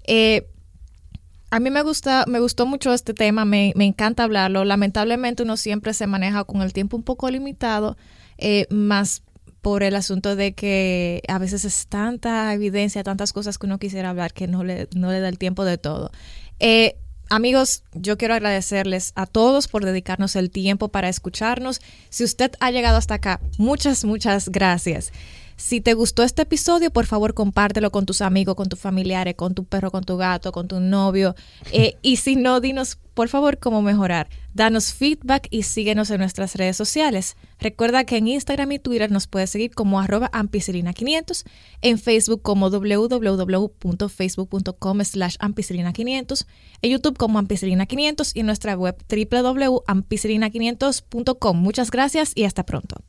Eh, 0.04 0.46
a 1.50 1.58
mí 1.58 1.70
me 1.70 1.82
gusta, 1.82 2.24
me 2.28 2.38
gustó 2.38 2.64
mucho 2.64 2.92
este 2.92 3.12
tema, 3.12 3.44
me, 3.44 3.72
me 3.74 3.84
encanta 3.84 4.22
hablarlo. 4.24 4.64
Lamentablemente 4.64 5.42
uno 5.42 5.56
siempre 5.56 5.94
se 5.94 6.06
maneja 6.06 6.44
con 6.44 6.62
el 6.62 6.72
tiempo 6.72 6.96
un 6.96 7.02
poco 7.02 7.28
limitado, 7.28 7.96
eh, 8.38 8.66
más 8.70 9.22
por 9.60 9.82
el 9.82 9.94
asunto 9.94 10.36
de 10.36 10.52
que 10.54 11.22
a 11.28 11.38
veces 11.38 11.64
es 11.64 11.86
tanta 11.86 12.54
evidencia, 12.54 13.02
tantas 13.02 13.32
cosas 13.32 13.58
que 13.58 13.66
uno 13.66 13.78
quisiera 13.78 14.10
hablar 14.10 14.32
que 14.32 14.46
no 14.46 14.64
le, 14.64 14.88
no 14.94 15.10
le 15.10 15.20
da 15.20 15.28
el 15.28 15.38
tiempo 15.38 15.64
de 15.64 15.76
todo. 15.76 16.12
Eh, 16.60 16.96
Amigos, 17.32 17.84
yo 17.94 18.18
quiero 18.18 18.34
agradecerles 18.34 19.12
a 19.14 19.24
todos 19.24 19.68
por 19.68 19.84
dedicarnos 19.84 20.34
el 20.34 20.50
tiempo 20.50 20.88
para 20.88 21.08
escucharnos. 21.08 21.80
Si 22.08 22.24
usted 22.24 22.50
ha 22.58 22.72
llegado 22.72 22.96
hasta 22.96 23.14
acá, 23.14 23.40
muchas, 23.56 24.04
muchas 24.04 24.48
gracias. 24.48 25.12
Si 25.60 25.80
te 25.82 25.92
gustó 25.92 26.22
este 26.22 26.40
episodio, 26.42 26.90
por 26.90 27.04
favor 27.04 27.34
compártelo 27.34 27.92
con 27.92 28.06
tus 28.06 28.22
amigos, 28.22 28.54
con 28.54 28.70
tus 28.70 28.80
familiares, 28.80 29.34
con 29.34 29.54
tu 29.54 29.66
perro, 29.66 29.90
con 29.90 30.04
tu 30.04 30.16
gato, 30.16 30.52
con 30.52 30.66
tu 30.66 30.80
novio. 30.80 31.34
Eh, 31.72 31.96
y 32.02 32.16
si 32.16 32.34
no, 32.34 32.60
dinos 32.60 32.98
por 33.14 33.28
favor 33.28 33.58
cómo 33.58 33.80
mejorar. 33.82 34.28
Danos 34.54 34.94
feedback 34.94 35.46
y 35.50 35.64
síguenos 35.64 36.10
en 36.10 36.18
nuestras 36.18 36.56
redes 36.56 36.76
sociales. 36.76 37.36
Recuerda 37.60 38.04
que 38.04 38.16
en 38.16 38.26
Instagram 38.26 38.72
y 38.72 38.78
Twitter 38.78 39.12
nos 39.12 39.26
puedes 39.26 39.50
seguir 39.50 39.72
como 39.72 40.00
arroba 40.00 40.30
ampicilina500, 40.32 41.44
en 41.82 41.98
Facebook 41.98 42.40
como 42.42 42.70
www.facebook.com 42.70 45.04
slash 45.04 45.36
ampicilina500, 45.38 46.46
en 46.82 46.90
YouTube 46.90 47.18
como 47.18 47.38
ampicilina500 47.38 48.32
y 48.34 48.40
en 48.40 48.46
nuestra 48.46 48.74
web 48.74 48.96
www.ampicilina500.com. 49.08 51.56
Muchas 51.56 51.90
gracias 51.90 52.32
y 52.34 52.44
hasta 52.44 52.64
pronto. 52.64 53.04